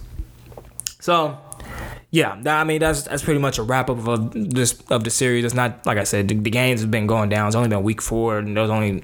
So, 1.03 1.37
yeah, 2.11 2.41
I 2.45 2.63
mean 2.63 2.79
that's 2.79 3.03
that's 3.03 3.23
pretty 3.23 3.41
much 3.41 3.57
a 3.57 3.61
wrap 3.61 3.89
up 3.89 4.07
of 4.07 4.31
this 4.31 4.81
of 4.89 5.03
the 5.03 5.09
series. 5.09 5.43
It's 5.43 5.53
not 5.53 5.85
like 5.85 5.97
I 5.97 6.05
said, 6.05 6.29
the, 6.29 6.35
the 6.35 6.49
games 6.49 6.79
have 6.79 6.91
been 6.91 7.07
going 7.07 7.27
down. 7.27 7.47
It's 7.47 7.57
only 7.57 7.67
been 7.67 7.83
week 7.83 8.01
four, 8.01 8.37
and 8.37 8.55
there's 8.55 8.69
only 8.69 9.03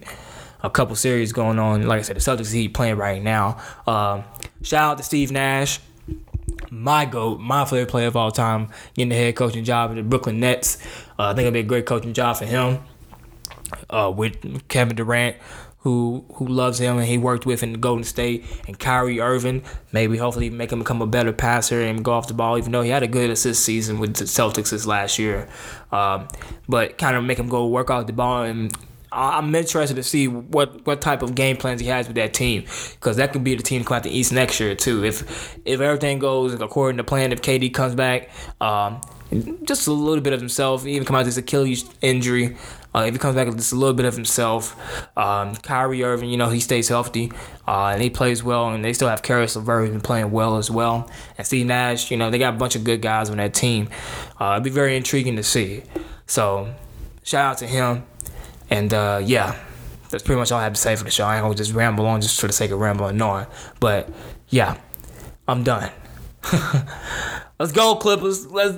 a 0.63 0.69
couple 0.69 0.95
series 0.95 1.33
going 1.33 1.59
on. 1.59 1.85
Like 1.87 1.99
I 1.99 2.03
said, 2.03 2.15
the 2.15 2.21
Celtics 2.21 2.53
Heat 2.53 2.73
playing 2.73 2.95
right 2.95 3.21
now. 3.21 3.61
Uh, 3.85 4.21
shout 4.61 4.93
out 4.93 4.97
to 4.99 5.03
Steve 5.03 5.33
Nash, 5.33 5.81
my 6.71 7.03
goat, 7.03 7.41
my 7.41 7.65
favorite 7.65 7.89
player 7.89 8.07
of 8.07 8.15
all 8.15 8.31
time, 8.31 8.69
getting 8.93 9.09
the 9.09 9.15
head 9.15 9.35
coaching 9.35 9.65
job 9.65 9.89
at 9.89 9.97
the 9.97 10.01
Brooklyn 10.01 10.39
Nets. 10.39 10.77
Uh, 11.19 11.23
I 11.23 11.33
think 11.33 11.47
it'll 11.47 11.51
be 11.51 11.59
a 11.59 11.63
great 11.63 11.85
coaching 11.85 12.13
job 12.13 12.37
for 12.37 12.45
him. 12.45 12.79
Uh, 13.89 14.11
with 14.15 14.69
Kevin 14.69 14.95
Durant, 14.95 15.35
who 15.81 16.25
who 16.33 16.45
loves 16.45 16.79
him 16.79 16.97
and 16.97 17.07
he 17.07 17.17
worked 17.17 17.45
with 17.45 17.63
in 17.63 17.73
Golden 17.73 18.03
State, 18.03 18.45
and 18.67 18.77
Kyrie 18.77 19.19
Irving. 19.19 19.63
Maybe 19.91 20.17
hopefully 20.17 20.49
make 20.49 20.71
him 20.71 20.79
become 20.79 21.01
a 21.01 21.07
better 21.07 21.31
passer 21.31 21.81
and 21.81 22.03
go 22.03 22.11
off 22.11 22.27
the 22.27 22.33
ball, 22.33 22.57
even 22.57 22.71
though 22.71 22.81
he 22.81 22.89
had 22.89 23.03
a 23.03 23.07
good 23.07 23.29
assist 23.29 23.63
season 23.63 23.99
with 23.99 24.15
the 24.15 24.25
Celtics 24.25 24.71
this 24.71 24.85
last 24.85 25.17
year. 25.19 25.47
Um, 25.91 26.27
but 26.67 26.97
kind 26.97 27.15
of 27.15 27.23
make 27.23 27.39
him 27.39 27.49
go 27.49 27.67
work 27.67 27.89
out 27.89 28.07
the 28.07 28.13
ball 28.13 28.43
and. 28.43 28.75
I'm 29.11 29.55
interested 29.55 29.95
to 29.95 30.03
see 30.03 30.27
what, 30.27 30.85
what 30.85 31.01
type 31.01 31.23
of 31.23 31.33
game 31.33 31.57
plans 31.57 31.81
he 31.81 31.87
has 31.87 32.05
with 32.05 32.15
that 32.17 32.31
team 32.31 32.65
because 32.91 33.17
that 33.17 33.33
could 33.33 33.43
be 33.43 33.55
the 33.55 33.63
team 33.63 33.81
to 33.81 33.87
come 33.87 33.97
out 33.97 34.03
the 34.03 34.15
East 34.15 34.31
next 34.31 34.59
year 34.59 34.75
too. 34.75 35.03
If 35.03 35.57
if 35.65 35.81
everything 35.81 36.19
goes 36.19 36.53
according 36.53 36.97
to 36.97 37.03
plan, 37.03 37.31
if 37.31 37.41
KD 37.41 37.73
comes 37.73 37.95
back, 37.95 38.29
um, 38.61 39.01
just 39.63 39.87
a 39.87 39.91
little 39.91 40.21
bit 40.21 40.33
of 40.33 40.39
himself, 40.39 40.85
even 40.85 41.05
come 41.05 41.15
out 41.15 41.21
of 41.21 41.25
this 41.25 41.37
Achilles 41.37 41.89
injury, 42.01 42.55
uh, 42.95 43.05
if 43.07 43.13
he 43.13 43.19
comes 43.19 43.35
back 43.35 43.47
with 43.47 43.57
just 43.57 43.71
a 43.71 43.75
little 43.75 43.93
bit 43.93 44.05
of 44.05 44.15
himself, 44.15 44.75
um, 45.17 45.55
Kyrie 45.55 46.03
Irving, 46.03 46.29
you 46.29 46.37
know, 46.37 46.49
he 46.49 46.59
stays 46.59 46.87
healthy 46.87 47.31
uh, 47.67 47.91
and 47.93 48.01
he 48.01 48.09
plays 48.09 48.43
well, 48.43 48.69
and 48.69 48.83
they 48.83 48.93
still 48.93 49.07
have 49.07 49.21
Caris 49.21 49.55
LeVert 49.55 50.01
playing 50.03 50.31
well 50.31 50.57
as 50.57 50.71
well. 50.71 51.09
And 51.37 51.45
Steve 51.45 51.67
Nash, 51.67 52.09
you 52.09 52.17
know, 52.17 52.31
they 52.31 52.39
got 52.39 52.55
a 52.55 52.57
bunch 52.57 52.75
of 52.75 52.83
good 52.83 53.01
guys 53.01 53.29
on 53.29 53.37
that 53.37 53.53
team. 53.53 53.89
Uh, 54.39 54.53
it'd 54.53 54.63
be 54.63 54.71
very 54.71 54.97
intriguing 54.97 55.35
to 55.35 55.43
see. 55.43 55.83
So, 56.25 56.73
shout 57.23 57.45
out 57.45 57.57
to 57.59 57.67
him. 57.67 58.05
And 58.71 58.93
uh, 58.93 59.21
yeah, 59.23 59.55
that's 60.09 60.23
pretty 60.23 60.39
much 60.39 60.51
all 60.51 60.59
I 60.59 60.63
have 60.63 60.73
to 60.73 60.81
say 60.81 60.95
for 60.95 61.03
the 61.03 61.11
show. 61.11 61.25
I 61.25 61.35
ain't 61.35 61.43
gonna 61.43 61.55
just 61.55 61.73
ramble 61.73 62.05
on 62.07 62.21
just 62.21 62.39
for 62.39 62.47
the 62.47 62.53
sake 62.53 62.71
of 62.71 62.79
rambling 62.79 63.21
on. 63.21 63.47
But 63.79 64.09
yeah, 64.49 64.77
I'm 65.47 65.63
done. 65.63 65.91
Let's 67.59 67.71
go, 67.71 67.95
Clippers. 67.95 68.47
Let's 68.47 68.77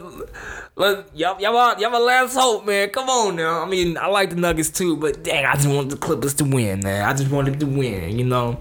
let 0.82 1.16
y'all 1.16 1.40
y'all 1.40 1.80
y'all 1.80 1.92
my 1.92 2.00
last 2.00 2.36
hope, 2.36 2.66
man. 2.66 2.90
Come 2.90 3.08
on 3.10 3.36
now. 3.36 3.62
I 3.62 3.66
mean, 3.66 3.98
I 3.98 4.08
like 4.08 4.32
the 4.32 4.36
Nuggets 4.36 4.70
too, 4.70 4.98
but 4.98 5.24
dang, 5.24 5.46
I 5.46 5.54
just 5.54 5.70
want 5.70 5.90
the 5.90 5.98
Clippers 5.98 6.34
to 6.36 6.44
win, 6.44 6.82
man. 6.82 7.08
I 7.08 7.14
just 7.14 7.32
wanted 7.32 7.60
to 7.60 7.66
win, 7.66 8.18
you 8.18 8.26
know. 8.26 8.60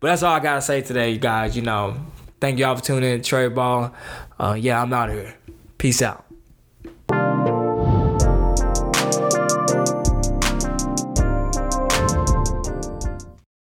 But 0.00 0.08
that's 0.08 0.22
all 0.22 0.34
I 0.34 0.40
gotta 0.40 0.62
say 0.62 0.80
today, 0.80 1.18
guys. 1.18 1.54
You 1.54 1.62
know, 1.62 1.96
thank 2.40 2.58
y'all 2.58 2.74
for 2.74 2.82
tuning 2.82 3.12
in. 3.12 3.22
Trey 3.22 3.48
Ball. 3.48 3.94
Uh, 4.40 4.56
yeah, 4.58 4.82
I'm 4.82 4.92
out 4.92 5.10
here. 5.10 5.34
Peace 5.76 6.02
out. 6.02 6.27